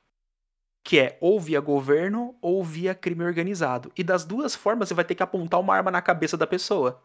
que 0.83 0.99
é 0.99 1.17
ou 1.21 1.39
via 1.39 1.59
governo 1.59 2.35
ou 2.41 2.63
via 2.63 2.95
crime 2.95 3.23
organizado. 3.23 3.91
E 3.95 4.03
das 4.03 4.25
duas 4.25 4.55
formas 4.55 4.87
você 4.87 4.95
vai 4.95 5.05
ter 5.05 5.13
que 5.13 5.21
apontar 5.21 5.59
uma 5.59 5.75
arma 5.75 5.91
na 5.91 6.01
cabeça 6.01 6.35
da 6.35 6.47
pessoa. 6.47 6.99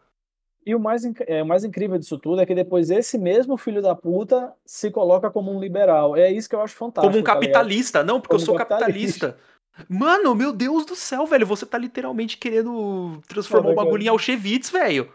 E 0.65 0.73
o 0.73 0.79
mais, 0.79 1.03
é, 1.27 1.43
o 1.43 1.45
mais 1.45 1.63
incrível 1.63 1.97
disso 1.97 2.17
tudo 2.17 2.41
é 2.41 2.45
que 2.45 2.55
depois 2.55 2.89
esse 2.89 3.17
mesmo 3.17 3.55
filho 3.55 3.81
da 3.81 3.93
puta 3.93 4.51
se 4.65 4.89
coloca 4.89 5.29
como 5.29 5.51
um 5.51 5.59
liberal. 5.59 6.15
É 6.15 6.31
isso 6.31 6.49
que 6.49 6.55
eu 6.55 6.61
acho 6.61 6.75
fantástico. 6.75 7.11
Como 7.11 7.19
um 7.19 7.23
tá 7.23 7.33
capitalista. 7.33 7.99
Tá 7.99 8.05
não, 8.05 8.19
porque 8.19 8.35
como 8.35 8.41
eu 8.41 8.45
sou 8.45 8.55
capitalista. 8.55 9.33
capitalista. 9.33 9.55
Mano, 9.87 10.33
meu 10.33 10.51
Deus 10.51 10.85
do 10.85 10.95
céu, 10.95 11.25
velho. 11.25 11.45
Você 11.45 11.65
tá 11.65 11.77
literalmente 11.77 12.37
querendo 12.37 13.21
transformar 13.27 13.71
o 13.71 13.75
bagulho 13.75 14.03
em 14.03 14.07
Auschwitz, 14.07 14.71
velho. 14.71 15.11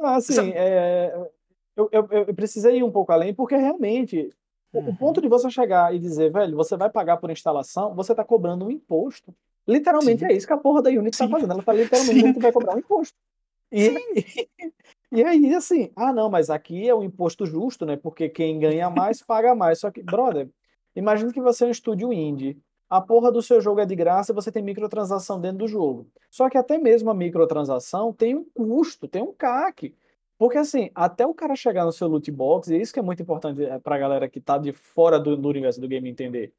Ah, 0.00 0.16
assim, 0.16 0.52
é... 0.54 1.12
eu, 1.76 1.88
eu, 1.92 2.08
eu 2.10 2.34
precisei 2.34 2.78
ir 2.78 2.82
um 2.84 2.90
pouco 2.90 3.12
além, 3.12 3.34
porque 3.34 3.56
realmente 3.56 4.30
Uhum. 4.72 4.90
O 4.90 4.96
ponto 4.96 5.20
de 5.20 5.28
você 5.28 5.50
chegar 5.50 5.94
e 5.94 5.98
dizer, 5.98 6.30
velho, 6.30 6.56
você 6.56 6.76
vai 6.76 6.90
pagar 6.90 7.16
por 7.16 7.30
instalação, 7.30 7.94
você 7.94 8.12
está 8.12 8.22
cobrando 8.24 8.66
um 8.66 8.70
imposto. 8.70 9.34
Literalmente 9.66 10.20
Sim. 10.20 10.26
é 10.26 10.32
isso 10.32 10.46
que 10.46 10.52
a 10.52 10.58
porra 10.58 10.82
da 10.82 10.90
Unity 10.90 11.10
está 11.10 11.28
fazendo. 11.28 11.50
Ela 11.50 11.60
está 11.60 11.72
literalmente 11.72 12.34
que 12.34 12.40
vai 12.40 12.52
cobrar 12.52 12.74
um 12.74 12.78
imposto. 12.78 13.16
E, 13.70 13.94
e 15.12 15.22
aí, 15.24 15.54
assim, 15.54 15.90
ah, 15.94 16.12
não, 16.12 16.30
mas 16.30 16.50
aqui 16.50 16.88
é 16.88 16.94
o 16.94 16.98
um 16.98 17.04
imposto 17.04 17.46
justo, 17.46 17.84
né? 17.84 17.96
Porque 17.96 18.28
quem 18.28 18.58
ganha 18.58 18.90
mais 18.90 19.22
paga 19.22 19.54
mais. 19.54 19.80
Só 19.80 19.90
que, 19.90 20.02
brother, 20.02 20.48
imagina 20.96 21.32
que 21.32 21.40
você 21.40 21.64
é 21.64 21.68
um 21.68 21.70
estúdio 21.70 22.12
indie. 22.12 22.58
a 22.88 23.00
porra 23.00 23.30
do 23.30 23.42
seu 23.42 23.60
jogo 23.60 23.80
é 23.80 23.86
de 23.86 23.94
graça 23.94 24.32
e 24.32 24.34
você 24.34 24.50
tem 24.50 24.62
microtransação 24.62 25.40
dentro 25.40 25.58
do 25.58 25.68
jogo. 25.68 26.06
Só 26.30 26.48
que 26.48 26.56
até 26.58 26.78
mesmo 26.78 27.10
a 27.10 27.14
microtransação 27.14 28.12
tem 28.12 28.34
um 28.34 28.44
custo, 28.44 29.06
tem 29.06 29.22
um 29.22 29.32
CAC. 29.32 29.94
Porque 30.38 30.56
assim, 30.56 30.90
até 30.94 31.26
o 31.26 31.34
cara 31.34 31.56
chegar 31.56 31.84
no 31.84 31.92
seu 31.92 32.06
loot 32.06 32.30
box, 32.30 32.68
e 32.68 32.80
isso 32.80 32.92
que 32.92 33.00
é 33.00 33.02
muito 33.02 33.20
importante 33.20 33.64
é, 33.64 33.78
pra 33.80 33.98
galera 33.98 34.28
que 34.28 34.40
tá 34.40 34.56
de 34.56 34.72
fora 34.72 35.18
do, 35.18 35.36
do 35.36 35.48
universo 35.48 35.80
do 35.80 35.88
game 35.88 36.08
entender. 36.08 36.52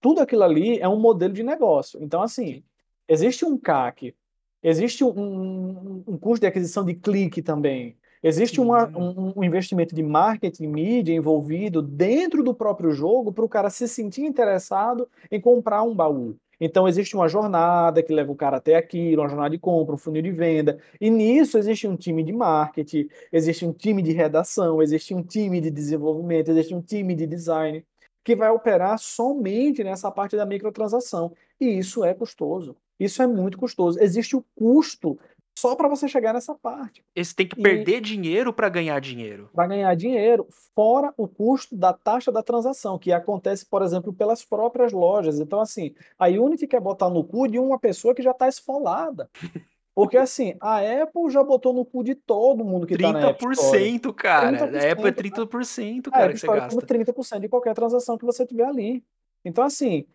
Tudo 0.00 0.20
aquilo 0.20 0.42
ali 0.42 0.78
é 0.80 0.88
um 0.88 0.98
modelo 0.98 1.32
de 1.32 1.42
negócio. 1.42 2.02
Então, 2.02 2.22
assim, 2.22 2.64
existe 3.06 3.44
um 3.44 3.56
CAC, 3.56 4.14
existe 4.62 5.04
um, 5.04 5.10
um, 5.10 6.04
um 6.06 6.18
custo 6.18 6.40
de 6.40 6.46
aquisição 6.46 6.84
de 6.84 6.94
clique 6.94 7.42
também. 7.42 7.96
Existe 8.22 8.60
uma, 8.60 8.86
um, 8.88 9.32
um, 9.36 9.44
investimento 9.44 9.94
de 9.94 10.02
marketing, 10.02 10.66
mídia 10.66 11.14
envolvido 11.14 11.80
dentro 11.80 12.44
do 12.44 12.54
próprio 12.54 12.92
jogo 12.92 13.32
para 13.32 13.44
o 13.44 13.48
cara 13.48 13.70
se 13.70 13.88
sentir 13.88 14.22
interessado 14.22 15.08
em 15.30 15.40
comprar 15.40 15.82
um 15.82 15.94
baú. 15.94 16.36
Então, 16.60 16.86
existe 16.86 17.16
uma 17.16 17.26
jornada 17.26 18.02
que 18.02 18.12
leva 18.12 18.30
o 18.30 18.36
cara 18.36 18.58
até 18.58 18.74
aquilo, 18.76 19.22
uma 19.22 19.28
jornada 19.28 19.48
de 19.48 19.58
compra, 19.58 19.94
um 19.94 19.98
funil 19.98 20.20
de 20.20 20.30
venda. 20.30 20.78
E 21.00 21.08
nisso 21.08 21.56
existe 21.56 21.88
um 21.88 21.96
time 21.96 22.22
de 22.22 22.32
marketing, 22.32 23.08
existe 23.32 23.64
um 23.64 23.72
time 23.72 24.02
de 24.02 24.12
redação, 24.12 24.82
existe 24.82 25.14
um 25.14 25.22
time 25.22 25.58
de 25.58 25.70
desenvolvimento, 25.70 26.50
existe 26.50 26.74
um 26.74 26.82
time 26.82 27.14
de 27.14 27.26
design 27.26 27.82
que 28.22 28.36
vai 28.36 28.50
operar 28.50 28.98
somente 28.98 29.82
nessa 29.82 30.10
parte 30.10 30.36
da 30.36 30.44
microtransação. 30.44 31.32
E 31.58 31.78
isso 31.78 32.04
é 32.04 32.12
custoso. 32.12 32.76
Isso 33.00 33.22
é 33.22 33.26
muito 33.26 33.56
custoso. 33.56 33.98
Existe 33.98 34.36
o 34.36 34.44
custo 34.54 35.18
só 35.58 35.74
para 35.74 35.88
você 35.88 36.06
chegar 36.06 36.32
nessa 36.32 36.54
parte. 36.54 37.02
Você 37.16 37.34
tem 37.34 37.46
que 37.46 37.60
perder 37.60 37.98
e... 37.98 38.00
dinheiro 38.00 38.52
para 38.52 38.68
ganhar 38.68 39.00
dinheiro. 39.00 39.50
Para 39.52 39.66
ganhar 39.66 39.94
dinheiro, 39.94 40.46
fora 40.74 41.12
o 41.16 41.26
custo 41.26 41.76
da 41.76 41.92
taxa 41.92 42.30
da 42.30 42.42
transação, 42.42 42.98
que 42.98 43.12
acontece, 43.12 43.66
por 43.66 43.82
exemplo, 43.82 44.12
pelas 44.12 44.44
próprias 44.44 44.92
lojas. 44.92 45.40
Então, 45.40 45.60
assim, 45.60 45.94
a 46.18 46.28
Unity 46.28 46.66
quer 46.66 46.80
botar 46.80 47.10
no 47.10 47.24
cu 47.24 47.48
de 47.48 47.58
uma 47.58 47.78
pessoa 47.78 48.14
que 48.14 48.22
já 48.22 48.30
está 48.30 48.48
esfolada. 48.48 49.28
Porque 49.92 50.16
assim, 50.16 50.54
a 50.60 50.78
Apple 50.78 51.28
já 51.28 51.42
botou 51.42 51.74
no 51.74 51.84
cu 51.84 52.02
de 52.02 52.14
todo 52.14 52.64
mundo 52.64 52.86
que 52.86 52.94
30%, 52.94 53.00
tá 53.00 53.12
na 53.12 53.28
App 53.28 53.44
Store. 53.52 54.12
cara. 54.14 54.52
30%, 54.52 54.74
a 54.76 54.92
Apple 54.92 55.08
é 55.08 55.12
30%, 55.12 56.10
cara, 56.10 56.24
a 56.24 56.32
que 56.32 56.38
você 56.38 56.46
gasta. 56.46 56.86
30% 56.86 57.40
de 57.40 57.48
qualquer 57.48 57.74
transação 57.74 58.16
que 58.16 58.24
você 58.24 58.46
tiver 58.46 58.64
ali. 58.64 59.04
Então, 59.44 59.64
assim, 59.64 60.06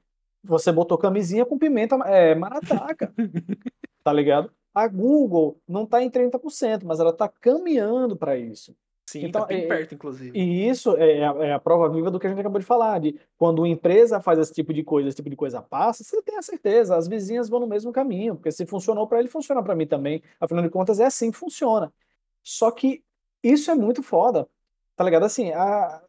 você 0.46 0.72
botou 0.72 0.98
camisinha 0.98 1.46
com 1.46 1.58
pimenta 1.58 1.96
é, 2.06 2.36
marataca. 2.36 3.14
tá 4.04 4.14
ligado? 4.14 4.52
A 4.74 4.88
Google 4.88 5.60
não 5.68 5.84
está 5.84 6.04
em 6.04 6.10
30%, 6.10 6.84
mas 6.84 7.00
ela 7.00 7.12
está 7.12 7.28
caminhando 7.28 8.16
para 8.16 8.38
isso. 8.38 8.76
Sim, 9.08 9.26
então, 9.26 9.42
tá 9.42 9.48
bem 9.48 9.64
é, 9.64 9.68
perto, 9.68 9.94
inclusive. 9.94 10.38
E 10.38 10.68
isso 10.68 10.96
é 10.98 11.26
a, 11.26 11.34
é 11.46 11.54
a, 11.54 11.60
prova 11.60 11.88
viva 11.90 12.10
do 12.10 12.20
que 12.20 12.26
a 12.26 12.30
gente 12.30 12.40
acabou 12.40 12.60
de 12.60 12.66
falar, 12.66 13.00
de 13.00 13.20
quando 13.38 13.60
uma 13.60 13.68
empresa 13.68 14.20
faz 14.20 14.40
esse 14.40 14.52
tipo 14.52 14.74
de 14.74 14.84
coisa, 14.84 15.08
esse 15.08 15.16
tipo 15.16 15.30
de 15.30 15.36
coisa 15.36 15.62
passa, 15.62 16.04
você 16.04 16.22
tem 16.24 16.38
a 16.38 16.42
certeza, 16.42 16.96
as 16.96 17.08
vizinhas 17.08 17.48
vão 17.48 17.60
no 17.60 17.68
mesmo 17.68 17.92
caminho, 17.92 18.36
porque 18.36 18.52
se 18.52 18.66
funcionou 18.66 19.08
para 19.08 19.20
ele, 19.20 19.28
funciona 19.28 19.62
para 19.62 19.76
mim 19.76 19.86
também. 19.86 20.24
Afinal 20.40 20.64
de 20.64 20.70
contas, 20.70 21.00
é 21.00 21.06
assim 21.06 21.30
que 21.30 21.38
funciona. 21.38 21.94
Só 22.44 22.72
que 22.72 23.04
isso 23.44 23.70
é 23.70 23.76
muito 23.76 24.02
foda, 24.02 24.48
tá 24.96 25.04
ligado? 25.04 25.24
Assim, 25.24 25.52
a, 25.52 26.02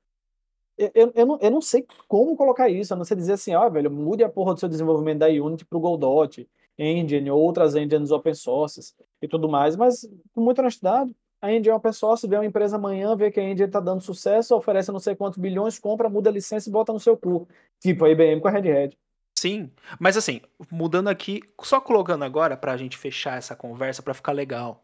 eu, 0.79 1.13
eu, 1.15 1.27
não, 1.27 1.39
eu 1.41 1.51
não 1.51 1.61
sei 1.61 1.87
como 2.07 2.37
colocar 2.37 2.69
isso, 2.69 2.93
a 2.93 2.97
não 2.97 3.05
ser 3.05 3.17
dizer 3.17 3.35
assim, 3.35 3.55
ó, 3.55 3.69
velho, 3.69 3.91
mude 3.91 4.23
a 4.23 4.29
porra 4.29 4.55
do 4.55 4.61
seu 4.61 4.69
desenvolvimento 4.69 5.19
da 5.19 5.29
Unity 5.29 5.65
pro 5.65 5.81
Godot, 5.81 6.47
Engine, 6.79 7.31
outras 7.31 7.75
engines 7.75 8.11
open 8.11 8.35
sources 8.35 8.95
e 9.23 9.27
tudo 9.27 9.49
mais, 9.49 9.77
mas 9.77 10.07
com 10.35 10.43
muita 10.43 10.61
honestidade, 10.61 11.15
a 11.41 11.51
engine 11.51 11.71
é 11.71 11.75
open 11.75 11.93
source, 11.93 12.27
vê 12.27 12.37
uma 12.37 12.45
empresa 12.45 12.77
amanhã, 12.77 13.15
vê 13.17 13.31
que 13.31 13.41
a 13.41 13.43
engine 13.43 13.65
está 13.65 13.81
dando 13.81 14.03
sucesso, 14.03 14.55
oferece 14.55 14.93
não 14.93 15.01
sei 15.01 15.15
quantos 15.15 15.39
bilhões, 15.39 15.79
compra, 15.79 16.09
muda 16.09 16.29
a 16.29 16.33
licença 16.33 16.69
e 16.69 16.73
bota 16.73 16.93
no 16.93 17.01
seu 17.01 17.17
cu. 17.17 17.49
Tipo 17.81 18.05
a 18.05 18.11
IBM 18.11 18.41
com 18.41 18.49
a 18.49 18.51
Red 18.51 18.71
Hat. 18.71 18.99
Sim, 19.39 19.71
mas 20.01 20.17
assim, 20.17 20.41
mudando 20.71 21.09
aqui, 21.09 21.43
só 21.63 21.81
colocando 21.81 22.25
agora 22.25 22.57
pra 22.57 22.77
gente 22.77 22.97
fechar 22.97 23.37
essa 23.37 23.55
conversa 23.55 24.03
pra 24.03 24.15
ficar 24.15 24.33
legal, 24.33 24.83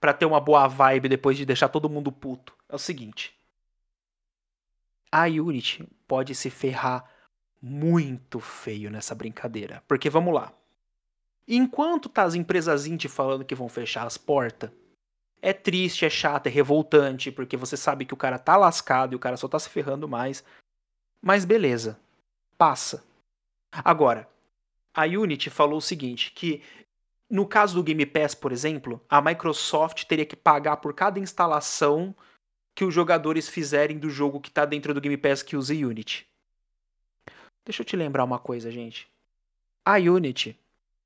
pra 0.00 0.14
ter 0.14 0.24
uma 0.24 0.40
boa 0.40 0.66
vibe 0.66 1.08
depois 1.08 1.36
de 1.36 1.44
deixar 1.44 1.68
todo 1.68 1.90
mundo 1.90 2.10
puto. 2.10 2.54
É 2.68 2.74
o 2.74 2.78
seguinte: 2.78 3.34
a 5.12 5.24
Unity 5.24 5.88
pode 6.06 6.34
se 6.34 6.50
ferrar 6.50 7.04
muito 7.60 8.40
feio 8.40 8.90
nessa 8.90 9.14
brincadeira. 9.14 9.82
Porque 9.86 10.08
vamos 10.08 10.34
lá. 10.34 10.52
Enquanto 11.46 12.08
tá 12.08 12.22
as 12.22 12.34
empresas 12.34 12.86
indie 12.86 13.08
falando 13.08 13.44
que 13.44 13.54
vão 13.54 13.68
fechar 13.68 14.06
as 14.06 14.16
portas, 14.16 14.70
é 15.42 15.52
triste, 15.52 16.04
é 16.04 16.10
chato, 16.10 16.46
é 16.46 16.50
revoltante, 16.50 17.32
porque 17.32 17.56
você 17.56 17.76
sabe 17.76 18.04
que 18.04 18.14
o 18.14 18.16
cara 18.16 18.38
tá 18.38 18.56
lascado 18.56 19.12
e 19.12 19.16
o 19.16 19.18
cara 19.18 19.36
só 19.36 19.48
tá 19.48 19.58
se 19.58 19.68
ferrando 19.68 20.08
mais. 20.08 20.44
Mas 21.20 21.44
beleza, 21.44 21.98
passa. 22.56 23.04
Agora, 23.72 24.28
a 24.94 25.04
Unity 25.04 25.50
falou 25.50 25.78
o 25.78 25.82
seguinte, 25.82 26.32
que 26.32 26.62
no 27.28 27.46
caso 27.46 27.74
do 27.74 27.82
Game 27.82 28.04
Pass, 28.06 28.34
por 28.34 28.52
exemplo, 28.52 29.00
a 29.08 29.20
Microsoft 29.22 30.04
teria 30.04 30.26
que 30.26 30.36
pagar 30.36 30.78
por 30.78 30.92
cada 30.92 31.18
instalação 31.18 32.14
que 32.80 32.84
os 32.86 32.94
jogadores 32.94 33.46
fizerem 33.46 33.98
do 33.98 34.08
jogo 34.08 34.40
que 34.40 34.50
tá 34.50 34.64
dentro 34.64 34.94
do 34.94 35.02
Game 35.02 35.18
Pass 35.18 35.42
que 35.42 35.54
usa 35.54 35.74
Unity. 35.74 36.26
Deixa 37.62 37.82
eu 37.82 37.84
te 37.84 37.94
lembrar 37.94 38.24
uma 38.24 38.38
coisa, 38.38 38.70
gente. 38.70 39.06
A 39.84 39.96
Unity 39.96 40.58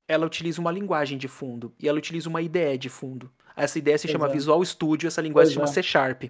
ela 0.07 0.25
utiliza 0.25 0.61
uma 0.61 0.71
linguagem 0.71 1.17
de 1.17 1.27
fundo 1.27 1.73
e 1.77 1.89
ela 1.89 1.97
utiliza 1.97 2.29
uma 2.29 2.41
IDE 2.41 2.77
de 2.77 2.87
fundo. 2.87 3.29
Essa 3.57 3.77
ideia 3.77 3.97
se 3.97 4.07
pois 4.07 4.13
chama 4.13 4.29
é. 4.29 4.31
Visual 4.31 4.63
Studio, 4.63 5.07
essa 5.09 5.21
linguagem 5.21 5.57
pois 5.57 5.69
se 5.69 5.73
chama 5.73 5.81
é. 5.81 5.83
C 5.83 5.83
Sharp. 5.83 6.23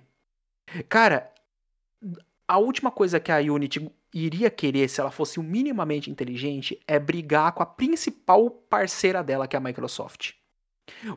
Cara, 0.90 1.32
a 2.48 2.58
última 2.58 2.90
coisa 2.90 3.20
que 3.20 3.32
a 3.32 3.38
Unity 3.38 3.88
iria 4.12 4.50
querer, 4.50 4.90
se 4.90 5.00
ela 5.00 5.12
fosse 5.12 5.40
minimamente 5.40 6.10
inteligente, 6.10 6.82
é 6.88 6.98
brigar 6.98 7.52
com 7.52 7.62
a 7.62 7.68
principal 7.68 8.50
parceira 8.50 9.24
dela, 9.24 9.48
que 9.48 9.56
é 9.56 9.60
a 9.60 9.62
Microsoft. 9.62 10.32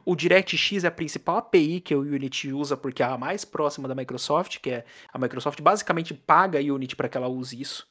O 0.05 0.17
DirectX 0.17 0.85
é 0.85 0.89
a 0.89 0.91
principal 0.91 1.37
API 1.37 1.81
que 1.81 1.95
a 1.95 1.99
Unity 1.99 2.53
usa 2.53 2.77
porque 2.77 3.03
é 3.03 3.07
a 3.07 3.19
mais 3.19 3.45
próxima 3.45 3.87
da 3.87 3.95
Microsoft, 3.95 4.59
que 4.61 4.71
é 4.71 4.85
a 5.13 5.19
Microsoft 5.19 5.61
basicamente 5.61 6.15
paga 6.15 6.59
a 6.59 6.63
Unity 6.63 6.97
para 6.97 7.09
que 7.09 7.17
ela 7.17 7.29
use 7.29 7.61
isso. 7.61 7.87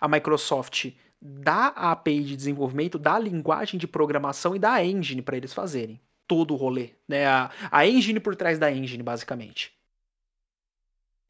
A 0.00 0.08
Microsoft 0.08 0.92
da 1.20 1.68
API 1.68 2.22
de 2.22 2.36
desenvolvimento, 2.36 2.98
da 2.98 3.18
linguagem 3.18 3.78
de 3.78 3.86
programação 3.86 4.54
e 4.54 4.58
da 4.58 4.84
engine 4.84 5.22
para 5.22 5.36
eles 5.36 5.54
fazerem 5.54 6.00
todo 6.26 6.52
o 6.52 6.56
rolê, 6.56 6.90
né? 7.08 7.26
A, 7.26 7.50
a 7.70 7.86
engine 7.86 8.20
por 8.20 8.36
trás 8.36 8.58
da 8.58 8.70
engine, 8.70 9.02
basicamente. 9.02 9.72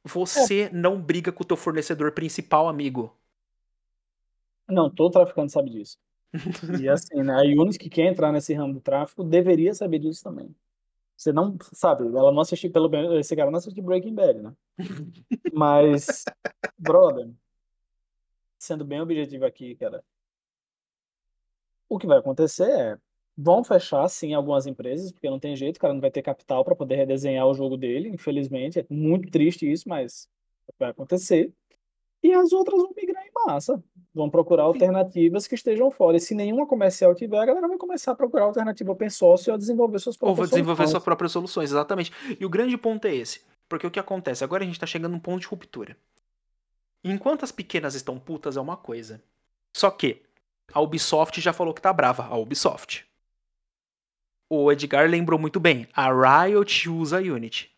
Você 0.05 0.63
é. 0.63 0.71
não 0.71 1.01
briga 1.01 1.33
com 1.33 1.43
o 1.43 1.47
teu 1.47 1.57
fornecedor 1.57 2.13
principal, 2.13 2.69
amigo. 2.69 3.17
Não, 4.69 4.91
todo 4.91 5.13
traficante 5.13 5.53
sabe 5.53 5.71
disso. 5.71 5.99
E 6.81 6.89
assim, 6.89 7.23
né, 7.23 7.35
a 7.35 7.43
Unity 7.43 7.79
que 7.79 7.89
quer 7.89 8.07
entrar 8.07 8.33
nesse 8.33 8.53
ramo 8.55 8.75
do 8.75 8.81
tráfico 8.81 9.23
deveria 9.23 9.75
saber 9.75 9.99
disso 9.99 10.23
também. 10.23 10.55
Você 11.17 11.33
não 11.33 11.57
sabe, 11.73 12.05
ela 12.05 12.33
não 12.33 12.41
assistiu, 12.41 12.71
pelo 12.71 12.89
menos, 12.89 13.15
esse 13.19 13.37
cara 13.37 13.51
não 13.51 13.59
assistiu 13.59 13.85
Breaking 13.85 14.15
Bad, 14.15 14.43
né? 14.43 14.53
Mas, 15.55 16.25
brother, 16.77 17.31
sendo 18.59 18.85
bem 18.85 19.01
objetivo 19.01 19.45
aqui, 19.45 19.77
cara, 19.77 20.05
o 21.89 21.99
que 21.99 22.07
vai 22.07 22.19
acontecer 22.19 22.69
é 22.69 22.99
vão 23.37 23.65
fechar 23.65 24.09
sim 24.09 24.33
algumas 24.35 24.67
empresas, 24.67 25.13
porque 25.13 25.29
não 25.29 25.41
tem 25.41 25.57
jeito, 25.57 25.77
o 25.77 25.81
cara 25.81 25.93
não 25.93 26.01
vai 26.01 26.11
ter 26.11 26.23
capital 26.23 26.65
para 26.65 26.77
poder 26.77 26.97
redesenhar 26.97 27.47
o 27.47 27.55
jogo 27.55 27.77
dele, 27.77 28.09
infelizmente. 28.09 28.79
É 28.81 28.87
muito 28.89 29.31
triste 29.31 29.71
isso, 29.71 29.89
mas 29.89 30.29
vai 30.79 30.91
acontecer. 30.91 31.53
E 32.23 32.33
as 32.33 32.53
outras 32.53 32.81
vão 32.81 32.93
migrar 32.97 33.25
em 33.25 33.31
massa. 33.47 33.83
Vão 34.15 34.31
procurar 34.31 34.63
alternativas 34.63 35.47
que 35.49 35.57
estejam 35.57 35.91
fora. 35.91 36.17
E 36.17 36.21
se 36.21 36.35
nenhuma 36.35 36.67
comercial 36.67 37.15
tiver, 37.15 37.39
a 37.39 37.47
galera 37.47 37.67
vai 37.67 37.77
começar 37.77 38.13
a 38.13 38.15
procurar 38.15 38.45
alternativa 38.45 38.93
open 38.93 39.11
source 39.11 39.51
ou 39.51 39.55
a 39.55 39.59
desenvolver 39.59 39.99
suas 39.99 40.17
próprias 40.17 40.39
Ou 40.39 40.45
vai 40.45 40.49
desenvolver 40.49 40.87
suas 40.87 41.03
próprias 41.03 41.33
soluções, 41.33 41.71
exatamente. 41.71 42.13
E 42.39 42.47
o 42.47 42.49
grande 42.49 42.77
ponto 42.77 43.07
é 43.07 43.15
esse. 43.15 43.43
Porque 43.69 43.87
o 43.87 43.91
que 43.91 43.99
acontece? 43.99 44.45
Agora 44.45 44.63
a 44.63 44.67
gente 44.67 44.77
está 44.77 44.87
chegando 44.87 45.13
num 45.13 45.19
ponto 45.19 45.41
de 45.41 45.49
ruptura. 45.49 45.97
Enquanto 47.03 47.45
as 47.45 47.51
pequenas 47.51 47.95
estão 47.95 48.19
putas 48.19 48.57
é 48.57 48.61
uma 48.61 48.77
coisa. 48.77 49.21
Só 49.77 49.91
que 49.91 50.23
a 50.73 50.81
Ubisoft 50.81 51.41
já 51.41 51.53
falou 51.53 51.75
que 51.75 51.83
tá 51.83 51.93
brava. 51.93 52.25
A 52.25 52.37
Ubisoft. 52.37 53.05
O 54.49 54.71
Edgar 54.71 55.09
lembrou 55.09 55.39
muito 55.39 55.59
bem. 55.59 55.89
A 55.93 56.45
Riot 56.45 56.89
usa 56.89 57.19
Unity. 57.19 57.71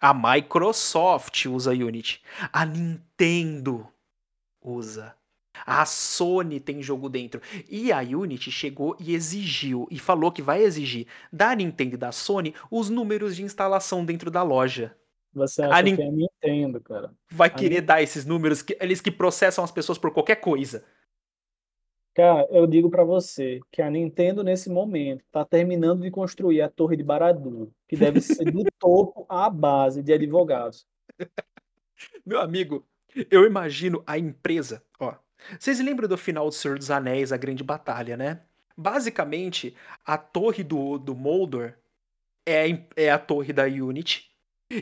A 0.00 0.12
Microsoft 0.12 1.46
usa 1.46 1.70
Unity. 1.70 2.22
A 2.52 2.66
Nintendo 2.66 3.88
usa. 4.60 5.16
A 5.66 5.84
Sony 5.84 6.58
tem 6.60 6.82
jogo 6.82 7.08
dentro. 7.08 7.40
E 7.68 7.92
a 7.92 8.00
Unity 8.00 8.50
chegou 8.50 8.96
e 8.98 9.14
exigiu, 9.14 9.86
e 9.90 9.98
falou 9.98 10.32
que 10.32 10.42
vai 10.42 10.62
exigir 10.62 11.06
da 11.32 11.54
Nintendo 11.54 11.94
e 11.94 11.98
da 11.98 12.12
Sony 12.12 12.54
os 12.70 12.88
números 12.88 13.36
de 13.36 13.42
instalação 13.42 14.04
dentro 14.04 14.30
da 14.30 14.42
loja. 14.42 14.96
Você 15.34 15.62
acha 15.62 15.78
a 15.78 15.82
que 15.82 16.02
é 16.02 16.06
a 16.06 16.10
Nintendo, 16.10 16.80
cara? 16.80 17.10
Vai 17.30 17.48
a 17.48 17.50
querer 17.50 17.80
dar 17.80 18.02
esses 18.02 18.26
números, 18.26 18.60
que, 18.60 18.76
eles 18.80 19.00
que 19.00 19.10
processam 19.10 19.64
as 19.64 19.70
pessoas 19.70 19.98
por 19.98 20.12
qualquer 20.12 20.36
coisa. 20.36 20.84
Cara, 22.14 22.46
eu 22.50 22.66
digo 22.66 22.90
para 22.90 23.04
você 23.04 23.60
que 23.70 23.80
a 23.80 23.88
Nintendo, 23.88 24.44
nesse 24.44 24.68
momento, 24.68 25.24
tá 25.32 25.46
terminando 25.46 26.02
de 26.02 26.10
construir 26.10 26.60
a 26.60 26.68
Torre 26.68 26.96
de 26.96 27.02
Baradu, 27.02 27.72
que 27.88 27.96
deve 27.96 28.20
ser 28.20 28.44
do 28.44 28.62
topo 28.78 29.24
à 29.28 29.48
base 29.48 30.02
de 30.02 30.12
advogados. 30.12 30.86
Meu 32.24 32.38
amigo, 32.38 32.86
eu 33.30 33.46
imagino 33.46 34.02
a 34.06 34.18
empresa, 34.18 34.84
ó, 35.00 35.14
Vocês 35.58 35.80
lembram 35.80 36.08
do 36.08 36.16
final 36.16 36.46
do 36.48 36.54
Senhor 36.54 36.78
dos 36.78 36.90
Anéis, 36.90 37.32
a 37.32 37.36
grande 37.36 37.62
batalha, 37.62 38.16
né? 38.16 38.40
Basicamente, 38.76 39.74
a 40.04 40.16
torre 40.16 40.62
do, 40.62 40.98
do 40.98 41.14
Moldor 41.14 41.74
é, 42.46 42.78
é 42.96 43.10
a 43.10 43.18
torre 43.18 43.52
da 43.52 43.64
Unity. 43.64 44.30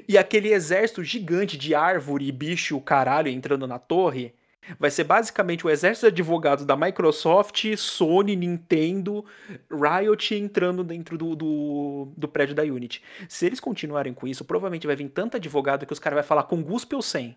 E 0.08 0.16
aquele 0.16 0.52
exército 0.52 1.02
gigante 1.02 1.56
de 1.56 1.74
árvore 1.74 2.26
e 2.26 2.32
bicho 2.32 2.80
caralho 2.80 3.28
entrando 3.28 3.66
na 3.66 3.78
torre 3.78 4.34
vai 4.78 4.90
ser 4.90 5.04
basicamente 5.04 5.66
o 5.66 5.70
exército 5.70 6.06
de 6.06 6.20
advogados 6.22 6.64
da 6.64 6.76
Microsoft, 6.76 7.76
Sony, 7.76 8.36
Nintendo, 8.36 9.24
Riot 9.70 10.34
entrando 10.34 10.84
dentro 10.84 11.18
do, 11.18 11.34
do, 11.34 12.12
do 12.16 12.28
prédio 12.28 12.54
da 12.54 12.62
Unity. 12.62 13.02
Se 13.28 13.46
eles 13.46 13.58
continuarem 13.58 14.14
com 14.14 14.28
isso, 14.28 14.44
provavelmente 14.44 14.86
vai 14.86 14.94
vir 14.94 15.08
tanto 15.08 15.36
advogado 15.36 15.86
que 15.86 15.92
os 15.92 15.98
caras 15.98 16.18
vão 16.18 16.24
falar 16.24 16.44
com 16.44 16.62
guspe 16.62 16.94
ou 16.94 17.02
sem. 17.02 17.36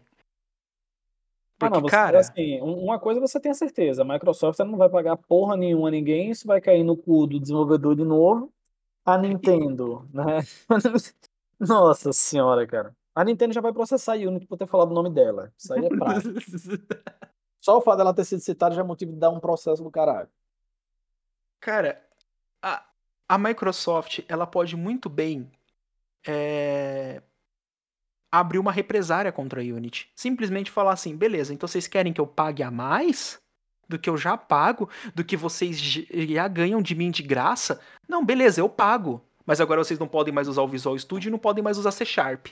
Porque, 1.69 1.78
ah, 1.78 1.82
não, 1.82 1.89
cara. 1.89 2.19
Assim, 2.19 2.62
uma 2.62 2.99
coisa 2.99 3.19
você 3.19 3.39
tem 3.39 3.52
a 3.52 3.56
certeza: 3.56 4.02
a 4.02 4.06
Microsoft 4.06 4.60
não 4.60 4.78
vai 4.78 4.89
pagar 4.89 5.17
porra 5.17 5.58
nenhuma 5.58 5.88
a 5.88 5.91
ninguém, 5.91 6.32
isso 6.32 6.47
vai 6.47 6.62
cair 6.62 6.84
no 6.84 6.95
cu 6.95 7.28
do 7.28 7.39
desenvolvedor 7.39 7.95
de 7.95 8.04
novo. 8.04 8.52
A 9.06 9.17
Nintendo, 9.17 10.08
né? 10.13 10.39
Nossa 11.60 12.13
senhora, 12.13 12.65
cara. 12.65 12.95
A 13.15 13.23
Nintendo 13.23 13.54
já 13.54 13.62
vai 13.62 13.71
processar 13.71 14.13
a 14.13 14.17
Unity 14.17 14.47
por 14.47 14.58
ter 14.58 14.65
falado 14.65 14.91
o 14.91 14.93
nome 14.93 15.10
dela. 15.10 15.52
Isso 15.58 15.73
aí 15.73 15.86
é 15.86 15.89
prático. 15.89 16.34
Só 17.62 17.78
o 17.78 17.82
fato 17.82 17.97
dela 17.97 18.13
ter 18.13 18.26
sido 18.26 18.41
citada 18.41 18.76
já 18.76 18.82
é 18.82 18.84
motivo 18.84 19.13
de 19.13 19.19
dar 19.19 19.30
um 19.30 19.39
processo 19.39 19.84
do 19.84 19.91
caralho. 19.91 20.30
Cara, 21.60 22.04
a, 22.62 22.84
a 23.30 23.38
Microsoft, 23.38 24.19
ela 24.28 24.45
pode 24.45 24.76
muito 24.76 25.10
bem 25.10 25.49
é, 26.28 27.21
abrir 28.34 28.58
uma 28.58 28.72
represária 28.72 29.32
contra 29.32 29.62
a 29.62 29.63
Unity. 29.63 30.10
Simplesmente 30.15 30.72
falar 30.72 30.93
assim, 30.93 31.15
beleza, 31.15 31.54
então 31.54 31.67
vocês 31.67 31.86
querem 31.86 32.12
que 32.12 32.19
eu 32.19 32.26
pague 32.26 32.63
a 32.63 32.72
mais? 32.72 33.39
Do 33.88 34.00
que 34.00 34.10
eu 34.10 34.17
já 34.17 34.36
pago? 34.36 34.89
Do 35.13 35.24
que 35.24 35.38
vocês 35.38 35.80
já 35.80 36.48
ganham 36.48 36.82
de 36.82 36.96
mim 36.96 37.12
de 37.12 37.22
graça? 37.22 37.80
Não, 38.10 38.26
beleza, 38.26 38.60
eu 38.60 38.67
pago. 38.67 39.22
Mas 39.46 39.62
agora 39.62 39.84
vocês 39.84 40.00
não 40.00 40.08
podem 40.08 40.34
mais 40.34 40.48
usar 40.48 40.63
o 40.63 40.67
Visual 40.67 40.98
Studio 40.98 41.30
e 41.30 41.32
não 41.32 41.38
podem 41.38 41.63
mais 41.63 41.78
usar 41.78 41.91
C 41.91 42.04
Sharp. 42.06 42.48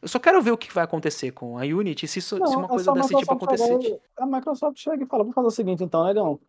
Eu 0.00 0.08
só 0.08 0.18
quero 0.18 0.40
ver 0.40 0.52
o 0.52 0.56
que 0.56 0.72
vai 0.72 0.84
acontecer 0.84 1.32
com 1.32 1.58
a 1.58 1.62
Unity 1.62 2.08
se, 2.08 2.20
isso, 2.20 2.38
não, 2.38 2.46
se 2.46 2.56
uma 2.56 2.68
coisa 2.68 2.92
desse 2.92 3.14
tipo 3.14 3.32
acontecer. 3.34 4.00
A 4.16 4.24
Microsoft 4.24 4.78
chega 4.78 5.04
e 5.04 5.06
fala: 5.06 5.22
vamos 5.22 5.34
fazer 5.34 5.48
o 5.48 5.50
seguinte, 5.50 5.84
então, 5.84 6.04
negão 6.04 6.40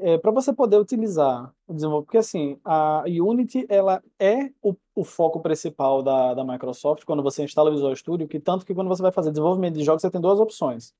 é, 0.00 0.18
para 0.18 0.30
você 0.30 0.52
poder 0.52 0.76
utilizar 0.76 1.52
o 1.66 1.74
desenvolvimento, 1.74 2.06
porque 2.06 2.18
assim, 2.18 2.58
a 2.64 3.04
Unity 3.06 3.66
ela 3.68 4.02
é 4.18 4.50
o, 4.62 4.74
o, 4.94 5.04
foco 5.04 5.40
principal 5.40 6.02
da, 6.02 6.34
da 6.34 6.44
Microsoft 6.44 7.04
quando 7.04 7.22
você 7.22 7.44
instala 7.44 7.70
o 7.70 7.72
Visual 7.72 7.94
Studio, 7.94 8.26
que 8.26 8.40
tanto 8.40 8.64
que 8.64 8.74
quando 8.74 8.88
você 8.88 9.02
vai 9.02 9.12
fazer 9.12 9.30
desenvolvimento 9.30 9.74
de 9.74 9.84
jogos, 9.84 10.02
você 10.02 10.10
tem 10.10 10.20
duas 10.20 10.40
opções. 10.40 10.94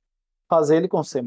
Fazer 0.49 0.77
ele 0.77 0.89
com 0.89 1.03
C++, 1.03 1.23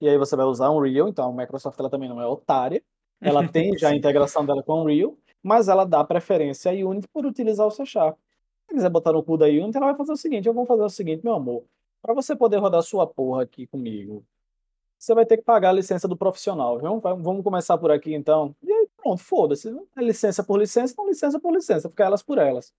e 0.00 0.08
aí 0.08 0.18
você 0.18 0.34
vai 0.34 0.46
usar 0.46 0.70
Unreal, 0.70 1.08
então 1.08 1.28
a 1.28 1.32
Microsoft 1.32 1.78
ela 1.78 1.90
também 1.90 2.08
não 2.08 2.20
é 2.20 2.26
otária, 2.26 2.82
ela 3.20 3.46
tem 3.46 3.76
já 3.78 3.90
a 3.90 3.94
integração 3.96 4.44
dela 4.44 4.62
com 4.62 4.82
Unreal, 4.82 5.16
mas 5.42 5.68
ela 5.68 5.84
dá 5.84 6.02
preferência 6.02 6.72
à 6.72 6.74
Unity 6.74 7.08
por 7.08 7.24
utilizar 7.24 7.66
o 7.66 7.70
C 7.70 7.84
Sharp. 7.86 8.16
Se 8.68 8.74
quiser 8.74 8.90
botar 8.90 9.12
no 9.12 9.22
cu 9.22 9.36
da 9.36 9.46
Unity, 9.46 9.76
ela 9.76 9.86
vai 9.86 9.96
fazer 9.96 10.12
o 10.12 10.16
seguinte, 10.16 10.46
eu 10.46 10.54
vou 10.54 10.66
fazer 10.66 10.82
o 10.82 10.88
seguinte, 10.88 11.22
meu 11.24 11.34
amor, 11.34 11.64
para 12.02 12.14
você 12.14 12.34
poder 12.34 12.56
rodar 12.56 12.82
sua 12.82 13.06
porra 13.06 13.42
aqui 13.42 13.66
comigo, 13.66 14.24
você 15.00 15.14
vai 15.14 15.24
ter 15.24 15.38
que 15.38 15.42
pagar 15.42 15.70
a 15.70 15.72
licença 15.72 16.06
do 16.06 16.14
profissional, 16.14 16.78
viu? 16.78 17.00
Vamos 17.00 17.42
começar 17.42 17.78
por 17.78 17.90
aqui 17.90 18.14
então. 18.14 18.54
E 18.62 18.70
aí, 18.70 18.86
pronto, 18.98 19.22
foda-se. 19.22 19.74
É 19.96 20.02
licença 20.02 20.44
por 20.44 20.58
licença, 20.58 20.94
não 20.96 21.08
licença 21.08 21.40
por 21.40 21.54
licença, 21.54 21.88
fica 21.88 22.04
elas 22.04 22.22
por 22.22 22.36
elas. 22.36 22.74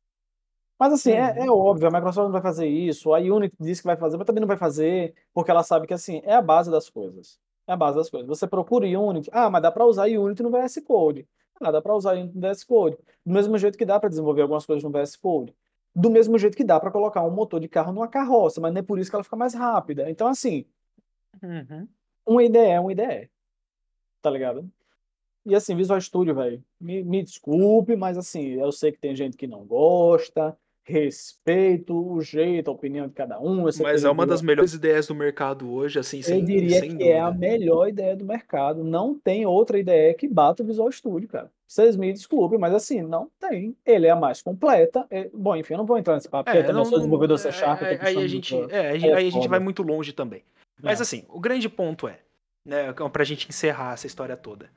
Mas 0.77 0.93
assim, 0.93 1.13
é, 1.13 1.45
é, 1.45 1.49
óbvio, 1.49 1.88
a 1.88 1.91
Microsoft 1.91 2.25
não 2.25 2.31
vai 2.31 2.41
fazer 2.41 2.67
isso, 2.67 3.13
a 3.13 3.19
Unity 3.19 3.55
diz 3.60 3.79
que 3.81 3.88
vai 3.88 3.97
fazer, 3.97 4.17
mas 4.17 4.25
também 4.27 4.39
não 4.39 4.47
vai 4.47 4.57
fazer, 4.57 5.15
porque 5.34 5.49
ela 5.49 5.63
sabe 5.63 5.88
que 5.88 5.93
assim, 5.95 6.21
é 6.23 6.34
a 6.34 6.41
base 6.41 6.69
das 6.69 6.89
coisas. 6.89 7.39
É 7.67 7.73
a 7.73 7.75
base 7.75 7.97
das 7.97 8.10
coisas. 8.10 8.27
Você 8.27 8.45
procura 8.45 8.86
Unity, 8.86 9.29
ah, 9.34 9.49
mas 9.49 9.62
dá 9.63 9.71
para 9.71 9.86
usar 9.86 10.05
Unity 10.05 10.43
no 10.43 10.51
VS 10.51 10.79
Code. 10.86 11.27
Ah, 11.60 11.71
dá 11.71 11.81
para 11.81 11.95
usar 11.95 12.13
Unity 12.13 12.36
no 12.36 12.41
VS 12.41 12.63
Code. 12.63 12.97
Do 13.25 13.34
mesmo 13.34 13.57
jeito 13.57 13.77
que 13.77 13.86
dá 13.86 13.99
para 13.99 14.10
desenvolver 14.10 14.43
algumas 14.43 14.65
coisas 14.65 14.84
no 14.84 14.91
VS 14.91 15.15
Code. 15.15 15.55
Do 15.95 16.10
mesmo 16.12 16.38
jeito 16.38 16.55
que 16.55 16.63
dá 16.63 16.79
para 16.79 16.91
colocar 16.91 17.23
um 17.23 17.31
motor 17.31 17.60
de 17.60 17.67
carro 17.67 17.91
numa 17.91 18.07
carroça, 18.07 18.62
mas 18.62 18.71
não 18.71 18.79
é 18.79 18.84
por 18.84 18.99
isso 18.99 19.10
que 19.10 19.15
ela 19.15 19.23
fica 19.23 19.36
mais 19.36 19.55
rápida. 19.55 20.07
Então, 20.10 20.27
assim, 20.27 20.65
uhum 21.41 21.88
uma 22.31 22.43
ideia 22.43 22.73
é 22.73 22.79
uma 22.79 22.91
ideia. 22.91 23.29
Tá 24.21 24.29
ligado? 24.29 24.69
E 25.45 25.55
assim, 25.55 25.75
Visual 25.75 25.99
Studio, 25.99 26.35
velho, 26.35 26.63
me, 26.79 27.03
me 27.03 27.23
desculpe, 27.23 27.95
mas 27.95 28.17
assim, 28.17 28.59
eu 28.59 28.71
sei 28.71 28.91
que 28.91 28.99
tem 28.99 29.15
gente 29.15 29.35
que 29.35 29.47
não 29.47 29.65
gosta, 29.65 30.55
respeito 30.83 31.95
o 31.95 32.21
jeito, 32.21 32.69
a 32.69 32.73
opinião 32.73 33.07
de 33.07 33.13
cada 33.13 33.39
um. 33.39 33.63
Mas 33.63 34.03
é 34.03 34.09
uma 34.09 34.25
das 34.25 34.41
melhores 34.41 34.73
ideias 34.73 35.07
do 35.07 35.15
mercado 35.15 35.71
hoje, 35.71 35.97
assim, 35.97 36.21
sem 36.21 36.39
Eu 36.39 36.45
diria 36.45 36.79
sem 36.79 36.89
que 36.89 36.95
dúvida. 36.95 37.09
é 37.09 37.19
a 37.19 37.31
melhor 37.31 37.87
ideia 37.87 38.15
do 38.15 38.25
mercado. 38.25 38.83
Não 38.83 39.17
tem 39.17 39.45
outra 39.45 39.79
ideia 39.79 40.13
que 40.13 40.27
bata 40.27 40.61
o 40.61 40.65
Visual 40.65 40.91
Studio, 40.91 41.27
cara. 41.27 41.51
Vocês 41.67 41.95
me 41.95 42.11
desculpem, 42.11 42.59
mas 42.59 42.73
assim, 42.73 43.01
não 43.01 43.29
tem. 43.39 43.75
Ele 43.85 44.05
é 44.05 44.09
a 44.09 44.15
mais 44.15 44.41
completa. 44.41 45.05
É... 45.09 45.29
Bom, 45.33 45.55
enfim, 45.55 45.73
eu 45.73 45.77
não 45.77 45.85
vou 45.85 45.97
entrar 45.97 46.15
nesse 46.15 46.29
papo, 46.29 46.51
porque 46.51 46.65
é, 46.65 46.69
eu 46.69 46.73
não, 46.73 46.85
sou 46.85 46.97
desenvolvedor 46.99 47.39
C 47.39 47.51
Sharp. 47.51 47.81
É, 47.81 47.97
aí, 48.01 48.17
a 48.17 48.27
gente, 48.27 48.55
é, 48.69 48.89
aí, 48.89 49.13
aí 49.13 49.27
a 49.27 49.31
gente 49.31 49.47
vai 49.47 49.59
muito 49.59 49.81
longe 49.81 50.11
também. 50.11 50.43
Mas 50.81 50.99
é. 50.99 51.03
assim, 51.03 51.25
o 51.29 51.39
grande 51.39 51.69
ponto 51.69 52.07
é, 52.07 52.19
né, 52.65 52.93
pra 53.11 53.23
gente 53.23 53.47
encerrar 53.47 53.93
essa 53.93 54.07
história 54.07 54.35
toda. 54.35 54.69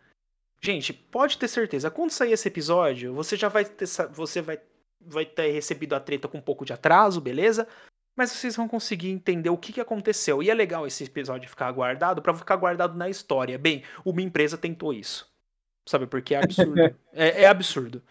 Gente, 0.60 0.92
pode 0.92 1.36
ter 1.36 1.48
certeza, 1.48 1.90
quando 1.90 2.10
sair 2.10 2.32
esse 2.32 2.48
episódio, 2.48 3.12
você 3.12 3.36
já 3.36 3.48
vai 3.48 3.64
ter, 3.64 3.86
você 4.12 4.40
vai, 4.40 4.58
vai 5.00 5.26
ter 5.26 5.50
recebido 5.50 5.94
a 5.94 6.00
treta 6.00 6.26
com 6.26 6.38
um 6.38 6.42
pouco 6.42 6.64
de 6.64 6.72
atraso, 6.72 7.20
beleza? 7.20 7.68
Mas 8.16 8.30
vocês 8.30 8.56
vão 8.56 8.68
conseguir 8.68 9.10
entender 9.10 9.50
o 9.50 9.58
que, 9.58 9.72
que 9.72 9.80
aconteceu. 9.80 10.42
E 10.42 10.48
é 10.48 10.54
legal 10.54 10.86
esse 10.86 11.04
episódio 11.04 11.50
ficar 11.50 11.70
guardado 11.72 12.22
para 12.22 12.34
ficar 12.34 12.56
guardado 12.56 12.96
na 12.96 13.10
história. 13.10 13.58
Bem, 13.58 13.82
uma 14.04 14.22
empresa 14.22 14.56
tentou 14.56 14.92
isso. 14.92 15.30
Sabe, 15.86 16.06
porque 16.06 16.34
é 16.34 16.38
absurdo. 16.38 16.80
é, 17.12 17.42
é 17.42 17.46
absurdo. 17.46 18.02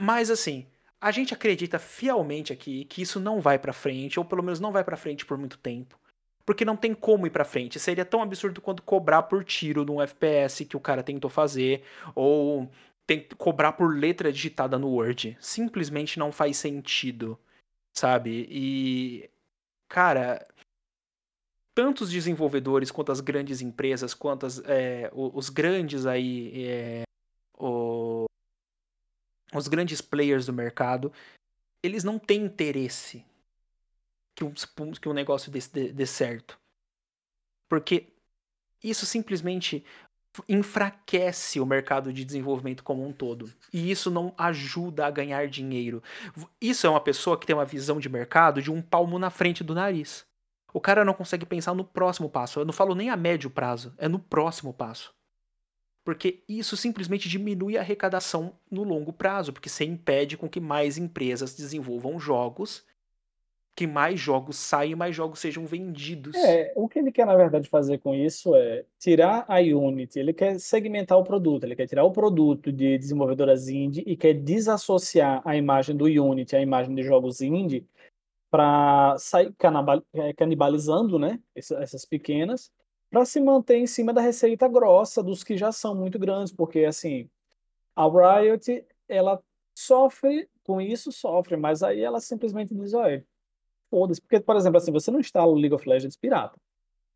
Mas 0.00 0.30
assim, 0.30 0.66
a 1.00 1.12
gente 1.12 1.34
acredita 1.34 1.78
fielmente 1.78 2.52
aqui 2.52 2.86
que 2.86 3.02
isso 3.02 3.20
não 3.20 3.40
vai 3.40 3.58
para 3.58 3.72
frente, 3.72 4.18
ou 4.18 4.24
pelo 4.24 4.42
menos 4.42 4.58
não 4.58 4.72
vai 4.72 4.82
para 4.82 4.96
frente 4.96 5.24
por 5.24 5.38
muito 5.38 5.58
tempo 5.58 5.96
porque 6.44 6.64
não 6.64 6.76
tem 6.76 6.94
como 6.94 7.26
ir 7.26 7.30
para 7.30 7.44
frente. 7.44 7.80
Seria 7.80 8.04
tão 8.04 8.22
absurdo 8.22 8.60
quanto 8.60 8.82
cobrar 8.82 9.22
por 9.24 9.44
tiro 9.44 9.84
num 9.84 10.00
FPS 10.00 10.64
que 10.64 10.76
o 10.76 10.80
cara 10.80 11.02
tentou 11.02 11.30
fazer, 11.30 11.82
ou 12.14 12.70
tem, 13.06 13.26
cobrar 13.38 13.72
por 13.72 13.94
letra 13.96 14.32
digitada 14.32 14.78
no 14.78 14.88
Word. 14.88 15.36
Simplesmente 15.40 16.18
não 16.18 16.30
faz 16.30 16.56
sentido, 16.56 17.38
sabe? 17.96 18.46
E, 18.50 19.30
cara, 19.88 20.46
tanto 21.74 22.04
os 22.04 22.10
desenvolvedores 22.10 22.90
quanto 22.90 23.10
as 23.10 23.20
grandes 23.20 23.60
empresas, 23.60 24.14
quanto 24.14 24.46
as, 24.46 24.60
é, 24.66 25.10
os 25.14 25.48
grandes 25.48 26.06
aí, 26.06 26.66
é, 26.66 27.02
o, 27.58 28.26
os 29.54 29.66
grandes 29.66 30.00
players 30.00 30.46
do 30.46 30.52
mercado, 30.52 31.12
eles 31.82 32.04
não 32.04 32.18
têm 32.18 32.44
interesse 32.44 33.24
que 34.34 34.44
um, 34.44 34.52
que 35.00 35.08
um 35.08 35.12
negócio 35.12 35.50
desse 35.50 35.72
dê, 35.72 35.92
dê 35.92 36.06
certo. 36.06 36.58
Porque 37.68 38.12
isso 38.82 39.06
simplesmente 39.06 39.84
enfraquece 40.48 41.60
o 41.60 41.66
mercado 41.66 42.12
de 42.12 42.24
desenvolvimento 42.24 42.82
como 42.82 43.06
um 43.06 43.12
todo. 43.12 43.52
E 43.72 43.90
isso 43.90 44.10
não 44.10 44.34
ajuda 44.36 45.06
a 45.06 45.10
ganhar 45.10 45.46
dinheiro. 45.46 46.02
Isso 46.60 46.86
é 46.86 46.90
uma 46.90 47.00
pessoa 47.00 47.38
que 47.38 47.46
tem 47.46 47.54
uma 47.54 47.64
visão 47.64 48.00
de 48.00 48.08
mercado 48.08 48.60
de 48.60 48.70
um 48.70 48.82
palmo 48.82 49.18
na 49.18 49.30
frente 49.30 49.62
do 49.62 49.74
nariz. 49.74 50.26
O 50.72 50.80
cara 50.80 51.04
não 51.04 51.14
consegue 51.14 51.46
pensar 51.46 51.72
no 51.72 51.84
próximo 51.84 52.28
passo. 52.28 52.58
Eu 52.58 52.64
não 52.64 52.72
falo 52.72 52.96
nem 52.96 53.10
a 53.10 53.16
médio 53.16 53.48
prazo, 53.48 53.94
é 53.96 54.08
no 54.08 54.18
próximo 54.18 54.74
passo. 54.74 55.14
Porque 56.04 56.42
isso 56.48 56.76
simplesmente 56.76 57.28
diminui 57.28 57.78
a 57.78 57.80
arrecadação 57.80 58.58
no 58.70 58.82
longo 58.82 59.12
prazo, 59.12 59.52
porque 59.52 59.68
você 59.68 59.84
impede 59.84 60.36
com 60.36 60.48
que 60.48 60.60
mais 60.60 60.98
empresas 60.98 61.54
desenvolvam 61.54 62.18
jogos 62.18 62.84
que 63.74 63.86
mais 63.86 64.20
jogos 64.20 64.56
saiam, 64.56 64.96
mais 64.96 65.16
jogos 65.16 65.40
sejam 65.40 65.66
vendidos. 65.66 66.34
É, 66.36 66.72
o 66.76 66.88
que 66.88 66.98
ele 66.98 67.10
quer, 67.10 67.26
na 67.26 67.34
verdade, 67.34 67.68
fazer 67.68 67.98
com 67.98 68.14
isso 68.14 68.54
é 68.54 68.84
tirar 68.98 69.44
a 69.48 69.58
Unity, 69.58 70.20
ele 70.20 70.32
quer 70.32 70.60
segmentar 70.60 71.18
o 71.18 71.24
produto, 71.24 71.64
ele 71.64 71.74
quer 71.74 71.86
tirar 71.86 72.04
o 72.04 72.12
produto 72.12 72.70
de 72.70 72.96
desenvolvedoras 72.96 73.68
indie 73.68 74.04
e 74.06 74.16
quer 74.16 74.34
desassociar 74.34 75.42
a 75.44 75.56
imagem 75.56 75.96
do 75.96 76.04
Unity, 76.04 76.54
a 76.54 76.60
imagem 76.60 76.94
de 76.94 77.02
jogos 77.02 77.40
indie, 77.40 77.84
para 78.48 79.16
sair 79.18 79.52
é, 80.14 80.32
canibalizando 80.32 81.18
né, 81.18 81.40
essas 81.56 82.04
pequenas, 82.04 82.70
para 83.10 83.24
se 83.24 83.40
manter 83.40 83.78
em 83.78 83.86
cima 83.86 84.12
da 84.12 84.20
receita 84.20 84.68
grossa 84.68 85.20
dos 85.20 85.42
que 85.42 85.56
já 85.56 85.72
são 85.72 85.94
muito 85.94 86.16
grandes, 86.18 86.52
porque 86.52 86.84
assim, 86.84 87.28
a 87.96 88.06
Riot, 88.06 88.86
ela 89.08 89.42
sofre 89.74 90.48
com 90.62 90.80
isso, 90.80 91.10
sofre, 91.10 91.56
mas 91.56 91.82
aí 91.82 92.00
ela 92.00 92.20
simplesmente 92.20 92.72
diz, 92.72 92.94
olha, 92.94 93.26
foda-se. 93.94 94.20
Porque, 94.20 94.40
por 94.40 94.56
exemplo, 94.56 94.78
assim, 94.78 94.90
você 94.90 95.12
não 95.12 95.20
instala 95.20 95.52
o 95.52 95.54
League 95.54 95.72
of 95.72 95.88
Legends 95.88 96.16
pirata, 96.16 96.58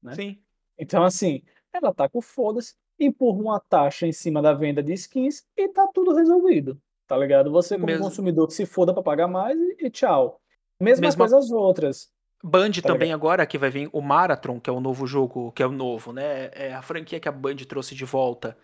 né? 0.00 0.14
Sim. 0.14 0.38
Então, 0.78 1.02
assim, 1.02 1.42
ela 1.72 1.92
tá 1.92 2.08
com 2.08 2.20
foda-se, 2.20 2.76
empurra 3.00 3.40
uma 3.40 3.60
taxa 3.60 4.06
em 4.06 4.12
cima 4.12 4.40
da 4.40 4.52
venda 4.52 4.80
de 4.80 4.92
skins 4.92 5.44
e 5.56 5.68
tá 5.68 5.88
tudo 5.92 6.14
resolvido, 6.14 6.80
tá 7.08 7.16
ligado? 7.16 7.50
Você, 7.50 7.74
como 7.74 7.86
Mesmo... 7.86 8.04
consumidor, 8.04 8.46
que 8.46 8.54
se 8.54 8.64
foda 8.64 8.94
pra 8.94 9.02
pagar 9.02 9.26
mais 9.26 9.58
e, 9.58 9.86
e 9.86 9.90
tchau. 9.90 10.40
Mesma, 10.80 11.06
Mesma 11.06 11.18
coisa 11.18 11.38
as 11.38 11.50
outras. 11.50 12.12
Band 12.42 12.70
tá 12.70 12.82
também 12.82 13.08
ligado? 13.08 13.18
agora, 13.18 13.46
que 13.46 13.58
vai 13.58 13.70
vir 13.70 13.90
o 13.92 14.00
Marathon, 14.00 14.60
que 14.60 14.70
é 14.70 14.72
o 14.72 14.80
novo 14.80 15.04
jogo, 15.08 15.50
que 15.50 15.62
é 15.62 15.66
o 15.66 15.72
novo, 15.72 16.12
né? 16.12 16.50
É 16.52 16.72
a 16.72 16.82
franquia 16.82 17.18
que 17.18 17.28
a 17.28 17.32
Band 17.32 17.56
trouxe 17.68 17.96
de 17.96 18.04
volta. 18.04 18.56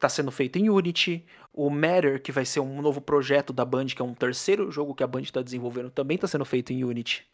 Tá 0.00 0.08
sendo 0.08 0.32
feito 0.32 0.58
em 0.58 0.68
Unity. 0.68 1.24
O 1.52 1.70
Matter, 1.70 2.20
que 2.20 2.32
vai 2.32 2.44
ser 2.44 2.58
um 2.58 2.82
novo 2.82 3.00
projeto 3.00 3.52
da 3.52 3.64
Band, 3.64 3.86
que 3.86 4.02
é 4.02 4.04
um 4.04 4.14
terceiro 4.14 4.68
jogo 4.72 4.96
que 4.96 5.04
a 5.04 5.06
Band 5.06 5.22
tá 5.32 5.40
desenvolvendo, 5.40 5.90
também 5.90 6.18
tá 6.18 6.26
sendo 6.26 6.44
feito 6.44 6.72
em 6.72 6.82
Unity. 6.82 7.24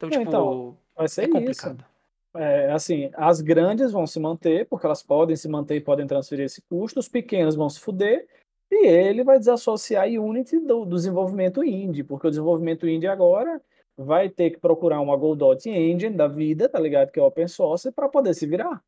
Então, 0.00 0.08
tipo, 0.08 0.22
então, 0.22 0.78
vai 0.96 1.08
ser 1.08 1.24
é 1.24 1.28
complicado. 1.28 1.80
Isso. 1.80 2.42
É, 2.42 2.72
assim, 2.72 3.10
as 3.14 3.40
grandes 3.40 3.92
vão 3.92 4.06
se 4.06 4.18
manter, 4.18 4.66
porque 4.66 4.86
elas 4.86 5.02
podem 5.02 5.36
se 5.36 5.48
manter 5.48 5.76
e 5.76 5.80
podem 5.80 6.06
transferir 6.06 6.46
esse 6.46 6.62
custo, 6.62 7.00
os 7.00 7.08
pequenos 7.08 7.54
vão 7.54 7.68
se 7.68 7.80
fuder, 7.80 8.26
e 8.70 8.86
ele 8.86 9.24
vai 9.24 9.38
desassociar 9.38 10.04
a 10.04 10.06
Unity 10.06 10.58
do, 10.60 10.84
do 10.86 10.96
desenvolvimento 10.96 11.62
indie, 11.62 12.04
porque 12.04 12.26
o 12.26 12.30
desenvolvimento 12.30 12.88
indie 12.88 13.08
agora 13.08 13.60
vai 13.96 14.30
ter 14.30 14.50
que 14.50 14.58
procurar 14.58 15.00
uma 15.00 15.16
Godot 15.16 15.68
Engine 15.68 16.16
da 16.16 16.28
vida, 16.28 16.68
tá 16.68 16.78
ligado? 16.78 17.10
Que 17.10 17.20
é 17.20 17.22
open 17.22 17.48
source, 17.48 17.92
para 17.92 18.08
poder 18.08 18.32
se 18.32 18.46
virar. 18.46 18.82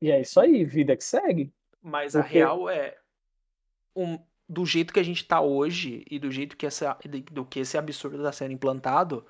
E 0.00 0.12
é 0.12 0.20
isso 0.20 0.38
aí, 0.38 0.62
vida 0.62 0.94
que 0.96 1.02
segue. 1.02 1.52
Mas 1.82 2.12
porque... 2.12 2.38
a 2.38 2.46
real 2.46 2.68
é 2.68 2.96
um, 3.96 4.18
do 4.48 4.64
jeito 4.64 4.92
que 4.92 5.00
a 5.00 5.02
gente 5.02 5.26
tá 5.26 5.40
hoje 5.40 6.04
e 6.10 6.18
do 6.18 6.30
jeito 6.30 6.56
que 6.56 6.66
essa 6.66 6.96
do 7.32 7.44
que 7.44 7.60
esse 7.60 7.78
absurdo 7.78 8.18
está 8.18 8.30
sendo 8.30 8.52
implantado, 8.52 9.26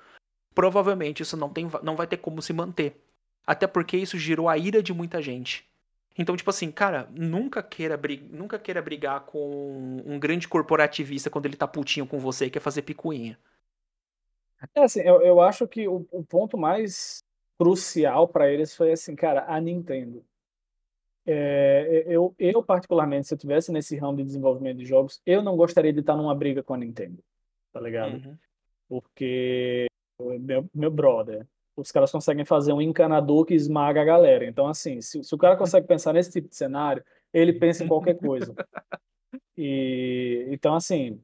provavelmente 0.53 1.21
isso 1.21 1.37
não 1.37 1.49
tem 1.49 1.69
não 1.83 1.95
vai 1.95 2.07
ter 2.07 2.17
como 2.17 2.41
se 2.41 2.53
manter. 2.53 3.01
Até 3.45 3.65
porque 3.65 3.95
isso 3.95 4.17
gerou 4.17 4.49
a 4.49 4.57
ira 4.57 4.83
de 4.83 4.93
muita 4.93 5.21
gente. 5.21 5.65
Então, 6.17 6.35
tipo 6.35 6.49
assim, 6.49 6.71
cara, 6.71 7.07
nunca 7.11 7.61
queira, 7.61 7.99
nunca 8.31 8.57
queira 8.57 8.81
brigar 8.81 9.21
com 9.21 10.01
um 10.05 10.19
grande 10.19 10.47
corporativista 10.47 11.29
quando 11.29 11.45
ele 11.45 11.55
tá 11.55 11.67
putinho 11.67 12.07
com 12.07 12.17
você 12.17 12.45
e 12.47 12.49
quer 12.49 12.59
fazer 12.59 12.81
picuinha. 12.81 13.37
É 14.73 14.83
assim, 14.83 15.01
eu, 15.01 15.21
eu 15.21 15.39
acho 15.39 15.67
que 15.67 15.87
o, 15.87 16.07
o 16.11 16.23
ponto 16.23 16.57
mais 16.57 17.23
crucial 17.57 18.27
para 18.27 18.51
eles 18.51 18.75
foi 18.75 18.91
assim, 18.91 19.15
cara, 19.15 19.45
a 19.47 19.61
Nintendo. 19.61 20.25
É, 21.25 22.05
eu, 22.07 22.33
eu, 22.39 22.63
particularmente, 22.63 23.27
se 23.27 23.33
eu 23.33 23.37
tivesse 23.37 23.71
nesse 23.71 23.95
ramo 23.97 24.17
de 24.17 24.23
desenvolvimento 24.23 24.77
de 24.77 24.85
jogos, 24.85 25.21
eu 25.25 25.43
não 25.43 25.55
gostaria 25.55 25.93
de 25.93 25.99
estar 25.99 26.15
numa 26.15 26.33
briga 26.33 26.63
com 26.63 26.73
a 26.73 26.77
Nintendo, 26.77 27.21
tá 27.71 27.79
ligado? 27.79 28.13
Uhum. 28.13 28.37
Porque 28.87 29.87
meu, 30.19 30.69
meu 30.73 30.91
brother, 30.91 31.45
os 31.75 31.91
caras 31.91 32.11
conseguem 32.11 32.43
fazer 32.43 32.73
um 32.73 32.81
encanador 32.81 33.45
que 33.45 33.53
esmaga 33.53 34.01
a 34.01 34.05
galera. 34.05 34.45
Então, 34.45 34.67
assim, 34.67 34.99
se, 35.01 35.23
se 35.23 35.35
o 35.35 35.37
cara 35.37 35.55
consegue 35.55 35.87
pensar 35.87 36.13
nesse 36.13 36.31
tipo 36.31 36.49
de 36.49 36.55
cenário, 36.55 37.03
ele 37.33 37.53
pensa 37.53 37.83
em 37.83 37.87
qualquer 37.87 38.17
coisa. 38.17 38.53
E 39.57 40.47
então, 40.49 40.75
assim, 40.75 41.19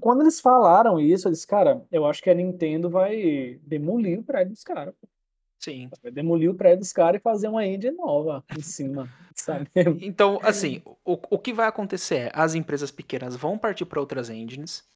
quando 0.00 0.22
eles 0.22 0.40
falaram 0.40 0.98
isso, 0.98 1.28
eu 1.28 1.32
disse, 1.32 1.46
cara, 1.46 1.84
eu 1.90 2.06
acho 2.06 2.22
que 2.22 2.30
a 2.30 2.34
Nintendo 2.34 2.88
vai 2.88 3.60
demolir 3.62 4.18
o 4.18 4.22
prédio 4.22 4.52
dos 4.52 4.64
caras. 4.64 4.94
Sim. 5.58 5.90
Vai 6.02 6.10
demolir 6.10 6.50
o 6.50 6.54
prédio 6.54 6.78
dos 6.78 6.92
caras 6.92 7.20
e 7.20 7.22
fazer 7.22 7.48
uma 7.48 7.66
engine 7.66 7.94
nova 7.94 8.42
em 8.56 8.62
cima, 8.62 9.08
sabe? 9.34 9.68
Então, 10.00 10.40
assim, 10.42 10.82
o, 11.04 11.18
o 11.30 11.38
que 11.38 11.52
vai 11.52 11.66
acontecer 11.66 12.16
é, 12.16 12.32
as 12.32 12.54
empresas 12.54 12.90
pequenas 12.90 13.36
vão 13.36 13.58
partir 13.58 13.84
para 13.84 14.00
outras 14.00 14.30
engines, 14.30 14.88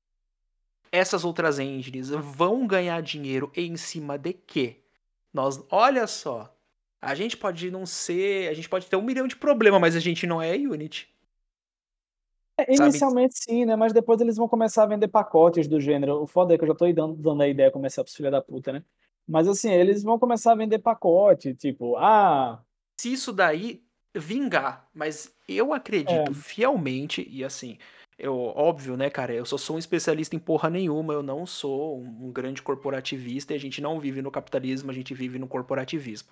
essas 0.94 1.24
outras 1.24 1.58
engines 1.58 2.08
vão 2.08 2.66
ganhar 2.66 3.02
dinheiro 3.02 3.50
em 3.56 3.76
cima 3.76 4.16
de 4.16 4.32
quê? 4.32 4.76
Nós, 5.32 5.60
olha 5.68 6.06
só, 6.06 6.56
a 7.02 7.14
gente 7.16 7.36
pode 7.36 7.68
não 7.68 7.84
ser, 7.84 8.48
a 8.48 8.54
gente 8.54 8.68
pode 8.68 8.86
ter 8.86 8.94
um 8.94 9.02
milhão 9.02 9.26
de 9.26 9.34
problemas, 9.34 9.80
mas 9.80 9.96
a 9.96 10.00
gente 10.00 10.24
não 10.24 10.40
é 10.40 10.54
Unity. 10.54 11.12
É, 12.56 12.72
inicialmente 12.72 13.34
sim, 13.36 13.64
né? 13.64 13.74
Mas 13.74 13.92
depois 13.92 14.20
eles 14.20 14.36
vão 14.36 14.46
começar 14.46 14.84
a 14.84 14.86
vender 14.86 15.08
pacotes 15.08 15.66
do 15.66 15.80
gênero. 15.80 16.22
O 16.22 16.26
foda 16.28 16.54
é 16.54 16.58
que 16.58 16.62
eu 16.62 16.68
já 16.68 16.74
tô 16.74 16.90
dando, 16.92 17.16
dando 17.16 17.42
a 17.42 17.48
ideia 17.48 17.72
começar 17.72 18.04
pros 18.04 18.14
filha 18.14 18.30
da 18.30 18.40
puta, 18.40 18.72
né? 18.72 18.84
Mas 19.26 19.48
assim, 19.48 19.72
eles 19.72 20.04
vão 20.04 20.16
começar 20.16 20.52
a 20.52 20.56
vender 20.56 20.78
pacote, 20.78 21.54
tipo, 21.54 21.96
ah. 21.96 22.62
Se 22.96 23.12
isso 23.12 23.32
daí 23.32 23.82
vingar, 24.14 24.88
mas 24.94 25.34
eu 25.48 25.72
acredito 25.72 26.30
é. 26.30 26.34
fielmente, 26.34 27.26
e 27.28 27.42
assim, 27.42 27.78
eu, 28.18 28.36
óbvio, 28.36 28.96
né, 28.96 29.10
cara, 29.10 29.32
eu 29.32 29.44
só 29.44 29.56
sou 29.56 29.76
um 29.76 29.78
especialista 29.78 30.36
em 30.36 30.38
porra 30.38 30.70
nenhuma, 30.70 31.12
eu 31.12 31.22
não 31.22 31.46
sou 31.46 32.00
um, 32.00 32.30
grande 32.30 32.62
corporativista 32.62 33.52
e 33.52 33.56
a 33.56 33.60
gente 33.60 33.80
não 33.80 33.98
vive 33.98 34.22
no 34.22 34.30
capitalismo, 34.30 34.90
a 34.90 34.94
gente 34.94 35.12
vive 35.14 35.38
no 35.38 35.48
corporativismo 35.48 36.28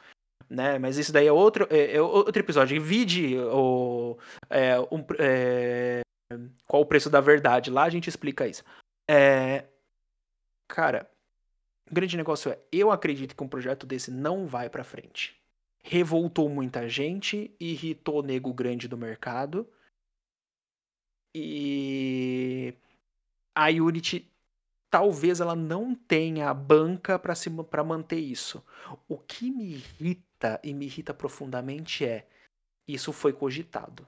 né? 0.52 0.78
Mas 0.78 0.98
isso 0.98 1.12
daí 1.12 1.26
é 1.26 1.32
outro, 1.32 1.66
é, 1.70 1.96
é 1.96 2.02
outro 2.02 2.40
episódio. 2.40 2.80
Vide 2.80 3.38
o, 3.38 4.18
é, 4.50 4.78
um, 4.78 5.04
é, 5.18 6.02
qual 6.66 6.82
o 6.82 6.86
preço 6.86 7.08
da 7.08 7.20
verdade. 7.20 7.70
Lá 7.70 7.84
a 7.84 7.90
gente 7.90 8.08
explica 8.08 8.46
isso. 8.46 8.62
É, 9.08 9.64
cara, 10.68 11.08
o 11.90 11.94
grande 11.94 12.16
negócio 12.16 12.52
é, 12.52 12.58
eu 12.70 12.90
acredito 12.90 13.34
que 13.34 13.42
um 13.42 13.48
projeto 13.48 13.86
desse 13.86 14.10
não 14.10 14.46
vai 14.46 14.68
para 14.68 14.84
frente. 14.84 15.34
Revoltou 15.82 16.48
muita 16.48 16.88
gente, 16.88 17.50
irritou 17.58 18.22
nego 18.22 18.52
grande 18.52 18.86
do 18.86 18.96
mercado. 18.96 19.66
E 21.34 22.74
a 23.54 23.68
Unity 23.68 24.30
talvez 24.92 25.40
ela 25.40 25.56
não 25.56 25.94
tenha 25.94 26.50
a 26.50 26.54
banca 26.54 27.18
para 27.18 27.82
manter 27.82 28.18
isso. 28.18 28.62
O 29.08 29.16
que 29.16 29.50
me 29.50 29.72
irrita 29.72 30.60
e 30.62 30.74
me 30.74 30.84
irrita 30.84 31.14
profundamente 31.14 32.04
é 32.04 32.26
isso 32.86 33.10
foi 33.10 33.32
cogitado. 33.32 34.06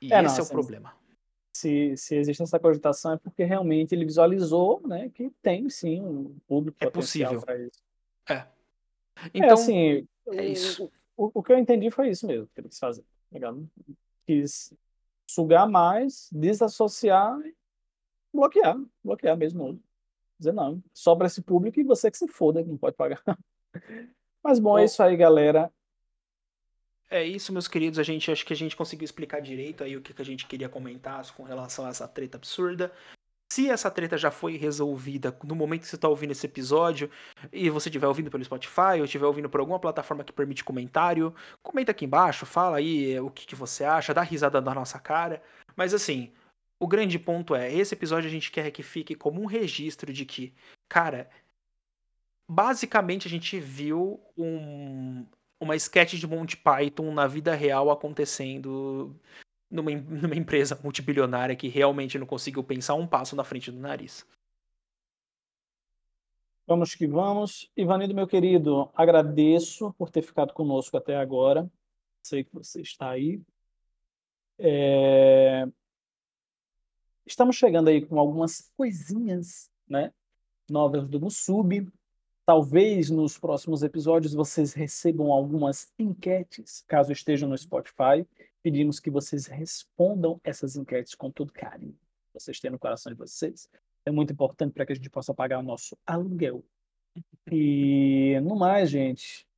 E 0.00 0.12
é, 0.12 0.22
esse 0.22 0.28
não, 0.28 0.34
é 0.34 0.38
o 0.38 0.42
assim, 0.42 0.52
problema. 0.52 0.96
Se, 1.52 1.96
se 1.98 2.16
existe 2.16 2.42
essa 2.42 2.58
cogitação 2.58 3.12
é 3.12 3.18
porque 3.18 3.44
realmente 3.44 3.94
ele 3.94 4.06
visualizou 4.06 4.80
né, 4.86 5.10
que 5.10 5.30
tem 5.42 5.68
sim 5.68 6.00
um 6.00 6.38
público 6.46 6.78
é 6.80 6.88
possível 6.88 7.40
para 7.42 7.58
isso. 7.58 7.82
É. 8.26 8.34
é 8.34 8.46
então, 9.34 9.50
é 9.50 9.52
assim, 9.52 10.08
é 10.28 10.46
isso. 10.46 10.90
O, 11.14 11.26
o, 11.26 11.30
o, 11.34 11.42
que 11.42 11.52
eu 11.52 11.58
entendi 11.58 11.90
foi 11.90 12.08
isso 12.08 12.26
mesmo 12.26 12.48
que 12.54 12.60
ele 12.60 12.68
quis 12.68 12.78
fazer. 12.78 13.04
Legal? 13.30 13.58
Quis 14.28 14.74
sugar 15.26 15.66
mais, 15.66 16.28
desassociar 16.30 17.38
bloquear, 18.32 18.76
bloquear 19.02 19.36
mesmo. 19.36 19.82
Dizer 20.38 20.52
não, 20.52 20.82
sobra 20.94 21.26
esse 21.26 21.42
público 21.42 21.80
e 21.80 21.84
você 21.84 22.10
que 22.10 22.16
se 22.16 22.28
foda, 22.28 22.62
que 22.62 22.68
não 22.68 22.78
pode 22.78 22.96
pagar. 22.96 23.22
Mas 24.42 24.58
bom, 24.58 24.70
bom, 24.70 24.78
é 24.78 24.84
isso 24.84 25.02
aí, 25.02 25.16
galera. 25.16 25.72
É 27.10 27.24
isso, 27.24 27.52
meus 27.52 27.66
queridos. 27.66 27.98
A 27.98 28.02
gente 28.02 28.30
acho 28.30 28.44
que 28.44 28.52
a 28.52 28.56
gente 28.56 28.76
conseguiu 28.76 29.04
explicar 29.04 29.40
direito 29.40 29.82
aí 29.82 29.96
o 29.96 30.02
que, 30.02 30.14
que 30.14 30.22
a 30.22 30.24
gente 30.24 30.46
queria 30.46 30.68
comentar 30.68 31.24
com 31.34 31.42
relação 31.42 31.86
a 31.86 31.88
essa 31.88 32.06
treta 32.06 32.36
absurda. 32.36 32.92
Se 33.58 33.68
essa 33.68 33.90
treta 33.90 34.16
já 34.16 34.30
foi 34.30 34.56
resolvida 34.56 35.36
no 35.42 35.56
momento 35.56 35.80
que 35.80 35.88
você 35.88 35.96
está 35.96 36.08
ouvindo 36.08 36.30
esse 36.30 36.46
episódio 36.46 37.10
e 37.52 37.68
você 37.68 37.88
estiver 37.88 38.06
ouvindo 38.06 38.30
pelo 38.30 38.44
Spotify 38.44 38.98
ou 38.98 39.04
estiver 39.04 39.26
ouvindo 39.26 39.50
por 39.50 39.58
alguma 39.58 39.80
plataforma 39.80 40.22
que 40.22 40.32
permite 40.32 40.62
comentário, 40.62 41.34
comenta 41.60 41.90
aqui 41.90 42.04
embaixo, 42.04 42.46
fala 42.46 42.76
aí 42.76 43.18
o 43.18 43.28
que, 43.28 43.44
que 43.44 43.56
você 43.56 43.82
acha, 43.82 44.14
dá 44.14 44.22
risada 44.22 44.60
na 44.60 44.72
nossa 44.72 45.00
cara. 45.00 45.42
Mas 45.74 45.92
assim, 45.92 46.30
o 46.78 46.86
grande 46.86 47.18
ponto 47.18 47.52
é, 47.52 47.74
esse 47.74 47.96
episódio 47.96 48.28
a 48.28 48.30
gente 48.30 48.52
quer 48.52 48.70
que 48.70 48.84
fique 48.84 49.16
como 49.16 49.42
um 49.42 49.46
registro 49.46 50.12
de 50.12 50.24
que, 50.24 50.54
cara, 50.88 51.28
basicamente 52.48 53.26
a 53.26 53.30
gente 53.30 53.58
viu 53.58 54.20
um, 54.36 55.26
uma 55.58 55.74
sketch 55.74 56.14
de 56.14 56.28
Monty 56.28 56.56
Python 56.56 57.12
na 57.12 57.26
vida 57.26 57.56
real 57.56 57.90
acontecendo 57.90 59.18
numa, 59.70 59.90
numa 59.90 60.36
empresa 60.36 60.78
multibilionária 60.82 61.56
que 61.56 61.68
realmente 61.68 62.18
não 62.18 62.26
conseguiu 62.26 62.62
pensar 62.64 62.94
um 62.94 63.06
passo 63.06 63.36
na 63.36 63.44
frente 63.44 63.70
do 63.70 63.78
nariz. 63.78 64.26
Vamos 66.66 66.94
que 66.94 67.06
vamos. 67.06 67.70
Ivanildo, 67.74 68.14
meu 68.14 68.26
querido, 68.26 68.90
agradeço 68.94 69.92
por 69.94 70.10
ter 70.10 70.20
ficado 70.20 70.52
conosco 70.52 70.96
até 70.96 71.16
agora. 71.16 71.70
Sei 72.22 72.44
que 72.44 72.52
você 72.52 72.82
está 72.82 73.10
aí. 73.10 73.40
É... 74.58 75.66
Estamos 77.24 77.56
chegando 77.56 77.88
aí 77.88 78.04
com 78.04 78.18
algumas 78.18 78.70
coisinhas 78.76 79.70
né, 79.88 80.12
novas 80.68 81.08
do 81.08 81.20
Musub. 81.20 81.90
Talvez 82.44 83.08
nos 83.08 83.38
próximos 83.38 83.82
episódios 83.82 84.34
vocês 84.34 84.72
recebam 84.72 85.32
algumas 85.32 85.92
enquetes, 85.98 86.82
caso 86.86 87.12
estejam 87.12 87.48
no 87.48 87.56
Spotify. 87.56 88.26
Pedimos 88.68 89.00
que 89.00 89.08
vocês 89.08 89.46
respondam 89.46 90.38
essas 90.44 90.76
enquetes 90.76 91.14
com 91.14 91.30
todo 91.30 91.50
carinho. 91.50 91.98
Vocês 92.34 92.60
têm 92.60 92.70
no 92.70 92.78
coração 92.78 93.10
de 93.10 93.16
vocês. 93.16 93.66
É 94.04 94.10
muito 94.10 94.30
importante 94.30 94.74
para 94.74 94.84
que 94.84 94.92
a 94.92 94.94
gente 94.94 95.08
possa 95.08 95.32
pagar 95.32 95.58
o 95.58 95.62
nosso 95.62 95.96
aluguel. 96.06 96.62
E 97.50 98.38
no 98.42 98.56
mais, 98.56 98.90
gente, 98.90 99.48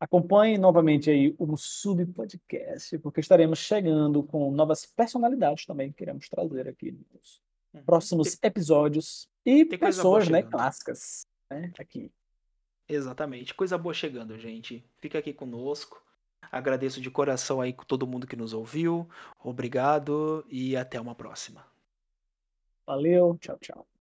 acompanhe 0.00 0.58
novamente 0.58 1.08
aí 1.08 1.36
o 1.38 1.56
Sub 1.56 2.04
Podcast, 2.06 2.98
porque 2.98 3.20
estaremos 3.20 3.60
chegando 3.60 4.24
com 4.24 4.50
novas 4.50 4.84
personalidades 4.84 5.64
também 5.64 5.92
que 5.92 5.98
queremos 5.98 6.28
trazer 6.28 6.66
aqui 6.66 6.90
nos 6.90 7.40
uhum. 7.72 7.84
próximos 7.84 8.36
episódios 8.42 9.28
e 9.46 9.64
pessoas, 9.64 10.28
né, 10.28 10.42
clássicas, 10.42 11.24
né, 11.48 11.70
aqui. 11.78 12.10
Exatamente. 12.88 13.54
Coisa 13.54 13.78
boa 13.78 13.94
chegando, 13.94 14.36
gente. 14.36 14.84
Fica 14.96 15.20
aqui 15.20 15.32
conosco. 15.32 16.07
Agradeço 16.50 17.00
de 17.00 17.10
coração 17.10 17.60
aí 17.60 17.74
todo 17.86 18.06
mundo 18.06 18.26
que 18.26 18.36
nos 18.36 18.52
ouviu. 18.52 19.08
Obrigado 19.42 20.44
e 20.48 20.76
até 20.76 21.00
uma 21.00 21.14
próxima. 21.14 21.66
Valeu, 22.86 23.36
tchau, 23.40 23.58
tchau. 23.60 23.88